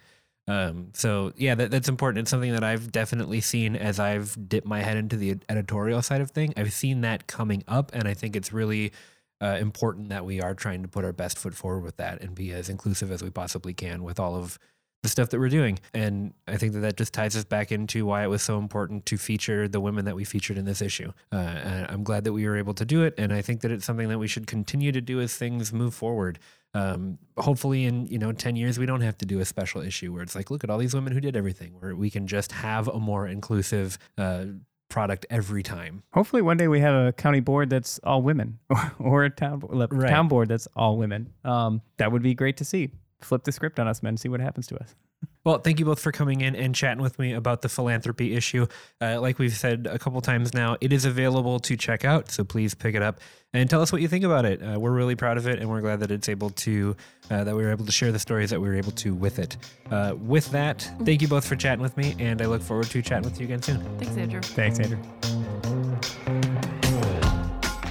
Um, 0.47 0.89
so 0.93 1.33
yeah, 1.37 1.55
that, 1.55 1.71
that's 1.71 1.89
important. 1.89 2.21
It's 2.21 2.29
something 2.29 2.51
that 2.51 2.63
I've 2.63 2.91
definitely 2.91 3.41
seen 3.41 3.75
as 3.75 3.99
I've 3.99 4.37
dipped 4.47 4.67
my 4.67 4.81
head 4.81 4.97
into 4.97 5.17
the 5.17 5.37
editorial 5.49 6.01
side 6.01 6.21
of 6.21 6.31
thing. 6.31 6.53
I've 6.55 6.73
seen 6.73 7.01
that 7.01 7.27
coming 7.27 7.63
up, 7.67 7.91
and 7.93 8.07
I 8.07 8.13
think 8.13 8.35
it's 8.35 8.53
really 8.53 8.91
uh, 9.41 9.57
important 9.59 10.09
that 10.09 10.25
we 10.25 10.41
are 10.41 10.53
trying 10.53 10.81
to 10.81 10.87
put 10.87 11.05
our 11.05 11.13
best 11.13 11.37
foot 11.37 11.53
forward 11.53 11.81
with 11.81 11.97
that 11.97 12.21
and 12.21 12.35
be 12.35 12.51
as 12.51 12.69
inclusive 12.69 13.11
as 13.11 13.23
we 13.23 13.29
possibly 13.29 13.73
can 13.73 14.03
with 14.03 14.19
all 14.19 14.35
of 14.35 14.57
the 15.05 15.09
stuff 15.09 15.29
that 15.29 15.39
we're 15.39 15.49
doing. 15.49 15.77
And 15.93 16.33
I 16.47 16.57
think 16.57 16.73
that 16.73 16.79
that 16.79 16.97
just 16.97 17.13
ties 17.13 17.35
us 17.35 17.43
back 17.43 17.71
into 17.71 18.07
why 18.07 18.23
it 18.23 18.27
was 18.27 18.41
so 18.41 18.57
important 18.57 19.05
to 19.05 19.17
feature 19.17 19.67
the 19.67 19.79
women 19.79 20.05
that 20.05 20.15
we 20.15 20.23
featured 20.23 20.57
in 20.57 20.65
this 20.65 20.81
issue. 20.81 21.11
Uh, 21.31 21.85
I'm 21.87 22.03
glad 22.03 22.23
that 22.23 22.33
we 22.33 22.47
were 22.47 22.57
able 22.57 22.73
to 22.73 22.85
do 22.85 23.03
it. 23.03 23.13
And 23.17 23.31
I 23.31 23.43
think 23.43 23.61
that 23.61 23.71
it's 23.71 23.85
something 23.85 24.09
that 24.09 24.17
we 24.17 24.27
should 24.27 24.47
continue 24.47 24.91
to 24.91 25.01
do 25.01 25.21
as 25.21 25.35
things 25.35 25.71
move 25.71 25.93
forward. 25.93 26.39
Um, 26.73 27.19
hopefully 27.37 27.85
in, 27.85 28.07
you 28.07 28.17
know, 28.17 28.31
10 28.31 28.55
years, 28.55 28.79
we 28.79 28.87
don't 28.87 29.01
have 29.01 29.17
to 29.19 29.25
do 29.25 29.39
a 29.39 29.45
special 29.45 29.81
issue 29.81 30.11
where 30.11 30.23
it's 30.23 30.35
like, 30.35 30.49
look 30.49 30.63
at 30.63 30.71
all 30.71 30.79
these 30.79 30.95
women 30.95 31.13
who 31.13 31.21
did 31.21 31.37
everything, 31.37 31.73
where 31.79 31.95
we 31.95 32.09
can 32.09 32.25
just 32.25 32.51
have 32.51 32.87
a 32.87 32.99
more 32.99 33.27
inclusive, 33.27 33.99
uh, 34.17 34.45
product 34.95 35.25
every 35.29 35.61
time. 35.61 36.03
Hopefully, 36.13 36.41
one 36.41 36.55
day 36.55 36.69
we 36.69 36.79
have 36.79 36.95
a 37.07 37.11
county 37.11 37.41
board 37.41 37.69
that's 37.69 37.99
all 38.05 38.21
women, 38.21 38.59
or 38.99 39.25
a 39.25 39.29
town 39.29 39.59
Right. 39.69 40.09
town 40.09 40.29
board 40.29 40.47
that's 40.47 40.69
all 40.73 40.97
women. 40.97 41.33
Um, 41.43 41.81
that 41.97 42.13
would 42.13 42.23
be 42.23 42.33
great 42.33 42.55
to 42.57 42.63
see. 42.65 42.91
Flip 43.19 43.43
the 43.43 43.51
script 43.51 43.77
on 43.77 43.89
us, 43.89 44.01
men. 44.01 44.15
See 44.15 44.29
what 44.29 44.39
happens 44.39 44.67
to 44.67 44.77
us. 44.79 44.95
Well, 45.45 45.59
thank 45.59 45.79
you 45.79 45.85
both 45.85 45.99
for 45.99 46.11
coming 46.11 46.41
in 46.41 46.55
and 46.55 46.73
chatting 46.73 47.03
with 47.03 47.19
me 47.19 47.33
about 47.33 47.61
the 47.61 47.69
philanthropy 47.69 48.33
issue. 48.33 48.65
Uh, 48.99 49.21
like 49.21 49.37
we've 49.37 49.53
said 49.53 49.87
a 49.89 49.99
couple 49.99 50.19
times 50.21 50.55
now, 50.55 50.75
it 50.81 50.91
is 50.91 51.05
available 51.05 51.59
to 51.59 51.77
check 51.77 52.03
out. 52.03 52.31
So 52.31 52.43
please 52.43 52.73
pick 52.73 52.95
it 52.95 53.03
up 53.03 53.19
and 53.53 53.69
tell 53.69 53.81
us 53.81 53.91
what 53.91 54.01
you 54.01 54.07
think 54.07 54.25
about 54.25 54.45
it. 54.45 54.59
Uh, 54.61 54.79
we're 54.79 54.91
really 54.91 55.15
proud 55.15 55.37
of 55.37 55.47
it, 55.47 55.59
and 55.59 55.69
we're 55.69 55.81
glad 55.81 55.99
that 55.99 56.09
it's 56.09 56.29
able 56.29 56.49
to 56.49 56.95
uh, 57.29 57.43
that 57.43 57.55
we 57.55 57.63
were 57.63 57.69
able 57.69 57.85
to 57.85 57.91
share 57.91 58.11
the 58.11 58.19
stories 58.19 58.49
that 58.49 58.59
we 58.59 58.67
were 58.67 58.75
able 58.75 58.91
to 58.93 59.13
with 59.13 59.37
it. 59.37 59.55
Uh, 59.91 60.15
with 60.19 60.49
that, 60.49 60.91
thank 61.03 61.21
you 61.21 61.27
both 61.27 61.47
for 61.47 61.55
chatting 61.55 61.81
with 61.81 61.95
me, 61.95 62.15
and 62.17 62.41
I 62.41 62.47
look 62.47 62.63
forward 62.63 62.87
to 62.87 63.01
chatting 63.03 63.29
with 63.29 63.39
you 63.39 63.45
again 63.45 63.61
soon. 63.61 63.81
Thanks, 63.99 64.17
Andrew. 64.17 64.41
Thanks, 64.41 64.79
Andrew. 64.79 64.97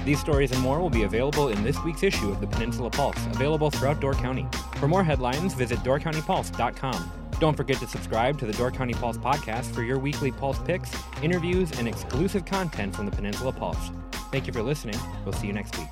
These 0.05 0.19
stories 0.19 0.51
and 0.51 0.61
more 0.61 0.79
will 0.79 0.91
be 0.91 1.03
available 1.03 1.49
in 1.49 1.63
this 1.63 1.83
week's 1.83 2.03
issue 2.03 2.29
of 2.29 2.39
the 2.39 2.45
Peninsula 2.45 2.91
Pulse, 2.91 3.17
available 3.33 3.71
throughout 3.71 3.99
Door 3.99 4.13
County. 4.13 4.47
For 4.75 4.87
more 4.87 5.03
headlines, 5.03 5.55
visit 5.55 5.79
doorcountypulse.com. 5.79 7.11
Don't 7.39 7.57
forget 7.57 7.77
to 7.77 7.87
subscribe 7.87 8.37
to 8.37 8.45
the 8.45 8.53
Door 8.53 8.71
County 8.71 8.93
Pulse 8.93 9.17
podcast 9.17 9.73
for 9.73 9.81
your 9.81 9.97
weekly 9.97 10.31
Pulse 10.31 10.59
picks, 10.59 10.91
interviews, 11.23 11.71
and 11.79 11.87
exclusive 11.87 12.45
content 12.45 12.95
from 12.95 13.07
the 13.07 13.11
Peninsula 13.11 13.51
Pulse. 13.51 13.89
Thank 14.31 14.45
you 14.45 14.53
for 14.53 14.61
listening. 14.61 14.99
We'll 15.23 15.33
see 15.33 15.47
you 15.47 15.53
next 15.53 15.75
week. 15.77 15.89